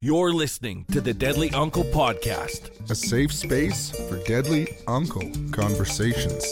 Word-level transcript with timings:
You're 0.00 0.32
listening 0.32 0.84
to 0.92 1.00
the 1.00 1.12
Deadly 1.12 1.50
Uncle 1.50 1.82
Podcast. 1.82 2.88
a 2.88 2.94
safe 2.94 3.32
space 3.32 3.90
for 4.08 4.22
deadly 4.26 4.68
uncle 4.86 5.28
conversations. 5.50 6.44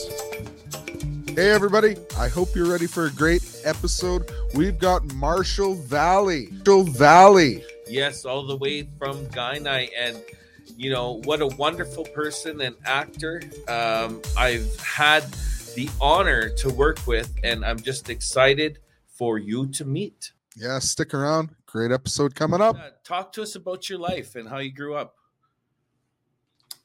Hey, 1.28 1.50
everybody, 1.50 1.94
I 2.18 2.26
hope 2.26 2.48
you're 2.56 2.68
ready 2.68 2.88
for 2.88 3.06
a 3.06 3.10
great 3.12 3.60
episode. 3.62 4.32
We've 4.52 4.76
got 4.80 5.04
Marshall 5.14 5.76
Vielle. 5.76 6.50
Marshall 6.50 6.86
Vielle. 6.86 7.64
Yes, 7.86 8.24
all 8.24 8.44
the 8.44 8.56
way 8.56 8.88
from 8.98 9.24
Kainai. 9.26 9.90
And, 9.96 10.20
you 10.76 10.90
know, 10.90 11.20
what 11.22 11.40
a 11.40 11.46
wonderful 11.46 12.02
person 12.06 12.60
and 12.62 12.74
actor 12.84 13.42
um, 13.68 14.22
I've 14.36 14.74
had 14.80 15.22
the 15.76 15.88
honor 16.00 16.48
to 16.48 16.70
work 16.70 17.06
with. 17.06 17.32
And 17.44 17.64
I'm 17.64 17.78
just 17.78 18.10
excited 18.10 18.80
for 19.06 19.38
you 19.38 19.68
to 19.68 19.84
meet. 19.84 20.32
Yeah, 20.56 20.80
stick 20.80 21.14
around. 21.14 21.50
Great 21.76 21.92
episode 21.92 22.34
coming 22.34 22.62
up. 22.62 22.74
Uh, 22.74 22.88
talk 23.04 23.34
to 23.34 23.42
us 23.42 23.54
about 23.54 23.90
your 23.90 23.98
life 23.98 24.34
and 24.34 24.48
how 24.48 24.56
you 24.56 24.72
grew 24.72 24.94
up. 24.94 25.14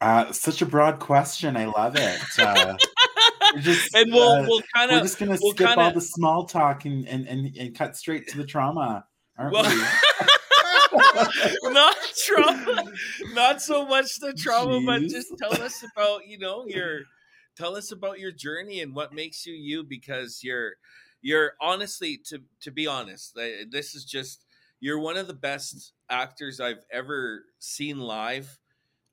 Uh, 0.02 0.34
such 0.34 0.62
a 0.62 0.66
broad 0.66 1.00
question. 1.00 1.56
I 1.56 1.64
love 1.64 1.96
it. 1.96 2.20
Uh, 2.38 2.76
we're 3.56 3.62
just, 3.62 3.96
and 3.96 4.12
we'll 4.12 4.32
uh, 4.32 4.42
we'll 4.42 4.62
kind 4.76 4.92
we're 4.92 5.00
just 5.00 5.18
gonna 5.18 5.38
we'll 5.42 5.54
skip 5.54 5.70
all 5.70 5.76
kinda- 5.76 5.94
the 5.94 6.02
small 6.02 6.46
talk 6.46 6.84
and, 6.84 7.08
and, 7.08 7.26
and, 7.26 7.56
and 7.56 7.74
cut 7.74 7.96
straight 7.96 8.28
to 8.28 8.38
the 8.38 8.44
trauma, 8.44 9.06
aren't 9.38 9.54
Well- 9.54 9.64
we? 9.64 9.80
not 11.72 11.96
trauma, 12.26 12.84
not 13.34 13.62
so 13.62 13.86
much 13.86 14.20
the 14.20 14.34
trauma, 14.34 14.82
but 14.86 15.04
just 15.04 15.34
tell 15.42 15.54
us 15.62 15.86
about 15.96 16.28
you 16.28 16.38
know 16.38 16.66
your 16.68 17.04
tell 17.56 17.78
us 17.78 17.94
about 17.94 18.20
your 18.20 18.34
journey 18.34 18.82
and 18.82 18.94
what 18.94 19.14
makes 19.14 19.46
you 19.46 19.54
you 19.54 19.86
because 19.86 20.42
you're 20.44 20.74
you're 21.22 21.54
honestly 21.62 22.20
to 22.26 22.40
to 22.60 22.72
be 22.72 22.88
honest, 22.88 23.40
this 23.72 23.96
is 23.96 24.04
just 24.04 24.44
you're 24.82 25.00
one 25.00 25.18
of 25.18 25.28
the 25.28 25.36
best 25.36 25.94
actors 26.10 26.60
I've 26.60 26.86
ever 26.92 27.46
seen 27.60 28.00
live. 28.00 28.60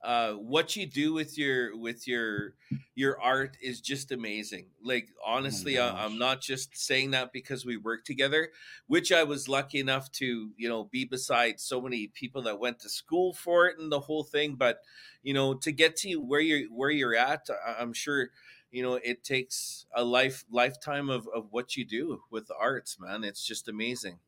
Uh, 0.00 0.34
what 0.34 0.77
you 0.77 0.86
do 0.86 1.12
with 1.12 1.36
your 1.36 1.77
with 1.77 2.06
your 2.06 2.55
your 2.94 3.20
art 3.20 3.56
is 3.60 3.80
just 3.80 4.12
amazing. 4.12 4.70
Like 4.80 5.10
honestly, 5.25 5.77
I, 5.77 6.05
I'm 6.05 6.19
not 6.19 6.41
just 6.41 6.77
saying 6.77 7.10
that 7.12 7.33
because 7.33 7.66
we 7.66 7.77
work 7.77 8.05
together 8.05 8.52
which 8.86 9.10
I 9.10 9.25
was 9.25 9.48
lucky 9.48 9.80
enough 9.80 10.10
to, 10.12 10.52
you 10.56 10.69
know, 10.69 10.84
be 10.84 11.05
beside 11.05 11.58
so 11.58 11.80
many 11.80 12.06
people 12.06 12.42
that 12.42 12.60
went 12.60 12.78
to 12.80 12.88
school 12.88 13.32
for 13.32 13.66
it 13.66 13.78
and 13.80 13.91
the 13.91 13.98
whole 14.00 14.22
thing. 14.22 14.55
But, 14.55 14.82
you 15.22 15.34
know, 15.34 15.55
to 15.55 15.72
get 15.72 15.97
to 15.97 16.16
where 16.16 16.41
you're 16.41 16.69
where 16.70 16.91
you're 16.91 17.16
at, 17.16 17.48
I- 17.50 17.77
I'm 17.80 17.92
sure, 17.92 18.30
you 18.70 18.82
know, 18.84 18.94
it 18.94 19.25
takes 19.25 19.86
a 19.92 20.05
life 20.05 20.44
lifetime 20.48 21.10
of, 21.10 21.28
of 21.34 21.48
what 21.53 21.77
you 21.77 21.84
do 21.84 22.22
with 22.30 22.47
the 22.47 22.55
arts, 22.56 23.00
man. 23.00 23.25
It's 23.25 23.44
just 23.44 23.69
amazing. 23.69 24.20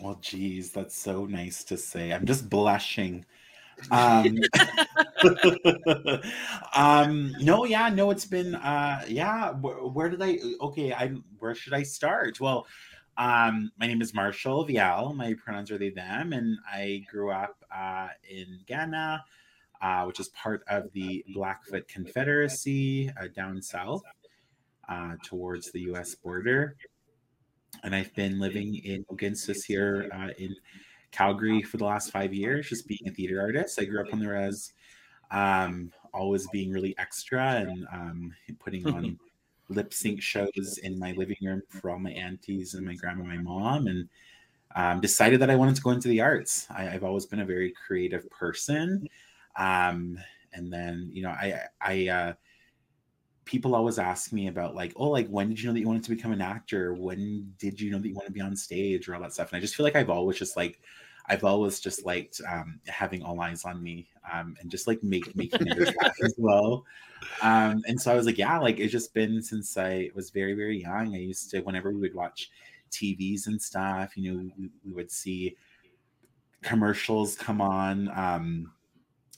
Well, 0.00 0.18
geez, 0.20 0.72
that's 0.72 0.96
so 0.96 1.26
nice 1.26 1.62
to 1.64 1.76
say. 1.76 2.12
I'm 2.12 2.26
just 2.26 2.48
blushing. 2.48 3.24
Um, 3.90 4.38
um, 6.74 7.34
no, 7.40 7.64
yeah, 7.64 7.88
no, 7.88 8.10
it's 8.10 8.26
been, 8.26 8.54
uh, 8.54 9.02
yeah. 9.08 9.52
Where, 9.52 9.76
where 9.76 10.10
did 10.10 10.20
I? 10.20 10.38
Okay, 10.60 10.92
I. 10.92 11.14
Where 11.38 11.54
should 11.54 11.72
I 11.72 11.82
start? 11.84 12.40
Well, 12.40 12.66
um, 13.16 13.72
my 13.78 13.86
name 13.86 14.02
is 14.02 14.12
Marshall 14.12 14.66
Vielle. 14.66 15.14
My 15.14 15.34
pronouns 15.34 15.70
are 15.70 15.78
they 15.78 15.88
them, 15.88 16.34
and 16.34 16.58
I 16.70 17.04
grew 17.10 17.30
up 17.30 17.56
uh, 17.74 18.08
in 18.28 18.60
Kainai, 18.66 19.20
uh, 19.80 20.04
which 20.04 20.20
is 20.20 20.28
part 20.28 20.62
of 20.68 20.92
the 20.92 21.24
Blackfoot 21.34 21.88
Confederacy 21.88 23.10
uh, 23.18 23.28
down 23.34 23.62
south 23.62 24.02
uh, 24.90 25.16
towards 25.24 25.70
the 25.70 25.80
U.S. 25.82 26.14
border. 26.14 26.76
And 27.82 27.94
I've 27.94 28.14
been 28.14 28.38
living 28.38 28.76
in 28.76 29.04
Mohkinstsis 29.04 29.64
here 29.64 30.10
uh, 30.12 30.28
in 30.38 30.54
Calgary 31.10 31.62
for 31.62 31.76
the 31.76 31.84
last 31.84 32.10
five 32.10 32.32
years, 32.32 32.68
just 32.68 32.86
being 32.86 33.06
a 33.06 33.10
theater 33.10 33.40
artist. 33.40 33.80
I 33.80 33.84
grew 33.84 34.00
up 34.00 34.12
on 34.12 34.20
the 34.20 34.28
res, 34.28 34.72
um, 35.30 35.92
always 36.12 36.46
being 36.48 36.70
really 36.72 36.94
extra 36.98 37.56
and 37.56 37.86
um, 37.92 38.34
putting 38.58 38.86
on 38.86 39.18
lip 39.68 39.94
sync 39.94 40.20
shows 40.20 40.80
in 40.82 40.98
my 40.98 41.12
living 41.12 41.36
room 41.42 41.62
for 41.68 41.90
all 41.90 41.98
my 41.98 42.10
aunties 42.10 42.74
and 42.74 42.86
my 42.86 42.94
grandma, 42.94 43.24
and 43.24 43.28
my 43.28 43.38
mom, 43.38 43.86
and 43.86 44.08
um, 44.76 45.00
decided 45.00 45.40
that 45.40 45.50
I 45.50 45.56
wanted 45.56 45.76
to 45.76 45.82
go 45.82 45.90
into 45.90 46.08
the 46.08 46.20
arts. 46.20 46.66
I, 46.70 46.88
I've 46.88 47.04
always 47.04 47.26
been 47.26 47.40
a 47.40 47.46
very 47.46 47.72
creative 47.86 48.28
person, 48.30 49.08
um, 49.56 50.18
and 50.52 50.72
then 50.72 51.08
you 51.12 51.22
know, 51.22 51.30
I, 51.30 51.62
I, 51.80 52.08
uh, 52.08 52.32
people 53.50 53.74
always 53.74 53.98
ask 53.98 54.32
me 54.32 54.46
about 54.46 54.76
like, 54.76 54.92
oh, 54.94 55.08
like 55.08 55.26
when 55.26 55.48
did 55.48 55.60
you 55.60 55.66
know 55.66 55.72
that 55.72 55.80
you 55.80 55.86
wanted 55.88 56.04
to 56.04 56.10
become 56.10 56.30
an 56.30 56.40
actor? 56.40 56.94
When 56.94 57.52
did 57.58 57.80
you 57.80 57.90
know 57.90 57.98
that 57.98 58.06
you 58.06 58.14
want 58.14 58.26
to 58.26 58.32
be 58.32 58.40
on 58.40 58.54
stage 58.54 59.08
or 59.08 59.16
all 59.16 59.20
that 59.22 59.32
stuff? 59.32 59.48
And 59.48 59.56
I 59.56 59.60
just 59.60 59.74
feel 59.74 59.82
like 59.82 59.96
I've 59.96 60.08
always 60.08 60.38
just 60.38 60.56
like 60.56 60.80
I've 61.26 61.42
always 61.42 61.80
just 61.80 62.06
liked 62.06 62.40
um, 62.48 62.78
having 62.86 63.24
all 63.24 63.40
eyes 63.40 63.64
on 63.64 63.82
me 63.82 64.08
um, 64.32 64.56
and 64.60 64.70
just 64.70 64.86
like 64.86 65.02
make, 65.02 65.34
making 65.34 65.70
others 65.70 65.92
laugh 66.00 66.14
as 66.24 66.34
well. 66.38 66.84
Um, 67.42 67.82
and 67.86 68.00
so 68.00 68.12
I 68.12 68.14
was 68.14 68.24
like, 68.24 68.38
yeah, 68.38 68.58
like 68.58 68.78
it's 68.78 68.92
just 68.92 69.12
been 69.14 69.42
since 69.42 69.76
I 69.76 70.10
was 70.14 70.30
very, 70.30 70.54
very 70.54 70.80
young. 70.80 71.14
I 71.14 71.18
used 71.18 71.50
to, 71.50 71.60
whenever 71.60 71.90
we 71.90 72.00
would 72.00 72.14
watch 72.14 72.50
TVs 72.92 73.46
and 73.48 73.60
stuff, 73.60 74.16
you 74.16 74.32
know, 74.32 74.50
we, 74.58 74.70
we 74.84 74.92
would 74.92 75.10
see 75.10 75.56
commercials 76.62 77.36
come 77.36 77.60
on. 77.60 78.08
Um, 78.16 78.72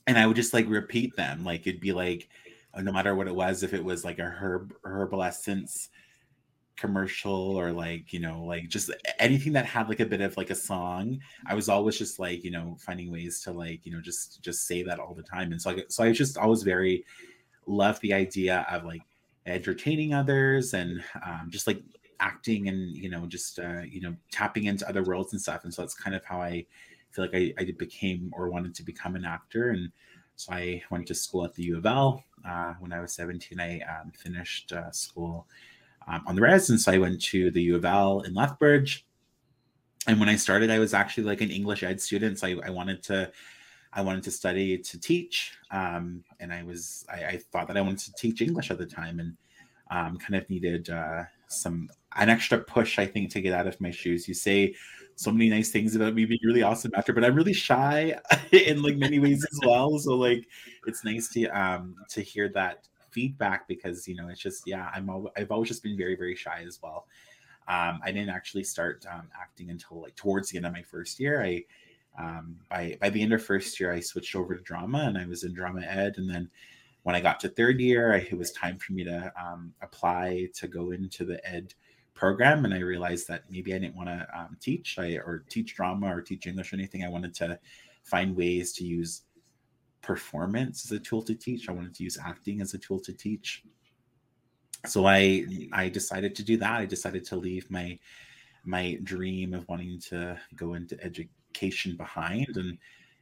and 0.07 0.19
I 0.19 0.27
would 0.27 0.37
just 0.37 0.55
like 0.55 0.69
repeat 0.69 1.17
them. 1.17 1.45
Like 1.45 1.67
it'd 1.67 1.81
be 1.81 1.93
like, 1.93 2.29
no 2.81 2.93
matter 2.93 3.15
what 3.15 3.29
it 3.29 3.35
was, 3.35 3.63
if 3.63 3.75
it 3.75 3.85
was 3.85 4.05
like 4.05 4.19
a 4.19 4.25
herb 4.25 4.75
herbal 4.85 5.23
essence 5.23 5.91
commercial 6.77 7.57
or 7.57 7.71
like 7.71 8.13
you 8.13 8.19
know 8.19 8.43
like 8.43 8.69
just 8.69 8.91
anything 9.19 9.53
that 9.53 9.67
had 9.67 9.89
like 9.89 10.01
a 10.01 10.07
bit 10.07 10.21
of 10.21 10.37
like 10.37 10.51
a 10.51 10.55
song 10.55 11.21
i 11.47 11.55
was 11.55 11.69
always 11.69 11.99
just 11.99 12.19
like 12.19 12.43
you 12.43 12.51
know 12.51 12.77
finding 12.81 13.13
ways 13.13 13.41
to 13.43 13.53
like 13.53 13.85
you 13.85 13.93
know 13.93 14.01
just 14.01 14.43
just 14.43 14.67
say 14.67 14.83
that 14.83 14.99
all 14.99 15.15
the 15.15 15.23
time. 15.23 15.53
And 15.53 15.61
so 15.61 15.71
i 15.71 15.85
so 15.89 16.03
i 16.03 16.13
just 16.13 16.39
always 16.39 16.63
very 16.63 17.05
love 17.67 18.01
the 18.01 18.13
idea 18.13 18.67
of 18.71 18.85
like 18.85 19.03
entertaining 19.47 20.15
others 20.15 20.75
and 20.75 21.03
um, 21.25 21.49
just 21.51 21.67
like 21.67 21.83
acting 22.21 22.69
and 22.69 22.97
you 22.97 23.11
know 23.11 23.27
just 23.27 23.59
uh, 23.59 23.83
you 23.83 24.01
know 24.01 24.15
tapping 24.31 24.65
into 24.65 24.89
other 24.89 25.03
worlds 25.03 25.33
and 25.33 25.43
stuff. 25.43 25.65
And 25.65 25.73
so 25.73 25.83
that's 25.83 25.95
kind 25.95 26.17
of 26.17 26.25
how 26.25 26.41
i 26.41 26.65
feel 27.11 27.27
like 27.27 27.35
i, 27.35 27.53
I 27.59 27.73
became 27.79 28.33
or 28.35 28.49
wanted 28.49 28.75
to 28.77 28.83
become 28.83 29.15
an 29.15 29.25
actor. 29.25 29.71
And 29.71 29.93
so 30.37 30.53
i 30.53 30.83
went 30.91 31.07
to 31.09 31.15
school 31.15 31.45
at 31.45 31.55
the 31.55 31.65
u 31.65 31.77
of 31.77 31.87
l 31.87 32.25
uh, 32.49 32.75
when 32.81 32.93
i 32.93 33.01
was 33.01 33.13
17 33.13 33.61
i 33.61 33.81
um, 33.81 34.13
finished 34.13 34.73
uh, 34.73 34.91
school 34.91 35.47
um, 36.07 36.23
on 36.27 36.35
the 36.35 36.43
res. 36.43 36.71
And 36.71 36.81
so 36.81 36.93
I 36.93 36.99
went 36.99 37.21
to 37.25 37.51
the 37.51 37.63
U 37.63 37.77
of 37.77 37.85
L 37.85 38.21
in 38.21 38.35
Lethbridge. 38.35 39.07
And 40.07 40.19
when 40.19 40.29
I 40.29 40.37
started, 40.37 40.71
I 40.71 40.79
was 40.79 40.95
actually 40.95 41.25
like 41.25 41.41
an 41.41 41.51
English 41.51 41.83
ed 41.83 42.01
student. 42.01 42.39
So 42.39 42.49
I, 42.49 42.57
I 42.67 42.71
wanted 42.71 43.03
to, 43.05 43.31
I 43.93 44.03
wanted 44.03 44.25
to 44.25 44.31
study 44.31 44.79
to 44.79 45.01
teach. 45.01 45.53
Um, 45.71 46.25
and 46.41 46.53
I 46.53 46.63
was, 46.63 47.05
I, 47.13 47.25
I 47.25 47.37
thought 47.37 47.69
that 47.69 47.77
I 47.77 47.83
wanted 47.83 48.01
to 48.01 48.13
teach 48.15 48.41
English 48.41 48.71
at 48.71 48.79
the 48.79 48.87
time 48.87 49.21
and 49.21 49.37
um, 49.91 50.19
kind 50.19 50.35
of 50.35 50.49
needed 50.51 50.91
uh, 50.91 51.25
some, 51.49 51.89
an 52.17 52.29
extra 52.29 52.59
push, 52.59 52.99
I 52.99 53.07
think, 53.07 53.31
to 53.33 53.41
get 53.41 53.55
out 53.55 53.67
of 53.67 53.81
my 53.81 53.91
shoes. 53.91 54.27
You 54.27 54.35
say 54.35 54.75
so 55.17 55.31
many 55.31 55.49
nice 55.51 55.71
things 55.71 55.95
about 55.95 56.15
me 56.15 56.25
being 56.25 56.41
really 56.45 56.63
awesome 56.63 56.93
actor, 56.97 57.13
but 57.13 57.25
I'm 57.25 57.35
really 57.35 57.53
shy 57.53 58.19
in 58.53 58.83
like 58.83 58.97
many 58.97 59.19
ways 59.19 59.45
as 59.45 59.61
well. 59.65 59.99
So 59.99 60.15
like, 60.17 60.47
it's 60.87 61.05
nice 61.05 61.29
to, 61.31 61.47
um, 61.49 61.95
to 62.11 62.23
hear 62.23 62.49
that 62.51 62.89
feedback 63.13 63.69
because 63.69 64.09
you 64.09 64.17
know 64.17 64.29
it's 64.29 64.41
just 64.41 64.67
yeah 64.67 64.91
i'm 64.95 65.09
al- 65.09 65.31
i've 65.37 65.51
always 65.51 65.69
just 65.69 65.83
been 65.83 65.97
very 65.97 66.17
very 66.17 66.35
shy 66.35 66.65
as 66.67 66.81
well 66.83 67.07
um, 67.69 68.01
i 68.03 68.11
didn't 68.11 68.31
actually 68.31 68.65
start 68.65 69.05
um, 69.11 69.29
acting 69.41 69.71
until 69.71 70.01
like 70.01 70.17
towards 70.17 70.51
the 70.51 70.57
end 70.57 70.67
of 70.67 70.73
my 70.73 70.83
first 70.83 71.21
year 71.21 71.43
i 71.43 71.63
um, 72.19 72.57
by 72.71 72.97
by 73.01 73.11
the 73.11 73.23
end 73.23 73.33
of 73.33 73.45
first 73.45 73.79
year 73.79 73.93
i 73.93 74.01
switched 74.01 74.35
over 74.35 74.55
to 74.55 74.63
drama 74.63 75.05
and 75.07 75.19
i 75.19 75.27
was 75.27 75.45
in 75.45 75.53
drama 75.53 75.83
ed 75.83 76.15
and 76.17 76.29
then 76.29 76.49
when 77.03 77.15
i 77.15 77.21
got 77.21 77.39
to 77.39 77.49
third 77.49 77.81
year 77.81 78.15
I, 78.15 78.19
it 78.19 78.37
was 78.37 78.51
time 78.53 78.79
for 78.79 78.93
me 78.95 79.05
to 79.05 79.33
um, 79.41 79.73
apply 79.83 80.49
to 80.55 80.67
go 80.67 80.91
into 80.91 81.25
the 81.25 81.47
ed 81.47 81.75
program 82.15 82.65
and 82.65 82.75
i 82.75 82.79
realized 82.79 83.27
that 83.27 83.45
maybe 83.51 83.75
i 83.75 83.79
didn't 83.79 83.97
want 83.97 84.09
to 84.09 84.27
um, 84.39 84.57
teach 84.61 84.99
I, 84.99 85.15
or 85.15 85.45
teach 85.49 85.75
drama 85.75 86.15
or 86.15 86.21
teach 86.21 86.47
english 86.47 86.73
or 86.73 86.77
anything 86.77 87.05
i 87.05 87.09
wanted 87.09 87.35
to 87.37 87.59
find 88.05 88.37
ways 88.37 88.73
to 88.75 88.85
use 88.85 89.23
performance 90.03 90.85
as 90.85 90.93
a 90.93 90.99
tool 90.99 91.23
to 91.23 91.35
teach. 91.35 91.69
I 91.69 91.73
wanted 91.73 91.95
to 91.95 92.05
use 92.05 92.19
acting 92.23 92.61
as 92.61 92.75
a 92.75 92.79
tool 92.79 93.01
to 93.01 93.13
teach. 93.13 93.63
So 94.85 95.07
I 95.07 95.47
I 95.73 95.89
decided 95.89 96.35
to 96.35 96.43
do 96.43 96.57
that. 96.59 96.81
I 96.81 96.87
decided 96.87 97.25
to 97.27 97.37
leave 97.37 97.71
my 97.71 97.99
my 98.65 98.99
dream 99.05 99.55
of 99.55 99.67
wanting 99.69 99.99
to 100.01 100.39
go 100.57 100.75
into 100.75 101.03
education 101.03 101.97
behind 101.97 102.57
and 102.57 102.79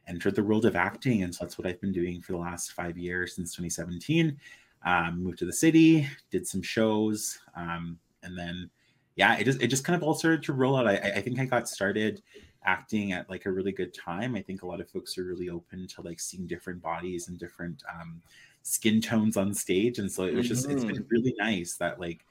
enter 0.07 0.31
the 0.31 0.43
world 0.43 0.65
of 0.65 0.75
acting. 0.75 1.23
And 1.23 1.33
so 1.33 1.45
that's 1.45 1.57
what 1.57 1.67
I've 1.67 1.81
been 1.81 1.91
doing 1.91 2.21
for 2.21 2.33
the 2.33 2.39
last 2.39 2.73
five 2.73 2.97
years 2.97 3.35
since 3.35 3.51
2017. 3.53 4.37
Um, 4.83 5.23
moved 5.23 5.37
to 5.39 5.45
the 5.45 5.53
city, 5.53 6.07
did 6.31 6.47
some 6.47 6.63
shows, 6.63 7.37
um, 7.55 7.99
and 8.23 8.35
then 8.35 8.69
yeah, 9.15 9.37
it 9.37 9.43
just 9.43 9.61
it 9.61 9.67
just 9.67 9.83
kind 9.83 9.95
of 9.95 10.03
all 10.03 10.13
started 10.13 10.43
to 10.43 10.53
roll 10.53 10.75
out. 10.75 10.87
I, 10.87 10.95
I 10.97 11.21
think 11.21 11.39
I 11.39 11.45
got 11.45 11.67
started 11.67 12.21
acting 12.63 13.11
at 13.11 13.29
like 13.29 13.45
a 13.45 13.51
really 13.51 13.71
good 13.71 13.93
time. 13.93 14.35
I 14.35 14.41
think 14.41 14.61
a 14.61 14.67
lot 14.67 14.81
of 14.81 14.89
folks 14.89 15.17
are 15.17 15.23
really 15.23 15.49
open 15.49 15.87
to 15.87 16.01
like 16.01 16.19
seeing 16.19 16.47
different 16.47 16.81
bodies 16.81 17.27
and 17.27 17.37
different 17.37 17.83
um, 17.93 18.21
skin 18.61 19.01
tones 19.01 19.37
on 19.37 19.53
stage, 19.53 19.99
and 19.99 20.11
so 20.11 20.23
it 20.23 20.35
was 20.35 20.47
just 20.47 20.69
it's 20.69 20.85
been 20.85 21.05
really 21.09 21.35
nice 21.37 21.75
that 21.75 21.99
like 21.99 22.25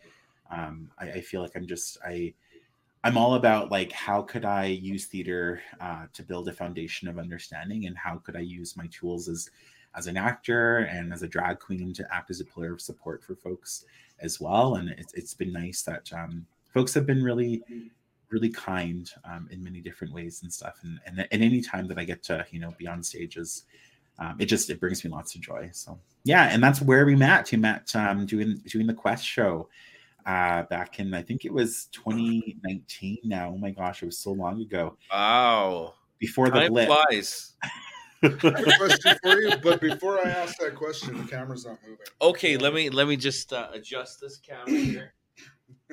um, 0.50 0.90
I, 0.98 1.10
I 1.10 1.20
feel 1.20 1.42
like 1.42 1.56
I'm 1.56 1.66
just 1.66 1.98
I 2.04 2.32
I'm 3.04 3.16
all 3.16 3.34
about 3.34 3.70
like 3.70 3.92
how 3.92 4.22
could 4.22 4.44
I 4.44 4.66
use 4.66 5.06
theater 5.06 5.60
uh, 5.80 6.06
to 6.12 6.22
build 6.22 6.48
a 6.48 6.52
foundation 6.52 7.08
of 7.08 7.18
understanding, 7.18 7.86
and 7.86 7.96
how 7.96 8.16
could 8.16 8.36
I 8.36 8.40
use 8.40 8.76
my 8.76 8.88
tools 8.90 9.28
as 9.28 9.50
as 9.96 10.06
an 10.06 10.16
actor 10.16 10.78
and 10.78 11.12
as 11.12 11.22
a 11.22 11.28
drag 11.28 11.58
queen 11.58 11.92
to 11.92 12.06
act 12.14 12.30
as 12.30 12.40
a 12.40 12.44
pillar 12.44 12.72
of 12.72 12.80
support 12.80 13.24
for 13.24 13.34
folks 13.34 13.84
as 14.20 14.40
well. 14.40 14.76
And 14.76 14.90
it's 14.90 15.12
it's 15.14 15.34
been 15.34 15.52
nice 15.52 15.82
that 15.82 16.10
um, 16.12 16.46
folks 16.72 16.94
have 16.94 17.06
been 17.06 17.22
really 17.22 17.62
really 18.30 18.48
kind 18.48 19.10
um, 19.24 19.48
in 19.50 19.62
many 19.62 19.80
different 19.80 20.12
ways 20.14 20.42
and 20.42 20.52
stuff. 20.52 20.78
And, 20.82 20.98
and 21.06 21.26
and 21.30 21.42
any 21.42 21.60
time 21.60 21.86
that 21.88 21.98
I 21.98 22.04
get 22.04 22.22
to 22.24 22.46
you 22.50 22.60
know 22.60 22.72
be 22.78 22.86
on 22.86 23.02
stages, 23.02 23.64
um, 24.18 24.36
it 24.38 24.46
just 24.46 24.70
it 24.70 24.80
brings 24.80 25.04
me 25.04 25.10
lots 25.10 25.34
of 25.34 25.40
joy. 25.40 25.70
So 25.72 25.98
yeah, 26.24 26.48
and 26.50 26.62
that's 26.62 26.80
where 26.80 27.06
we 27.06 27.16
met. 27.16 27.50
We 27.50 27.58
met 27.58 27.94
um, 27.94 28.26
doing 28.26 28.62
doing 28.66 28.86
the 28.86 28.94
Quest 28.94 29.24
show 29.24 29.68
uh, 30.26 30.62
back 30.64 31.00
in 31.00 31.12
I 31.14 31.22
think 31.22 31.44
it 31.44 31.52
was 31.52 31.86
2019. 31.92 33.18
Now, 33.24 33.52
oh 33.54 33.58
my 33.58 33.70
gosh, 33.70 34.02
it 34.02 34.06
was 34.06 34.18
so 34.18 34.32
long 34.32 34.60
ago. 34.60 34.96
Wow! 35.12 35.94
Before 36.18 36.46
the 36.46 36.60
Time 36.60 36.72
blip. 36.72 36.88
flies. 36.88 37.54
question 38.22 39.16
for 39.22 39.40
you, 39.40 39.56
but 39.62 39.80
before 39.80 40.20
I 40.20 40.28
ask 40.28 40.58
that 40.58 40.74
question, 40.74 41.16
the 41.16 41.24
camera's 41.24 41.64
not 41.64 41.78
moving. 41.82 42.04
Okay, 42.20 42.58
let 42.58 42.74
me 42.74 42.90
let 42.90 43.08
me 43.08 43.16
just 43.16 43.52
uh, 43.52 43.68
adjust 43.72 44.20
this 44.20 44.36
camera 44.36 44.78
here. 44.78 45.14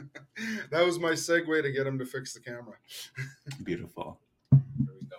that 0.72 0.86
was 0.86 1.00
my 1.00 1.12
segue 1.12 1.62
to 1.62 1.72
get 1.72 1.88
him 1.88 1.98
to 2.00 2.06
fix 2.06 2.34
the 2.34 2.40
camera. 2.40 2.76
Beautiful. 3.64 4.20
There 4.52 4.62
we 5.00 5.08
go. 5.08 5.18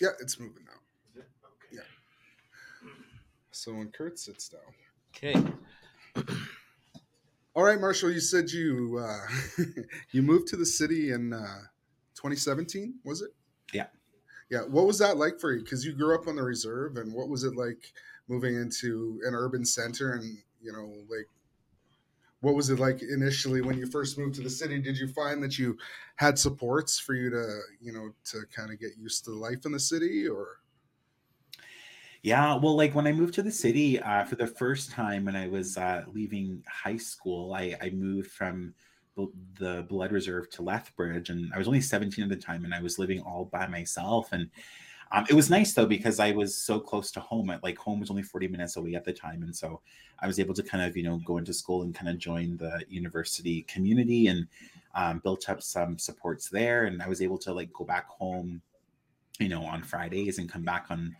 Yeah, 0.00 0.10
it's 0.20 0.38
moving 0.38 0.64
now. 0.64 1.22
Yeah. 1.72 1.80
So 3.50 3.72
when 3.74 3.88
Curt 3.88 4.18
sits 4.18 4.48
down. 4.48 4.60
Okay. 5.16 5.34
All 7.56 7.62
right, 7.62 7.80
Marshall, 7.80 8.10
you 8.10 8.20
said 8.20 8.50
you 8.50 9.00
uh, 9.00 9.62
you 10.10 10.22
moved 10.22 10.48
to 10.48 10.56
the 10.56 10.66
city 10.66 11.12
in 11.12 11.32
uh, 11.32 11.60
2017, 12.16 12.94
was 13.04 13.22
it? 13.22 13.30
Yeah. 13.72 13.86
Yeah. 14.50 14.62
What 14.62 14.86
was 14.86 14.98
that 14.98 15.18
like 15.18 15.38
for 15.38 15.52
you? 15.52 15.62
Because 15.62 15.84
you 15.84 15.92
grew 15.92 16.14
up 16.16 16.26
on 16.26 16.34
the 16.34 16.42
reserve, 16.42 16.96
and 16.96 17.12
what 17.12 17.28
was 17.28 17.44
it 17.44 17.54
like 17.54 17.92
moving 18.28 18.56
into 18.56 19.20
an 19.24 19.34
urban 19.34 19.64
center? 19.64 20.12
And 20.12 20.38
you 20.60 20.72
know, 20.72 20.92
like, 21.08 21.28
what 22.40 22.54
was 22.54 22.70
it 22.70 22.78
like 22.78 23.02
initially 23.02 23.60
when 23.60 23.78
you 23.78 23.86
first 23.86 24.18
moved 24.18 24.34
to 24.36 24.42
the 24.42 24.50
city? 24.50 24.80
Did 24.80 24.98
you 24.98 25.08
find 25.08 25.42
that 25.42 25.58
you 25.58 25.76
had 26.16 26.38
supports 26.38 26.98
for 26.98 27.14
you 27.14 27.30
to, 27.30 27.60
you 27.80 27.92
know, 27.92 28.10
to 28.26 28.42
kind 28.54 28.70
of 28.70 28.78
get 28.78 28.90
used 28.98 29.24
to 29.24 29.30
life 29.32 29.66
in 29.66 29.72
the 29.72 29.80
city, 29.80 30.28
or? 30.28 30.58
Yeah, 32.22 32.54
well, 32.54 32.74
like 32.74 32.94
when 32.94 33.06
I 33.06 33.12
moved 33.12 33.34
to 33.34 33.42
the 33.42 33.50
city 33.50 34.00
uh, 34.00 34.24
for 34.24 34.36
the 34.36 34.46
first 34.46 34.90
time 34.90 35.26
when 35.26 35.36
I 35.36 35.46
was 35.46 35.76
uh, 35.76 36.04
leaving 36.10 36.64
high 36.66 36.96
school, 36.96 37.52
I, 37.52 37.76
I 37.82 37.90
moved 37.90 38.30
from 38.30 38.72
the, 39.58 39.84
Blood 39.88 40.10
Reserve 40.10 40.48
to 40.50 40.62
Lethbridge, 40.62 41.30
and 41.30 41.52
I 41.54 41.58
was 41.58 41.66
only 41.66 41.80
17 41.82 42.24
at 42.24 42.30
the 42.30 42.36
time, 42.36 42.64
and 42.64 42.74
I 42.74 42.80
was 42.80 42.98
living 42.98 43.20
all 43.20 43.44
by 43.44 43.66
myself. 43.66 44.32
And 44.32 44.50
um, 45.12 45.26
it 45.28 45.34
was 45.34 45.50
nice 45.50 45.74
though 45.74 45.86
because 45.86 46.20
I 46.20 46.32
was 46.32 46.56
so 46.56 46.80
close 46.80 47.10
to 47.12 47.20
home. 47.20 47.50
At 47.50 47.62
like 47.62 47.78
home 47.78 48.00
was 48.00 48.10
only 48.10 48.22
40 48.22 48.48
minutes 48.48 48.76
away 48.76 48.94
at 48.94 49.04
the 49.04 49.12
time, 49.12 49.42
and 49.42 49.54
so 49.54 49.80
I 50.20 50.26
was 50.26 50.38
able 50.38 50.54
to 50.54 50.62
kind 50.62 50.84
of 50.84 50.96
you 50.96 51.02
know 51.02 51.20
go 51.24 51.38
into 51.38 51.52
school 51.52 51.82
and 51.82 51.94
kind 51.94 52.08
of 52.08 52.18
join 52.18 52.56
the 52.56 52.84
university 52.88 53.62
community 53.62 54.28
and 54.28 54.46
um, 54.94 55.20
built 55.20 55.48
up 55.48 55.62
some 55.62 55.98
supports 55.98 56.48
there. 56.48 56.84
And 56.84 57.02
I 57.02 57.08
was 57.08 57.22
able 57.22 57.38
to 57.38 57.52
like 57.52 57.72
go 57.72 57.84
back 57.84 58.08
home, 58.08 58.62
you 59.38 59.48
know, 59.48 59.64
on 59.64 59.82
Fridays 59.82 60.38
and 60.38 60.50
come 60.50 60.62
back 60.62 60.86
on 60.90 61.14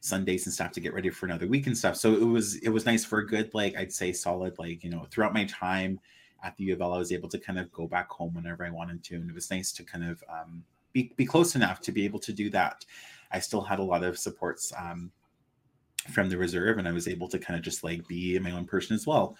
Sundays 0.00 0.46
and 0.46 0.52
stuff 0.52 0.70
to 0.72 0.80
get 0.80 0.92
ready 0.92 1.08
for 1.08 1.26
another 1.26 1.46
week 1.46 1.66
and 1.66 1.76
stuff. 1.76 1.96
So 1.96 2.12
it 2.12 2.24
was 2.24 2.56
it 2.56 2.68
was 2.68 2.84
nice 2.84 3.04
for 3.04 3.20
a 3.20 3.26
good 3.26 3.50
like 3.54 3.76
I'd 3.76 3.92
say 3.92 4.12
solid 4.12 4.58
like 4.58 4.84
you 4.84 4.90
know 4.90 5.06
throughout 5.10 5.32
my 5.32 5.46
time 5.46 5.98
at 6.42 6.54
the 6.56 6.64
U 6.64 6.74
of 6.74 6.82
L 6.82 6.92
I 6.92 6.98
was 6.98 7.10
able 7.10 7.28
to 7.30 7.38
kind 7.38 7.58
of 7.58 7.72
go 7.72 7.86
back 7.86 8.10
home 8.10 8.34
whenever 8.34 8.66
I 8.66 8.70
wanted 8.70 9.02
to, 9.04 9.16
and 9.16 9.30
it 9.30 9.34
was 9.34 9.50
nice 9.50 9.72
to 9.72 9.82
kind 9.82 10.04
of 10.04 10.22
um, 10.28 10.62
be 10.92 11.12
be 11.16 11.24
close 11.24 11.56
enough 11.56 11.80
to 11.80 11.92
be 11.92 12.04
able 12.04 12.20
to 12.20 12.32
do 12.32 12.50
that. 12.50 12.84
I 13.34 13.40
still 13.40 13.60
had 13.60 13.80
a 13.80 13.82
lot 13.82 14.04
of 14.04 14.18
supports 14.18 14.72
um, 14.78 15.10
from 16.10 16.30
the 16.30 16.38
reserve, 16.38 16.78
and 16.78 16.86
I 16.88 16.92
was 16.92 17.08
able 17.08 17.28
to 17.28 17.38
kind 17.38 17.58
of 17.58 17.64
just 17.64 17.82
like 17.82 18.06
be 18.06 18.38
my 18.38 18.52
own 18.52 18.64
person 18.64 18.94
as 18.94 19.06
well. 19.06 19.36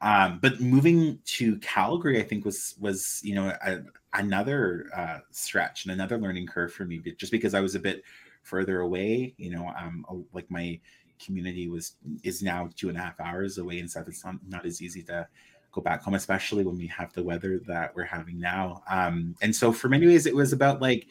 Um, 0.00 0.38
but 0.40 0.60
moving 0.60 1.18
to 1.24 1.56
Calgary, 1.58 2.18
I 2.20 2.24
think 2.24 2.44
was 2.44 2.74
was 2.80 3.20
you 3.22 3.34
know 3.34 3.52
a, 3.64 3.80
another 4.14 4.86
uh, 4.96 5.18
stretch 5.30 5.84
and 5.84 5.92
another 5.92 6.18
learning 6.18 6.46
curve 6.46 6.72
for 6.72 6.84
me, 6.84 7.00
just 7.18 7.30
because 7.30 7.54
I 7.54 7.60
was 7.60 7.74
a 7.74 7.80
bit 7.80 8.02
further 8.42 8.80
away. 8.80 9.34
You 9.36 9.50
know, 9.50 9.72
um, 9.78 10.04
like 10.32 10.50
my 10.50 10.80
community 11.24 11.68
was 11.68 11.96
is 12.22 12.42
now 12.42 12.70
two 12.76 12.88
and 12.88 12.98
a 12.98 13.00
half 13.00 13.20
hours 13.20 13.58
away 13.58 13.78
and 13.78 13.90
stuff. 13.90 14.08
It's 14.08 14.24
not 14.24 14.36
not 14.48 14.66
as 14.66 14.82
easy 14.82 15.02
to 15.04 15.28
go 15.72 15.80
back 15.80 16.02
home, 16.02 16.14
especially 16.14 16.64
when 16.64 16.78
we 16.78 16.86
have 16.86 17.12
the 17.12 17.22
weather 17.22 17.60
that 17.66 17.94
we're 17.94 18.04
having 18.04 18.38
now. 18.38 18.82
Um, 18.88 19.34
and 19.42 19.54
so 19.54 19.72
for 19.72 19.88
many 19.88 20.06
ways, 20.06 20.26
it 20.26 20.34
was 20.34 20.52
about 20.52 20.80
like 20.80 21.08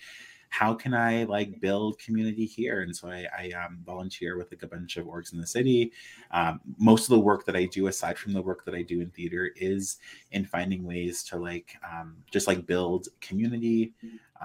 how 0.53 0.71
can 0.71 0.93
I 0.93 1.23
like 1.23 1.59
build 1.59 1.97
community 1.97 2.45
here? 2.45 2.83
And 2.83 2.95
so 2.95 3.07
I, 3.07 3.25
I 3.35 3.49
um, 3.65 3.79
volunteer 3.83 4.37
with 4.37 4.51
like 4.51 4.61
a 4.61 4.67
bunch 4.67 4.97
of 4.97 5.07
orgs 5.07 5.33
in 5.33 5.41
the 5.41 5.47
city. 5.47 5.91
Um, 6.29 6.61
most 6.77 7.05
of 7.05 7.09
the 7.09 7.19
work 7.19 7.43
that 7.47 7.55
I 7.55 7.65
do, 7.65 7.87
aside 7.87 8.19
from 8.19 8.33
the 8.33 8.41
work 8.41 8.63
that 8.65 8.75
I 8.75 8.83
do 8.83 9.01
in 9.01 9.09
theater, 9.09 9.49
is 9.55 9.97
in 10.29 10.45
finding 10.45 10.83
ways 10.83 11.23
to 11.23 11.37
like 11.37 11.75
um, 11.91 12.17
just 12.29 12.45
like 12.45 12.67
build 12.67 13.07
community. 13.19 13.93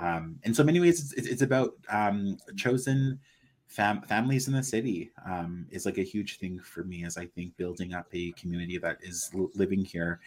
Um, 0.00 0.38
so 0.50 0.64
many 0.64 0.80
ways, 0.80 1.12
it's, 1.12 1.28
it's 1.28 1.42
about 1.42 1.74
um, 1.90 2.38
chosen 2.56 3.20
fam- 3.66 4.00
families 4.00 4.48
in 4.48 4.54
the 4.54 4.62
city 4.62 5.10
um, 5.26 5.66
is 5.70 5.84
like 5.84 5.98
a 5.98 6.02
huge 6.02 6.38
thing 6.38 6.58
for 6.58 6.84
me 6.84 7.04
as 7.04 7.18
I 7.18 7.26
think 7.26 7.54
building 7.58 7.92
up 7.92 8.06
a 8.14 8.32
community 8.32 8.78
that 8.78 8.96
is 9.02 9.30
l- 9.34 9.50
living 9.54 9.84
here. 9.84 10.20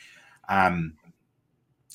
Um, 0.48 0.94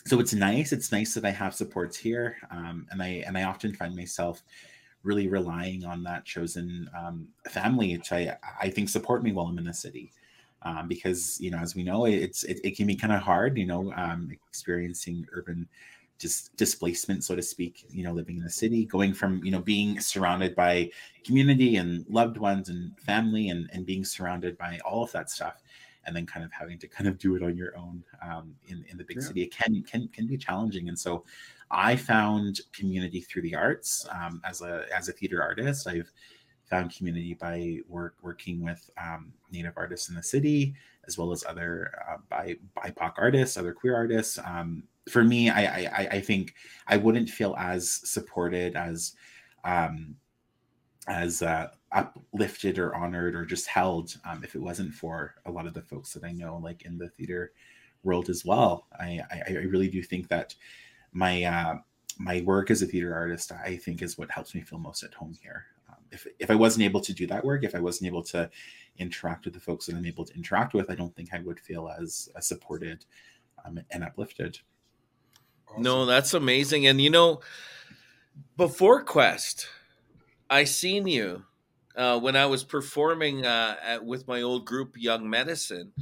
so 0.05 0.21
it's 0.21 0.35
nice. 0.35 0.73
It's 0.73 0.93
nice 0.93 1.15
that 1.15 1.25
I 1.25 1.31
have 1.31 1.55
supports 1.55 1.97
here, 1.97 2.37
um, 2.51 2.87
and 2.91 3.03
I 3.03 3.25
and 3.27 3.37
I 3.37 3.45
often 3.45 3.75
find 3.75 3.95
myself 3.97 4.43
really 5.03 5.29
relying 5.29 5.85
on 5.85 6.03
that 6.03 6.25
chosen 6.25 6.91
um, 6.99 7.29
family 7.49 7.97
which 7.97 8.11
I, 8.13 8.37
I 8.61 8.69
think 8.71 8.89
support 8.89 9.23
me 9.23 9.33
while 9.33 9.47
I'm 9.47 9.59
in 9.59 9.65
the 9.65 9.75
city. 9.75 10.13
Um, 10.63 10.89
because 10.89 11.41
you 11.41 11.51
know, 11.51 11.59
as 11.59 11.75
we 11.77 11.83
know, 11.85 12.07
it's 12.07 12.45
it, 12.45 12.61
it 12.65 12.77
can 12.77 12.87
be 12.87 12.97
kind 12.97 13.13
of 13.13 13.21
hard, 13.21 13.57
you 13.57 13.67
know, 13.67 13.93
um, 13.97 14.31
experiencing 14.49 15.27
urban 15.33 15.69
just 16.19 16.57
displacement, 16.57 17.25
so 17.25 17.37
to 17.37 17.43
speak. 17.43 17.87
You 17.91 18.05
know, 18.05 18.13
living 18.13 18.39
in 18.39 18.45
the 18.45 18.51
city, 18.51 18.85
going 18.85 19.13
from 19.15 19.45
you 19.45 19.51
know 19.51 19.61
being 19.61 20.01
surrounded 20.01 20.55
by 20.55 20.91
community 21.25 21.77
and 21.77 22.05
loved 22.09 22.39
ones 22.39 22.69
and 22.69 22.99
family, 23.01 23.49
and 23.51 23.69
and 23.73 23.87
being 23.87 24.05
surrounded 24.05 24.57
by 24.59 24.79
all 24.85 25.03
of 25.05 25.13
that 25.13 25.31
stuff, 25.31 25.63
and 26.07 26.15
then 26.17 26.27
kind 26.27 26.45
of 26.45 26.53
having 26.53 26.79
to 26.79 26.89
kind 26.89 27.09
of 27.09 27.19
do 27.19 27.37
it 27.37 27.43
on 27.43 27.57
your 27.57 27.77
own 27.77 28.03
um, 28.23 28.55
in 28.69 28.85
in 28.91 28.97
the 28.97 29.05
big 29.05 29.19
Yeah. 29.19 29.27
city, 29.29 29.43
it 29.43 29.53
can 29.53 29.83
can 29.83 30.09
can 30.09 30.27
be 30.27 30.37
challenging. 30.39 30.89
And 30.89 30.99
so, 30.99 31.25
I 31.71 31.97
found 31.97 32.61
community 32.73 33.21
through 33.21 33.43
the 33.43 33.55
arts 33.55 34.07
um, 34.11 34.41
as 34.45 34.63
a 34.63 34.87
as 34.95 35.09
a 35.09 35.13
theater 35.13 35.43
artist. 35.43 35.87
I've 35.87 36.13
found 36.65 36.93
community 36.97 37.35
by 37.35 37.79
work 37.89 38.17
working 38.23 38.61
with 38.63 38.91
um, 39.01 39.33
Native 39.53 39.75
artists 39.77 40.09
in 40.09 40.15
the 40.17 40.23
city, 40.23 40.75
as 41.07 41.17
well 41.19 41.31
as 41.33 41.45
other 41.45 41.93
uh, 42.11 42.17
bi 42.29 42.57
BIPOC 42.77 43.13
artists, 43.19 43.57
other 43.57 43.73
queer 43.73 43.95
artists. 43.95 44.39
Um, 44.45 44.83
for 45.09 45.23
me, 45.23 45.51
I, 45.51 45.63
I 45.65 45.81
I- 46.03 46.09
I 46.19 46.21
think 46.21 46.55
I 46.89 46.97
wouldn't 46.97 47.31
feel 47.31 47.55
as 47.59 47.91
supported 48.09 48.75
as 48.77 49.15
um, 49.65 50.17
as 51.09 51.43
uh, 51.43 51.69
uplifted 51.97 52.79
or 52.79 52.95
honored 52.95 53.35
or 53.35 53.45
just 53.45 53.67
held 53.67 54.17
um, 54.25 54.45
if 54.45 54.55
it 54.55 54.63
wasn't 54.63 54.95
for 54.95 55.35
a 55.47 55.51
lot 55.51 55.67
of 55.67 55.75
the 55.75 55.83
folks 55.83 56.13
that 56.13 56.25
I 56.25 56.33
know, 56.33 56.59
like 56.63 56.85
in 56.85 56.99
the 56.99 57.09
theater 57.09 57.53
world 58.03 58.29
as 58.29 58.45
well. 58.45 58.87
I 58.99 59.21
I, 59.31 59.43
I 59.49 59.53
really 59.65 59.89
do 59.89 60.03
think 60.03 60.29
that 60.29 60.55
my 61.13 61.43
uh, 61.43 61.79
my 62.19 62.43
work 62.43 62.71
as 62.71 62.83
a 62.83 62.87
theater 62.87 63.15
artist, 63.15 63.51
I 63.53 63.77
think, 63.77 64.03
is 64.03 64.19
what 64.19 64.31
helps 64.31 64.55
me 64.55 64.61
feel 64.61 64.79
most 64.79 65.03
at 65.03 65.15
home 65.15 65.35
here. 65.43 65.65
Um, 65.89 65.97
if 66.13 66.27
if 66.39 66.51
I 66.51 66.55
wasn't 66.55 66.85
able 66.85 67.01
to 67.01 67.13
do 67.13 67.27
that 67.29 67.45
work, 67.45 67.65
if 67.65 67.75
I 67.75 67.81
wasn't 67.81 68.09
able 68.09 68.23
to 68.25 68.51
interact 68.99 69.45
with 69.45 69.55
the 69.55 69.61
folks 69.61 69.87
that 69.87 69.97
I'm 69.97 70.07
able 70.07 70.25
to 70.25 70.35
interact 70.35 70.75
with, 70.75 70.91
I 70.91 70.95
don't 70.95 71.15
think 71.15 71.31
I 71.33 71.41
would 71.41 71.61
feel 71.61 71.89
as, 71.89 72.29
as 72.37 72.47
supported 72.47 73.05
um, 73.65 73.81
and 73.91 74.05
uplifted. 74.05 74.59
No, 75.77 76.07
that's 76.07 76.33
amazing. 76.33 76.87
And 76.87 77.01
you 77.01 77.11
know, 77.11 77.41
before 78.57 79.03
Quest, 79.03 79.69
I 80.49 80.65
seen 80.65 81.07
you 81.07 81.45
uh, 81.97 82.19
when 82.19 82.37
I 82.37 82.47
was 82.47 82.65
performing 82.65 83.47
uh, 83.47 83.77
at, 83.83 84.05
with 84.05 84.29
my 84.29 84.43
old 84.43 84.67
group, 84.67 84.97
Young 84.97 85.29
Medicine, 85.29 85.93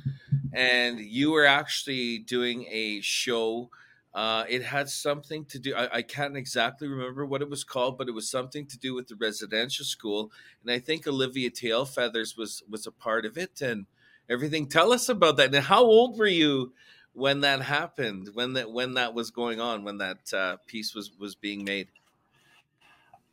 and 0.52 0.98
you 0.98 1.30
were 1.30 1.46
actually 1.46 2.18
doing 2.18 2.66
a 2.70 3.00
show. 3.00 3.70
Uh, 4.12 4.44
it 4.48 4.62
had 4.62 4.88
something 4.88 5.44
to 5.46 5.58
do. 5.58 5.74
I, 5.74 5.96
I 5.96 6.02
can't 6.02 6.36
exactly 6.36 6.86
remember 6.86 7.26
what 7.26 7.42
it 7.42 7.50
was 7.50 7.64
called, 7.64 7.98
but 7.98 8.08
it 8.08 8.12
was 8.14 8.30
something 8.30 8.66
to 8.66 8.78
do 8.78 8.94
with 8.94 9.08
the 9.08 9.16
residential 9.16 9.84
school, 9.84 10.30
and 10.62 10.70
I 10.70 10.78
think 10.78 11.06
Olivia 11.06 11.50
Tailfeathers 11.50 12.36
was 12.36 12.62
was 12.68 12.86
a 12.86 12.92
part 12.92 13.24
of 13.24 13.36
it, 13.36 13.60
and 13.60 13.86
everything. 14.28 14.66
Tell 14.66 14.92
us 14.92 15.08
about 15.08 15.36
that. 15.36 15.54
And 15.54 15.64
how 15.64 15.82
old 15.82 16.18
were 16.18 16.26
you 16.26 16.72
when 17.12 17.40
that 17.40 17.62
happened? 17.62 18.30
When 18.34 18.54
that 18.54 18.70
when 18.70 18.94
that 18.94 19.14
was 19.14 19.30
going 19.30 19.60
on? 19.60 19.84
When 19.84 19.98
that 19.98 20.32
uh, 20.32 20.56
piece 20.66 20.94
was 20.94 21.12
was 21.18 21.34
being 21.34 21.64
made? 21.64 21.88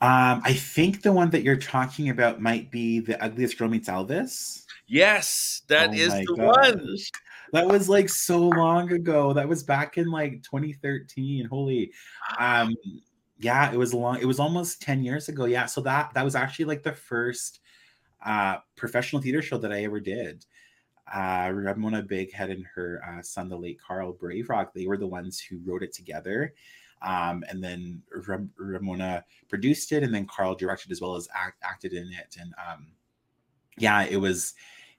Um, 0.01 0.41
I 0.43 0.53
think 0.53 1.03
the 1.03 1.11
one 1.11 1.29
that 1.29 1.43
you're 1.43 1.55
talking 1.55 2.09
about 2.09 2.41
might 2.41 2.71
be 2.71 2.99
the 2.99 3.21
ugliest 3.23 3.57
girl 3.59 3.69
meets 3.69 3.87
Elvis. 3.87 4.63
Yes, 4.87 5.61
that 5.67 5.91
Oh 5.91 5.93
is 5.93 6.11
the 6.11 6.35
gosh. 6.35 6.73
one. 6.73 6.97
that 7.53 7.67
was 7.67 7.87
like 7.87 8.09
so 8.09 8.39
long 8.49 8.91
ago. 8.91 9.31
That 9.31 9.47
was 9.47 9.61
back 9.61 9.99
in 9.99 10.09
like 10.09 10.41
2013. 10.41 11.45
Holy, 11.45 11.91
um, 12.39 12.75
yeah, 13.39 13.71
it 13.71 13.77
was 13.77 13.93
long. 13.93 14.19
It 14.19 14.25
was 14.25 14.39
almost 14.39 14.81
10 14.81 15.03
years 15.03 15.29
ago. 15.29 15.45
Yeah, 15.45 15.67
so 15.67 15.81
that 15.81 16.11
that 16.15 16.25
was 16.25 16.35
actually 16.35 16.65
like 16.65 16.81
the 16.81 16.93
first 16.93 17.59
uh, 18.25 18.57
professional 18.75 19.21
theater 19.21 19.41
show 19.43 19.59
that 19.59 19.71
I 19.71 19.83
ever 19.83 19.99
did. 19.99 20.45
Uh, 21.13 21.51
Ramona 21.53 22.01
Bighead 22.03 22.51
and 22.51 22.65
her 22.73 23.01
uh, 23.07 23.21
son, 23.21 23.49
the 23.49 23.57
late 23.57 23.79
Carl 23.85 24.13
Brave 24.13 24.49
Rock, 24.49 24.73
they 24.73 24.87
were 24.87 24.97
the 24.97 25.07
ones 25.07 25.39
who 25.39 25.59
wrote 25.65 25.83
it 25.83 25.93
together. 25.93 26.53
Um, 27.01 27.43
and 27.49 27.63
then 27.63 28.01
Ramona 28.57 29.25
produced 29.49 29.91
it, 29.91 30.03
and 30.03 30.13
then 30.13 30.27
Carl 30.27 30.55
directed 30.55 30.91
as 30.91 31.01
well 31.01 31.15
as 31.15 31.27
act- 31.35 31.63
acted 31.63 31.93
in 31.93 32.07
it. 32.07 32.37
And 32.39 32.53
um, 32.57 32.87
yeah, 33.77 34.03
it 34.03 34.17
was 34.17 34.53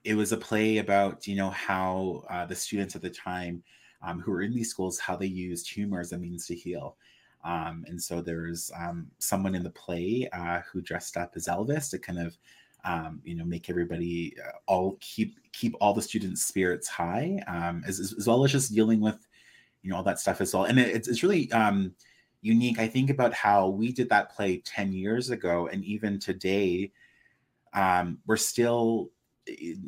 it 0.05 0.15
was 0.15 0.33
a 0.33 0.37
play 0.37 0.79
about 0.79 1.27
you 1.27 1.37
know 1.37 1.51
how 1.51 2.25
uh, 2.29 2.45
the 2.45 2.57
students 2.57 2.97
at 2.97 3.03
the 3.03 3.11
time 3.11 3.63
um, 4.03 4.21
who 4.21 4.33
were 4.33 4.43
in 4.43 4.55
these 4.55 4.71
schools 4.71 4.99
how 4.99 5.17
they 5.17 5.27
used 5.27 5.71
humor 5.71 6.01
as 6.01 6.13
a 6.13 6.19
means 6.19 6.47
to 6.47 6.55
heal. 6.55 6.97
Um, 7.45 7.85
and 7.89 8.01
so 8.01 8.21
there's 8.21 8.71
um, 8.77 9.09
someone 9.19 9.55
in 9.55 9.65
the 9.65 9.71
play 9.71 10.29
uh, 10.33 10.61
who 10.71 10.81
dressed 10.81 11.17
up 11.17 11.33
as 11.35 11.47
Elvis 11.47 11.91
to 11.91 11.99
kind 11.99 12.19
of 12.19 12.37
um, 12.85 13.21
you 13.25 13.37
know 13.37 13.45
make 13.45 13.71
everybody 13.71 14.35
uh, 14.45 14.57
all 14.67 14.97
keep 15.01 15.39
keep 15.53 15.75
all 15.81 15.95
the 15.95 16.03
students' 16.03 16.43
spirits 16.43 16.89
high, 16.89 17.39
as, 17.87 18.01
as 18.01 18.27
well 18.27 18.45
as 18.45 18.51
just 18.51 18.75
dealing 18.75 19.01
with 19.01 19.25
you 19.83 19.91
know 19.91 19.97
all 19.97 20.03
that 20.05 20.21
stuff 20.21 20.41
as 20.41 20.55
well. 20.55 20.65
And 20.65 20.79
it, 20.79 20.95
it's 20.95 21.09
it's 21.09 21.23
really 21.23 21.51
um, 21.53 21.95
unique. 22.41 22.79
I 22.79 22.89
think 22.89 23.11
about 23.11 23.35
how 23.35 23.69
we 23.69 23.93
did 23.93 24.09
that 24.11 24.35
play 24.35 24.59
ten 24.59 24.93
years 24.93 25.31
ago, 25.31 25.69
and 25.73 25.85
even 25.85 26.19
today, 26.19 26.93
um, 27.75 28.19
we're 28.27 28.37
still 28.37 29.11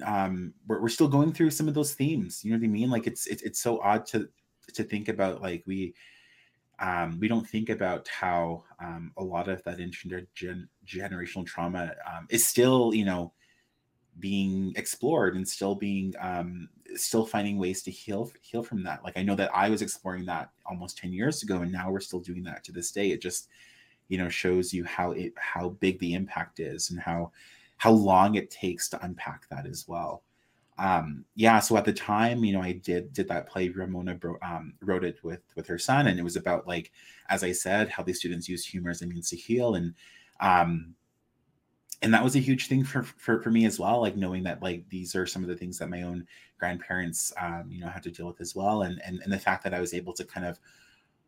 um 0.05 0.53
we're, 0.67 0.81
we're 0.83 0.89
still 0.89 1.09
going 1.09 1.33
through 1.33 1.51
some 1.51 1.69
of 1.69 1.75
those 1.75 1.95
themes 1.95 2.45
you 2.45 2.51
know 2.51 2.59
what 2.59 2.65
i 2.65 2.69
mean 2.69 2.91
like 2.91 3.07
it's 3.07 3.27
it's, 3.29 3.43
it's 3.43 3.61
so 3.61 3.81
odd 3.83 4.05
to 4.05 4.29
to 4.73 4.83
think 4.83 5.09
about 5.09 5.41
like 5.41 5.63
we 5.67 5.95
um 6.81 7.19
we 7.21 7.29
don't 7.29 7.49
think 7.49 7.69
about 7.69 8.09
how 8.09 8.65
um 8.81 9.13
a 9.17 9.23
lot 9.23 9.49
of 9.49 9.63
that 9.63 9.79
intergenerational 9.79 11.47
trauma 11.47 11.95
um 12.13 12.27
is 12.31 12.47
still 12.47 12.93
you 12.93 13.05
know 13.05 13.33
being 14.19 14.73
explored 14.77 15.37
and 15.37 15.47
still 15.49 15.75
being 15.75 16.13
um 16.21 16.69
still 16.97 17.27
finding 17.27 17.59
ways 17.59 17.83
to 17.83 17.91
heal 17.91 18.31
heal 18.41 18.63
from 18.63 18.83
that 18.83 19.03
like 19.05 19.17
i 19.17 19.23
know 19.23 19.35
that 19.35 19.51
i 19.55 19.69
was 19.69 19.83
exploring 19.83 20.25
that 20.25 20.51
almost 20.67 20.99
10 20.99 21.13
years 21.13 21.43
ago 21.43 21.63
and 21.63 21.73
now 21.73 21.91
we're 21.91 22.01
still 22.01 22.21
doing 22.21 22.43
that 22.43 22.63
to 22.65 22.73
this 22.73 22.91
day 22.91 23.11
it 23.11 23.21
just 23.21 23.49
you 24.09 24.19
know 24.19 24.29
shows 24.29 24.73
you 24.73 24.85
how 24.85 25.13
it 25.13 25.33
how 25.37 25.71
big 25.81 25.99
the 25.99 26.15
impact 26.15 26.61
is 26.61 26.91
and 26.91 27.01
how 27.01 27.31
how 27.77 27.91
long 27.91 28.35
it 28.35 28.51
takes 28.51 28.89
to 28.89 29.05
unpack 29.05 29.49
that 29.51 29.67
as 29.67 29.87
well. 29.87 30.23
Um, 30.79 31.25
yeah, 31.35 31.61
so 31.61 31.77
at 31.77 31.85
the 31.85 31.93
time, 31.93 32.45
you 32.45 32.53
know, 32.53 32.63
I 32.63 32.73
did 32.73 33.13
did 33.13 33.29
that 33.29 33.47
play. 33.49 33.69
Ramona 33.69 34.15
bro, 34.15 34.37
um, 34.43 34.75
wrote 34.81 35.05
it 35.05 35.23
with 35.23 35.41
with 35.55 35.67
her 35.67 35.79
son, 35.79 36.09
and 36.09 36.19
it 36.19 36.25
was 36.25 36.37
about 36.37 36.67
like, 36.67 36.91
as 37.29 37.45
I 37.45 37.53
said, 37.53 37.89
how 37.89 38.03
these 38.03 38.19
students 38.19 38.49
use 38.49 38.67
humor 38.67 38.91
as 38.91 39.03
a 39.03 39.07
means 39.07 39.31
to 39.31 39.37
heal, 39.37 39.77
and 39.77 39.95
um, 40.41 40.95
and 42.03 42.13
that 42.13 42.25
was 42.25 42.35
a 42.35 42.41
huge 42.41 42.67
thing 42.67 42.83
for, 42.85 43.05
for 43.05 43.41
for 43.41 43.51
me 43.51 43.67
as 43.67 43.79
well. 43.79 44.01
Like 44.01 44.17
knowing 44.17 44.43
that 44.45 44.63
like 44.63 44.89
these 44.89 45.15
are 45.15 45.27
some 45.27 45.43
of 45.43 45.49
the 45.49 45.57
things 45.57 45.79
that 45.79 45.91
my 45.91 46.03
own 46.03 46.27
grandparents, 46.65 47.33
um, 47.41 47.65
you 47.71 47.81
know, 47.81 47.89
had 47.89 48.03
to 48.03 48.11
deal 48.11 48.27
with 48.27 48.41
as 48.41 48.55
well, 48.55 48.83
and 48.83 49.01
and 49.05 49.21
and 49.23 49.33
the 49.33 49.39
fact 49.39 49.63
that 49.65 49.75
I 49.75 49.81
was 49.81 49.93
able 49.93 50.15
to 50.15 50.25
kind 50.25 50.47
of 50.47 50.59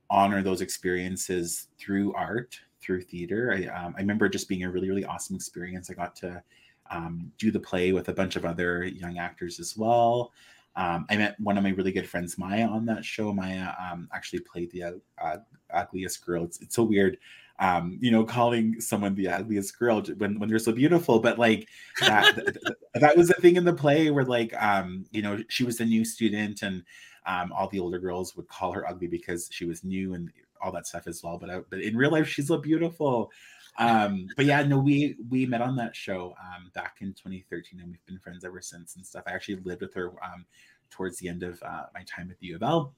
honor 0.09 0.43
those 0.43 0.63
experiences 0.63 1.69
through 1.79 2.15
art 2.15 2.59
through 2.81 3.03
theater. 3.03 3.53
I, 3.53 3.67
um, 3.67 3.95
I 3.97 4.01
remember 4.01 4.29
just 4.29 4.49
being 4.49 4.65
a 4.65 4.71
really, 4.71 4.89
really 4.89 5.05
awesome 5.05 5.37
experience. 5.37 5.91
I 5.91 5.95
got 5.95 6.15
to 6.17 6.43
um, 6.91 7.33
do 7.39 7.51
the 7.51 7.61
play 7.61 7.93
with 7.93 8.09
a 8.09 8.13
bunch 8.13 8.37
of 8.37 8.45
other 8.45 8.85
young 8.85 9.19
actors 9.19 9.59
as 9.59 9.77
well. 9.77 10.33
Um, 10.77 11.07
I 11.09 11.17
met 11.17 11.41
one 11.41 11.57
of 11.57 11.65
my 11.65 11.71
really 11.71 11.93
good 11.93 12.09
friends, 12.09 12.37
Maya, 12.37 12.67
on 12.67 12.85
that 12.87 13.05
show. 13.05 13.33
Maya 13.33 13.73
um, 13.81 14.09
actually 14.13 14.41
played 14.41 14.71
the 14.71 15.01
uh, 15.23 15.37
ugliest 15.73 16.25
girl. 16.25 16.45
It's, 16.45 16.61
it's 16.61 16.77
so 16.77 16.83
weird, 16.83 17.17
um, 17.59 17.99
you 18.01 18.11
know, 18.11 18.25
calling 18.25 18.81
someone 18.81 19.15
the 19.15 19.29
ugliest 19.29 19.79
girl 19.79 20.03
when, 20.19 20.39
when 20.39 20.49
they're 20.49 20.59
so 20.59 20.73
beautiful. 20.73 21.19
But 21.19 21.39
like 21.39 21.69
that, 22.01 22.37
that 22.95 23.17
was 23.17 23.31
a 23.31 23.35
thing 23.35 23.57
in 23.57 23.65
the 23.65 23.73
play 23.73 24.11
where 24.11 24.25
like, 24.25 24.55
um, 24.63 25.07
you 25.13 25.23
know, 25.23 25.43
she 25.49 25.65
was 25.65 25.81
a 25.81 25.85
new 25.85 26.05
student 26.05 26.63
and 26.63 26.85
all 27.27 27.69
the 27.69 27.81
older 27.81 27.99
girls 27.99 28.37
would 28.37 28.49
call 28.49 28.73
her 28.73 28.87
ugly 28.89 29.07
because 29.09 29.49
she 29.51 29.65
was 29.65 29.83
new 29.83 30.15
and 30.15 30.31
all 30.61 30.73
that 30.73 30.87
stuff 30.87 31.07
as 31.07 31.23
well. 31.23 31.39
But 31.39 31.51
I, 31.51 31.61
but 31.71 31.81
in 31.81 31.97
real 31.97 32.11
life, 32.11 32.29
she's 32.29 32.49
so 32.49 32.59
beautiful. 32.59 33.31
Um, 33.79 34.29
but 34.37 34.47
yeah, 34.47 34.63
no, 34.63 34.79
we 34.79 35.17
we 35.29 35.47
met 35.47 35.61
on 35.61 35.77
that 35.77 35.95
show 35.95 36.35
um, 36.41 36.71
back 36.75 36.97
in 37.01 37.09
2013, 37.09 37.81
and 37.81 37.91
we've 37.91 38.05
been 38.07 38.19
friends 38.19 38.45
ever 38.45 38.61
since 38.61 38.97
and 38.97 39.05
stuff. 39.05 39.25
I 39.27 39.33
actually 39.33 39.57
lived 39.57 39.83
with 39.83 39.95
her 39.95 40.13
um, 40.25 40.47
towards 40.91 41.19
the 41.19 41.29
end 41.29 41.43
of 41.43 41.63
uh, 41.63 41.85
my 41.95 42.03
time 42.05 42.31
at 42.31 42.39
the 42.39 42.47
U 42.49 42.57
of 42.57 42.63
L. 42.63 42.95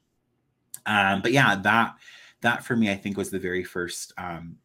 Um, 0.87 1.23
but 1.23 1.33
yeah, 1.33 1.57
that 1.57 1.95
that 2.43 2.65
for 2.65 2.77
me, 2.77 2.91
I 2.91 2.97
think 2.97 3.17
was 3.17 3.31
the 3.31 3.39
very 3.39 3.65
first 3.65 4.13
um, 4.19 4.57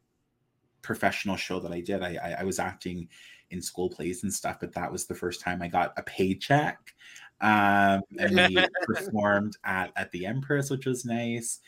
professional 0.81 1.35
show 1.35 1.59
that 1.59 1.71
I 1.71 1.81
did. 1.81 2.03
I, 2.03 2.17
I, 2.23 2.35
I 2.41 2.43
was 2.43 2.59
acting 2.59 3.07
in 3.49 3.61
school 3.61 3.89
plays 3.89 4.23
and 4.23 4.33
stuff, 4.33 4.57
but 4.59 4.73
that 4.73 4.91
was 4.91 5.05
the 5.05 5.15
first 5.15 5.41
time 5.41 5.61
I 5.61 5.67
got 5.67 5.93
a 5.97 6.03
paycheck. 6.03 6.93
Um, 7.41 8.01
and 8.19 8.35
we 8.35 8.57
performed 8.85 9.57
at 9.63 9.91
at 9.95 10.11
the 10.11 10.25
Empress, 10.25 10.69
which 10.69 10.85
was 10.85 11.05
nice. 11.05 11.59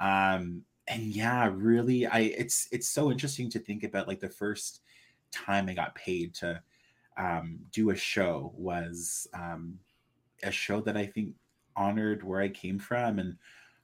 Um, 0.00 0.62
and 0.90 1.04
yeah, 1.04 1.48
really, 1.54 2.06
I 2.06 2.20
it's 2.20 2.68
it's 2.72 2.88
so 2.88 3.10
interesting 3.10 3.48
to 3.50 3.60
think 3.60 3.84
about 3.84 4.08
like 4.08 4.20
the 4.20 4.28
first 4.28 4.82
time 5.30 5.68
I 5.68 5.74
got 5.74 5.94
paid 5.94 6.34
to 6.34 6.60
um, 7.16 7.60
do 7.70 7.90
a 7.90 7.96
show 7.96 8.52
was 8.56 9.28
um, 9.32 9.78
a 10.42 10.50
show 10.50 10.80
that 10.80 10.96
I 10.96 11.06
think 11.06 11.34
honored 11.76 12.24
where 12.24 12.40
I 12.40 12.48
came 12.48 12.78
from 12.78 13.20
and 13.20 13.36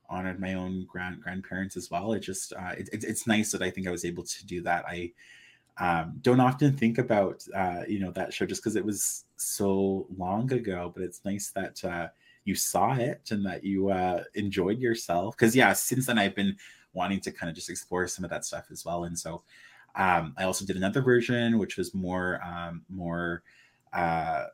honored 0.09 0.41
my 0.41 0.55
own 0.55 0.85
grand 0.87 1.23
grandparents 1.23 1.77
as 1.77 1.91
well. 1.91 2.13
It 2.13 2.21
just 2.21 2.53
uh, 2.53 2.75
it, 2.77 2.89
it, 2.93 3.05
it's 3.05 3.27
nice 3.27 3.53
that 3.53 3.63
I 3.63 3.71
think 3.71 3.87
I 3.87 3.93
was 3.93 4.05
able 4.05 4.25
to 4.25 4.47
do 4.47 4.61
that. 4.63 4.85
I 4.87 5.13
um, 5.79 6.19
don't 6.23 6.41
often 6.41 6.77
think 6.77 6.99
about 6.99 7.47
uh, 7.55 7.83
you 7.87 8.01
know 8.01 8.11
that 8.13 8.35
show 8.35 8.47
just 8.47 8.63
because 8.63 8.75
it 8.75 8.85
was 8.85 9.27
so 9.37 10.09
long 10.17 10.53
ago, 10.53 10.91
but 10.93 11.05
it's 11.05 11.25
nice 11.25 11.51
that 11.51 11.85
uh, 11.85 12.09
you 12.45 12.57
saw 12.57 12.97
it 12.97 13.29
and 13.31 13.47
that 13.47 13.63
you 13.63 13.91
uh, 13.91 14.25
enjoyed 14.35 14.81
yourself. 14.81 15.37
Because 15.37 15.55
yeah, 15.55 15.73
since 15.73 16.07
then 16.07 16.19
I've 16.19 16.35
been 16.35 16.57
wanting 16.97 17.21
to 17.21 17.31
kind 17.31 17.49
of 17.49 17.55
just 17.55 17.71
explore 17.71 18.09
some 18.09 18.25
of 18.25 18.31
that 18.31 18.45
stuff 18.45 18.67
as 18.73 18.85
well. 18.85 19.05
And 19.05 19.17
so 19.17 19.43
um, 19.95 20.35
I 20.37 20.45
also 20.45 20.65
did 20.65 20.77
another 20.77 21.03
version, 21.03 21.59
which 21.59 21.77
was 21.77 21.95
more 21.95 22.41
um, 22.43 22.83
more 22.89 23.43
uh, 23.93 24.47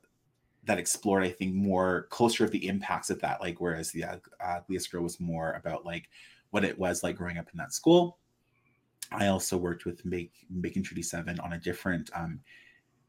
that 0.64 0.78
explored, 0.78 1.24
I 1.24 1.30
think, 1.30 1.54
more 1.54 2.06
closer 2.10 2.44
of 2.44 2.50
the 2.50 2.68
impacts 2.68 3.10
of 3.10 3.20
that. 3.20 3.40
Like 3.40 3.60
whereas 3.60 3.90
the 3.90 4.04
uh, 4.04 4.60
girl 4.90 5.02
was 5.02 5.18
more 5.18 5.52
about 5.52 5.86
like 5.86 6.08
what 6.50 6.64
it 6.64 6.78
was 6.78 7.02
like 7.02 7.16
growing 7.16 7.38
up 7.38 7.48
in 7.52 7.58
that 7.58 7.72
school. 7.72 8.18
I 9.10 9.26
also 9.26 9.56
worked 9.56 9.84
with 9.84 10.04
Make 10.04 10.32
Making 10.48 10.82
Treaty 10.82 11.02
Seven 11.02 11.40
on 11.40 11.54
a 11.54 11.58
different 11.58 12.10
um, 12.14 12.40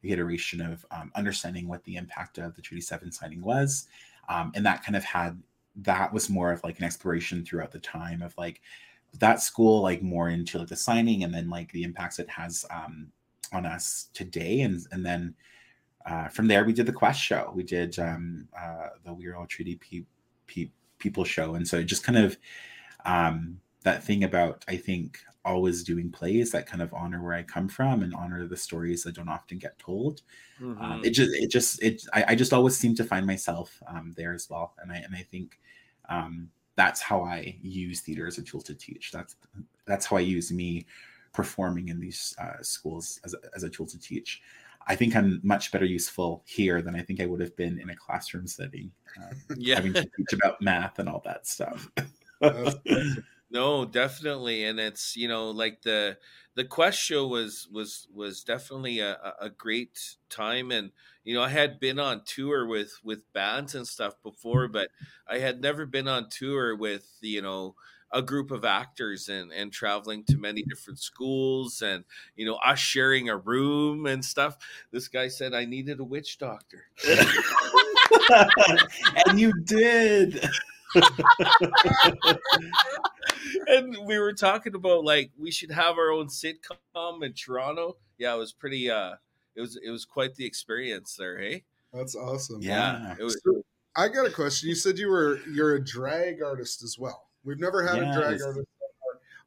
iteration 0.01 0.59
of 0.59 0.85
um, 0.91 1.11
understanding 1.15 1.67
what 1.67 1.83
the 1.83 1.95
impact 1.95 2.37
of 2.37 2.55
the 2.55 2.61
Treaty 2.61 2.81
Seven 2.81 3.11
signing 3.11 3.41
was, 3.41 3.87
um, 4.27 4.51
and 4.55 4.65
that 4.65 4.83
kind 4.83 4.95
of 4.95 5.03
had 5.03 5.41
that 5.75 6.13
was 6.13 6.29
more 6.29 6.51
of 6.51 6.63
like 6.63 6.77
an 6.79 6.85
exploration 6.85 7.43
throughout 7.43 7.71
the 7.71 7.79
time 7.79 8.21
of 8.21 8.35
like 8.37 8.61
that 9.19 9.41
school 9.41 9.81
like 9.81 10.01
more 10.01 10.29
into 10.29 10.59
like 10.59 10.67
the 10.67 10.75
signing 10.75 11.23
and 11.23 11.33
then 11.33 11.49
like 11.49 11.71
the 11.71 11.83
impacts 11.83 12.19
it 12.19 12.29
has 12.29 12.65
um, 12.71 13.07
on 13.51 13.65
us 13.65 14.09
today. 14.13 14.61
And 14.61 14.85
and 14.91 15.05
then 15.05 15.35
uh, 16.05 16.27
from 16.27 16.47
there 16.47 16.65
we 16.65 16.73
did 16.73 16.85
the 16.85 16.93
quest 16.93 17.21
show. 17.21 17.51
We 17.55 17.63
did 17.63 17.97
um, 17.99 18.47
uh, 18.57 18.89
the 19.05 19.13
we're 19.13 19.35
all 19.35 19.45
treaty 19.45 19.75
pe- 19.75 20.05
pe- 20.47 20.71
people 20.97 21.23
show. 21.23 21.55
And 21.55 21.67
so 21.67 21.77
it 21.77 21.85
just 21.85 22.03
kind 22.03 22.17
of 22.17 22.37
um, 23.05 23.59
that 23.83 24.03
thing 24.03 24.23
about 24.23 24.63
i 24.67 24.77
think 24.77 25.19
always 25.45 25.83
doing 25.83 26.09
plays 26.09 26.51
that 26.51 26.65
kind 26.65 26.81
of 26.81 26.93
honor 26.93 27.21
where 27.21 27.33
i 27.33 27.43
come 27.43 27.67
from 27.67 28.01
and 28.01 28.13
honor 28.15 28.47
the 28.47 28.55
stories 28.55 29.03
that 29.03 29.13
don't 29.15 29.27
often 29.27 29.57
get 29.57 29.77
told. 29.77 30.21
Um, 30.61 30.75
mm-hmm. 30.75 30.83
um, 30.83 31.01
it 31.03 31.09
just 31.09 31.31
it 31.33 31.51
just 31.51 31.83
it 31.83 32.01
I, 32.13 32.25
I, 32.29 32.35
just 32.35 32.53
always 32.53 32.77
seem 32.77 32.95
to 32.95 33.03
find 33.03 33.27
myself 33.27 33.83
um, 33.85 34.13
there 34.15 34.33
as 34.33 34.49
well. 34.49 34.73
And 34.81 34.89
i 34.91 34.95
and 34.95 35.13
i 35.13 35.21
think 35.21 35.59
um, 36.07 36.49
that's 36.75 37.01
how 37.01 37.23
I 37.23 37.55
use 37.61 38.01
theater 38.01 38.27
as 38.27 38.37
a 38.37 38.43
tool 38.43 38.61
to 38.61 38.73
teach. 38.73 39.11
That's 39.11 39.35
that's 39.85 40.05
how 40.05 40.17
I 40.17 40.21
use 40.21 40.51
me 40.51 40.85
performing 41.33 41.89
in 41.89 41.99
these 41.99 42.35
uh, 42.39 42.61
schools 42.61 43.19
as 43.25 43.33
a, 43.33 43.37
as 43.55 43.63
a 43.63 43.69
tool 43.69 43.87
to 43.87 43.99
teach. 43.99 44.41
I 44.87 44.95
think 44.95 45.15
I'm 45.15 45.39
much 45.43 45.71
better 45.71 45.85
useful 45.85 46.43
here 46.45 46.81
than 46.81 46.95
I 46.95 47.01
think 47.01 47.21
I 47.21 47.25
would 47.25 47.39
have 47.39 47.55
been 47.55 47.79
in 47.79 47.89
a 47.89 47.95
classroom 47.95 48.47
setting, 48.47 48.91
uh, 49.21 49.33
yeah. 49.57 49.75
having 49.75 49.93
to 49.93 50.01
teach 50.01 50.33
about 50.33 50.61
math 50.61 50.99
and 50.99 51.07
all 51.07 51.21
that 51.25 51.47
stuff. 51.47 51.89
No, 53.53 53.85
definitely, 53.85 54.63
and 54.63 54.79
it's 54.79 55.15
you 55.15 55.27
know 55.27 55.51
like 55.51 55.83
the 55.83 56.17
the 56.55 56.65
Quest 56.65 56.99
show 56.99 57.27
was 57.27 57.67
was 57.71 58.07
was 58.13 58.43
definitely 58.43 58.99
a, 58.99 59.17
a 59.39 59.49
great 59.49 60.17
time, 60.29 60.71
and 60.71 60.91
you 61.23 61.35
know 61.35 61.43
I 61.43 61.49
had 61.49 61.79
been 61.79 61.99
on 61.99 62.23
tour 62.25 62.65
with 62.65 62.99
with 63.03 63.31
bands 63.31 63.75
and 63.75 63.87
stuff 63.87 64.15
before, 64.23 64.63
mm-hmm. 64.63 64.73
but 64.73 64.89
I 65.27 65.37
had 65.37 65.61
never 65.61 65.85
been 65.85 66.07
on 66.07 66.29
tour 66.29 66.75
with 66.75 67.07
you 67.21 67.43
know 67.43 67.75
a 68.11 68.23
group 68.23 68.49
of 68.49 68.65
actors 68.65 69.29
and 69.29 69.51
and 69.51 69.71
traveling 69.71 70.23
to 70.25 70.37
many 70.37 70.63
different 70.63 70.99
schools 70.99 71.83
and 71.83 72.05
you 72.35 72.45
know 72.47 72.55
us 72.55 72.79
sharing 72.79 73.29
a 73.29 73.37
room 73.37 74.07
and 74.07 74.25
stuff. 74.25 74.57
This 74.91 75.07
guy 75.07 75.27
said 75.27 75.53
I 75.53 75.65
needed 75.65 75.99
a 75.99 76.03
witch 76.03 76.39
doctor. 76.39 76.85
and 79.27 79.39
you 79.39 79.53
did. 79.63 80.43
and 83.67 83.97
we 84.05 84.17
were 84.19 84.33
talking 84.33 84.75
about 84.75 85.03
like 85.03 85.31
we 85.39 85.51
should 85.51 85.71
have 85.71 85.97
our 85.97 86.11
own 86.11 86.27
sitcom 86.27 87.23
in 87.23 87.33
Toronto. 87.33 87.97
Yeah, 88.17 88.33
it 88.35 88.37
was 88.37 88.53
pretty 88.53 88.89
uh 88.89 89.13
it 89.55 89.61
was 89.61 89.77
it 89.83 89.89
was 89.89 90.05
quite 90.05 90.35
the 90.35 90.45
experience 90.45 91.15
there, 91.15 91.37
hey? 91.39 91.63
That's 91.93 92.15
awesome. 92.15 92.61
Yeah. 92.61 93.15
It 93.19 93.23
was 93.23 93.39
So, 93.43 93.63
I 93.95 94.07
got 94.07 94.25
a 94.25 94.31
question. 94.31 94.69
You 94.69 94.75
said 94.75 94.97
you 94.97 95.09
were 95.09 95.39
you're 95.51 95.75
a 95.75 95.83
drag 95.83 96.41
artist 96.41 96.83
as 96.83 96.97
well. 96.97 97.27
We've 97.43 97.59
never 97.59 97.85
had 97.85 97.97
a 97.99 98.13
drag 98.13 98.41
artist 98.41 98.45
on 98.47 98.65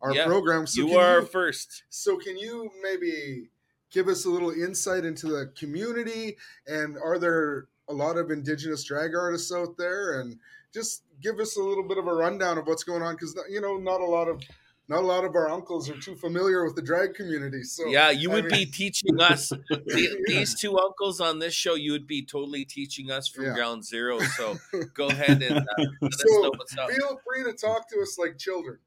our, 0.03 0.09
our 0.11 0.15
Yeah, 0.15 0.27
program. 0.27 0.67
So 0.67 0.87
you 0.87 0.97
are 0.99 1.21
you, 1.21 1.27
first. 1.27 1.85
so 1.89 2.17
can 2.17 2.37
you 2.37 2.71
maybe 2.83 3.49
give 3.91 4.09
us 4.09 4.25
a 4.25 4.31
little 4.31 4.51
insight 4.51 5.05
into 5.05 5.29
the 5.29 5.53
community 5.59 6.37
and 6.67 6.97
are 6.99 7.19
there 7.19 7.67
a 7.89 7.93
lot 7.93 8.17
of 8.17 8.31
indigenous 8.31 8.85
drag 8.85 9.15
artists 9.15 9.53
out 9.53 9.77
there 9.77 10.21
and 10.21 10.39
just 10.75 11.03
give 11.23 11.39
us 11.41 11.57
a 11.57 11.63
little 11.63 11.87
bit 11.87 11.99
of 11.99 12.07
a 12.07 12.13
rundown 12.15 12.59
of 12.59 12.67
what's 12.67 12.85
going 12.85 13.03
on 13.03 13.15
because 13.15 13.39
you 13.51 13.61
know 13.61 13.77
not 13.77 14.01
a 14.01 14.05
lot 14.05 14.29
of 14.29 14.41
not 14.89 15.03
a 15.03 15.07
lot 15.07 15.25
of 15.25 15.35
our 15.35 15.51
uncles 15.51 15.91
are 15.91 15.97
too 15.99 16.15
familiar 16.15 16.65
with 16.65 16.77
the 16.77 16.83
drag 16.83 17.15
community 17.15 17.63
so 17.65 17.89
yeah, 17.89 18.11
you 18.11 18.31
I 18.31 18.35
would 18.35 18.45
mean- 18.45 18.51
be 18.53 18.67
teaching 18.73 19.21
us 19.21 19.49
the, 19.49 20.09
these 20.29 20.55
two 20.61 20.79
uncles 20.79 21.21
on 21.21 21.39
this 21.41 21.55
show. 21.55 21.75
You 21.75 21.93
would 21.93 22.07
be 22.07 22.25
totally 22.25 22.65
teaching 22.65 23.11
us 23.11 23.27
from 23.29 23.45
Yeah. 23.47 23.55
ground 23.55 23.85
zero. 23.85 24.21
So 24.37 24.59
go 24.95 25.09
ahead 25.09 25.43
and 25.43 25.57
uh, 25.59 25.85
let 26.03 26.13
us 26.13 26.25
So, 26.25 26.43
know 26.43 26.53
what's 26.57 26.77
up. 26.79 26.91
feel 26.91 27.21
free 27.27 27.45
to 27.45 27.53
talk 27.53 27.89
to 27.91 28.01
us 28.01 28.17
like 28.19 28.39
children 28.39 28.79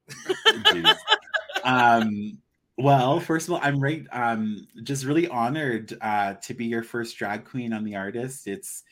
um 1.64 2.38
well 2.78 3.20
first 3.20 3.48
of 3.48 3.54
all 3.54 3.60
i'm 3.62 3.80
right 3.80 4.06
um 4.12 4.66
just 4.84 5.04
really 5.06 5.28
honored 5.28 5.96
uh 6.02 6.34
to 6.36 6.54
be 6.54 6.66
your 6.66 6.84
first 6.84 7.18
drag 7.18 7.44
queen 7.46 7.74
on 7.74 7.84
the 7.84 7.96
artist 7.96 8.48
it's 8.48 8.84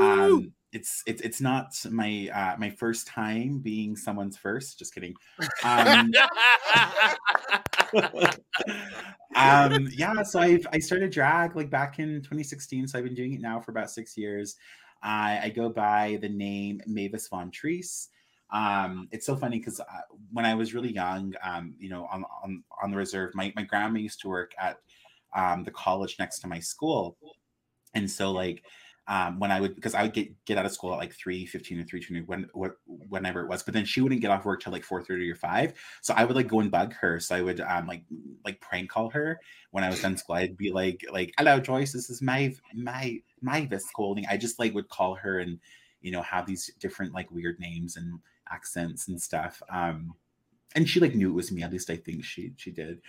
um 0.00 0.52
it's 0.72 1.02
it's 1.06 1.20
it's 1.22 1.40
not 1.40 1.74
my 1.90 2.28
uh 2.32 2.56
my 2.58 2.70
first 2.70 3.06
time 3.06 3.58
being 3.58 3.96
someone's 3.96 4.36
first 4.36 4.78
just 4.78 4.94
kidding. 4.94 5.14
Um 5.64 6.10
um 9.36 9.88
yeah 9.92 10.22
so 10.22 10.40
i've 10.40 10.66
i 10.72 10.78
started 10.78 11.10
drag 11.10 11.54
like 11.56 11.68
back 11.70 11.98
in 11.98 12.16
2016 12.22 12.88
so 12.88 12.98
i've 12.98 13.04
been 13.04 13.14
doing 13.14 13.34
it 13.34 13.40
now 13.40 13.60
for 13.60 13.70
about 13.70 13.90
six 13.90 14.16
years. 14.16 14.56
I 15.02 15.40
i 15.44 15.48
go 15.50 15.68
by 15.68 16.18
the 16.20 16.28
name 16.28 16.80
mavis 16.86 17.28
von 17.28 17.50
Treese. 17.50 18.08
um 18.50 19.08
it's 19.10 19.26
so 19.26 19.36
funny 19.36 19.58
because 19.58 19.80
uh, 19.80 19.84
when 20.32 20.44
i 20.46 20.54
was 20.54 20.74
really 20.74 20.92
young 20.92 21.34
um 21.42 21.74
you 21.78 21.90
know 21.90 22.06
on 22.10 22.24
on, 22.42 22.62
on 22.82 22.90
the 22.90 22.96
reserve 22.96 23.34
my, 23.34 23.52
my 23.56 23.62
grandma 23.62 23.98
used 23.98 24.20
to 24.20 24.28
work 24.28 24.52
at 24.58 24.78
um 25.34 25.64
the 25.64 25.70
college 25.70 26.16
next 26.18 26.40
to 26.40 26.48
my 26.48 26.58
school. 26.60 27.16
And 27.94 28.10
so 28.10 28.30
like 28.32 28.64
um, 29.08 29.40
when 29.40 29.50
I 29.50 29.60
would 29.60 29.74
because 29.74 29.94
I 29.94 30.02
would 30.02 30.12
get 30.12 30.32
get 30.44 30.58
out 30.58 30.66
of 30.66 30.72
school 30.72 30.92
at 30.92 30.98
like 30.98 31.12
3 31.12 31.44
15 31.44 31.80
or 31.80 31.84
3 31.84 32.00
20 32.00 32.22
when 32.22 32.46
what 32.52 32.76
whenever 32.86 33.40
it 33.40 33.48
was, 33.48 33.62
but 33.62 33.74
then 33.74 33.84
she 33.84 34.00
wouldn't 34.00 34.20
get 34.20 34.30
off 34.30 34.44
work 34.44 34.62
till 34.62 34.72
like 34.72 34.84
4 34.84 35.02
30 35.02 35.30
or 35.30 35.34
5. 35.34 35.74
So 36.02 36.14
I 36.16 36.24
would 36.24 36.36
like 36.36 36.46
go 36.46 36.60
and 36.60 36.70
bug 36.70 36.94
her. 36.94 37.18
So 37.18 37.34
I 37.34 37.42
would 37.42 37.60
um 37.60 37.86
like 37.86 38.04
like 38.44 38.60
prank 38.60 38.90
call 38.90 39.10
her 39.10 39.40
when 39.72 39.82
I 39.82 39.90
was 39.90 40.00
done 40.00 40.16
school. 40.16 40.36
I'd 40.36 40.56
be 40.56 40.70
like 40.70 41.04
like 41.10 41.32
hello 41.36 41.58
Joyce, 41.58 41.92
this 41.92 42.10
is 42.10 42.22
my 42.22 42.54
my 42.74 43.18
my 43.40 43.60
Mavis 43.62 43.90
calling. 43.90 44.24
I 44.30 44.36
just 44.36 44.60
like 44.60 44.72
would 44.74 44.88
call 44.88 45.16
her 45.16 45.40
and 45.40 45.58
you 46.00 46.12
know 46.12 46.22
have 46.22 46.46
these 46.46 46.70
different 46.78 47.12
like 47.12 47.30
weird 47.32 47.58
names 47.58 47.96
and 47.96 48.20
accents 48.52 49.08
and 49.08 49.20
stuff. 49.20 49.60
Um 49.68 50.14
and 50.76 50.88
she 50.88 51.00
like 51.00 51.16
knew 51.16 51.30
it 51.30 51.34
was 51.34 51.50
me, 51.50 51.62
at 51.64 51.72
least 51.72 51.90
I 51.90 51.96
think 51.96 52.24
she 52.24 52.52
she 52.56 52.70
did. 52.70 53.00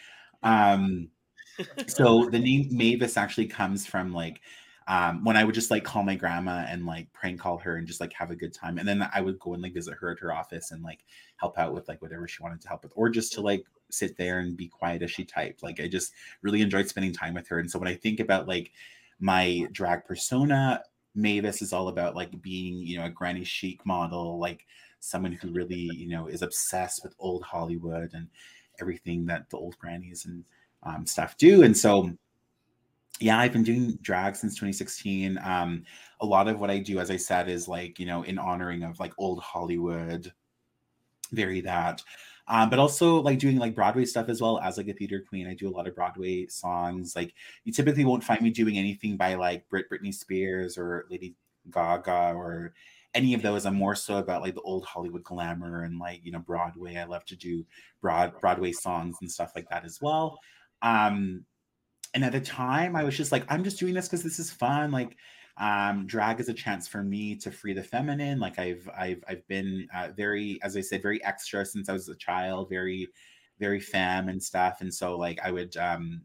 Um 0.42 1.10
so 1.88 2.30
the 2.32 2.40
name 2.40 2.68
Mavis 2.72 3.16
actually 3.16 3.46
comes 3.46 3.86
from 3.86 4.12
like 4.12 4.42
um, 4.88 5.24
when 5.24 5.38
I 5.38 5.44
would 5.44 5.56
just 5.56 5.72
like 5.72 5.84
call 5.84 6.04
my 6.04 6.16
grandma 6.16 6.66
and 6.68 6.86
like 6.86 7.12
prank 7.14 7.40
call 7.40 7.58
her 7.60 7.78
and 7.78 7.88
just 7.88 8.02
like 8.02 8.14
have 8.14 8.32
a 8.32 8.36
good 8.36 8.54
time. 8.54 8.78
And 8.78 8.88
then 8.88 9.08
I 9.14 9.22
would 9.22 9.40
go 9.40 9.54
and 9.54 9.64
like 9.64 9.74
visit 9.74 9.96
her 10.00 10.12
at 10.12 10.20
her 10.20 10.34
office 10.34 10.72
and 10.72 10.84
like 10.84 11.06
help 11.38 11.58
out 11.58 11.74
with 11.74 11.88
like 11.88 12.02
whatever 12.02 12.28
she 12.28 12.44
wanted 12.44 12.62
to 12.62 12.68
help 12.68 12.84
with, 12.84 12.94
or 12.96 13.10
just 13.10 13.34
to 13.34 13.42
like 13.42 13.66
sit 13.90 14.18
there 14.18 14.40
and 14.40 14.58
be 14.58 14.68
quiet 14.68 15.02
as 15.02 15.12
she 15.12 15.24
typed. 15.24 15.64
Like 15.64 15.80
I 15.80 15.88
just 15.88 16.14
really 16.42 16.62
enjoyed 16.62 16.88
spending 16.88 17.14
time 17.14 17.34
with 17.34 17.48
her. 17.48 17.60
And 17.60 17.70
so 17.70 17.80
when 17.80 17.88
I 17.88 17.96
think 17.96 18.20
about 18.20 18.48
like 18.48 18.72
my 19.20 19.68
drag 19.72 20.06
persona, 20.06 20.84
Mavis 21.16 21.62
is 21.62 21.74
all 21.74 21.88
about 21.88 22.16
like 22.16 22.42
being, 22.42 22.78
you 22.78 22.98
know, 22.98 23.06
a 23.06 23.10
granny 23.10 23.44
chic 23.44 23.86
model, 23.86 24.40
like 24.40 24.66
someone 25.00 25.34
who 25.34 25.52
really, 25.52 25.90
you 25.94 26.10
know, 26.10 26.28
is 26.28 26.42
obsessed 26.42 27.04
with 27.04 27.16
old 27.20 27.44
Hollywood 27.44 28.12
and 28.14 28.28
everything 28.82 29.26
that 29.28 29.50
the 29.50 29.58
old 29.58 29.78
grannies 29.78 30.26
and 30.26 30.44
um, 30.84 31.06
stuff 31.06 31.38
do. 31.38 31.64
And 31.64 31.78
so 31.78 32.12
yeah 33.20 33.40
i've 33.40 33.54
been 33.54 33.64
doing 33.64 33.98
drag 34.02 34.36
since 34.36 34.54
2016 34.56 35.40
um 35.44 35.84
a 36.22 36.26
lot 36.26 36.48
of 36.48 36.60
what 36.60 36.70
i 36.70 36.80
do 36.80 37.00
as 37.00 37.12
i 37.12 37.18
said 37.18 37.48
is 37.48 37.68
like 37.68 38.00
you 38.00 38.06
know 38.06 38.24
in 38.24 38.38
honoring 38.38 38.84
of 38.84 39.00
like 39.00 39.14
old 39.18 39.40
hollywood 39.42 40.32
very 41.32 41.62
that 41.62 42.02
um 42.48 42.70
but 42.70 42.80
also 42.80 43.22
like 43.22 43.40
doing 43.40 43.58
like 43.58 43.76
broadway 43.76 44.06
stuff 44.06 44.30
as 44.30 44.42
well 44.42 44.60
as 44.60 44.78
like 44.78 44.88
a 44.88 44.94
theater 44.94 45.24
queen. 45.28 45.48
I 45.48 45.54
do 45.54 45.70
a 45.70 45.72
lot 45.72 45.88
of 45.88 45.96
broadway 45.96 46.48
songs 46.48 47.16
like 47.16 47.34
you 47.64 47.72
typically 47.72 48.06
won't 48.06 48.24
find 48.24 48.42
me 48.42 48.50
doing 48.50 48.78
anything 48.78 49.16
by 49.16 49.36
like 49.36 49.68
brit 49.70 49.90
britney 49.90 50.14
spears 50.14 50.78
or 50.78 51.06
lady 51.10 51.36
gaga 51.72 52.34
or 52.36 52.74
any 53.14 53.34
of 53.34 53.42
those. 53.42 53.66
I'm 53.66 53.76
more 53.76 53.96
so 53.96 54.18
about 54.18 54.42
like 54.42 54.56
the 54.56 54.62
old 54.62 54.84
hollywood 54.86 55.24
glamour 55.24 55.84
and 55.84 56.00
like 56.00 56.20
you 56.24 56.32
know 56.32 56.40
broadway. 56.40 56.98
I 56.98 57.06
love 57.06 57.26
to 57.26 57.36
do 57.36 57.66
broad 58.02 58.40
broadway 58.42 58.74
songs 58.74 59.18
and 59.22 59.32
stuff 59.32 59.54
like 59.56 59.70
that 59.70 59.86
as 59.86 60.02
well 60.02 60.40
um 60.82 61.46
and 62.14 62.24
at 62.24 62.32
the 62.32 62.42
time 62.42 62.96
i 62.96 63.04
was 63.04 63.16
just 63.18 63.32
like 63.32 63.46
i'm 63.50 63.64
just 63.64 63.80
doing 63.80 63.94
this 63.94 64.08
because 64.08 64.24
this 64.24 64.40
is 64.40 64.52
fun 64.52 64.92
like 64.92 65.18
um 65.58 66.08
drag 66.08 66.40
is 66.40 66.50
a 66.50 66.54
chance 66.54 66.88
for 66.88 67.04
me 67.04 67.36
to 67.36 67.52
free 67.52 67.74
the 67.74 67.84
feminine. 67.84 68.40
Like 68.40 68.58
i've 68.58 68.90
i've 68.98 69.24
i've 69.28 69.48
been 69.48 69.88
uh, 69.96 70.10
very 70.16 70.60
as 70.64 70.76
i 70.76 70.82
said 70.82 71.02
very 71.02 71.24
extra 71.24 71.66
since 71.66 71.90
i 71.90 71.94
was 71.94 72.10
a 72.10 72.16
child 72.16 72.70
very 72.70 73.08
very 73.60 73.80
femme 73.80 74.30
and 74.30 74.42
stuff. 74.42 74.82
And 74.82 74.94
so 74.94 75.16
like 75.18 75.40
i 75.44 75.52
would 75.52 75.78
um 75.78 76.22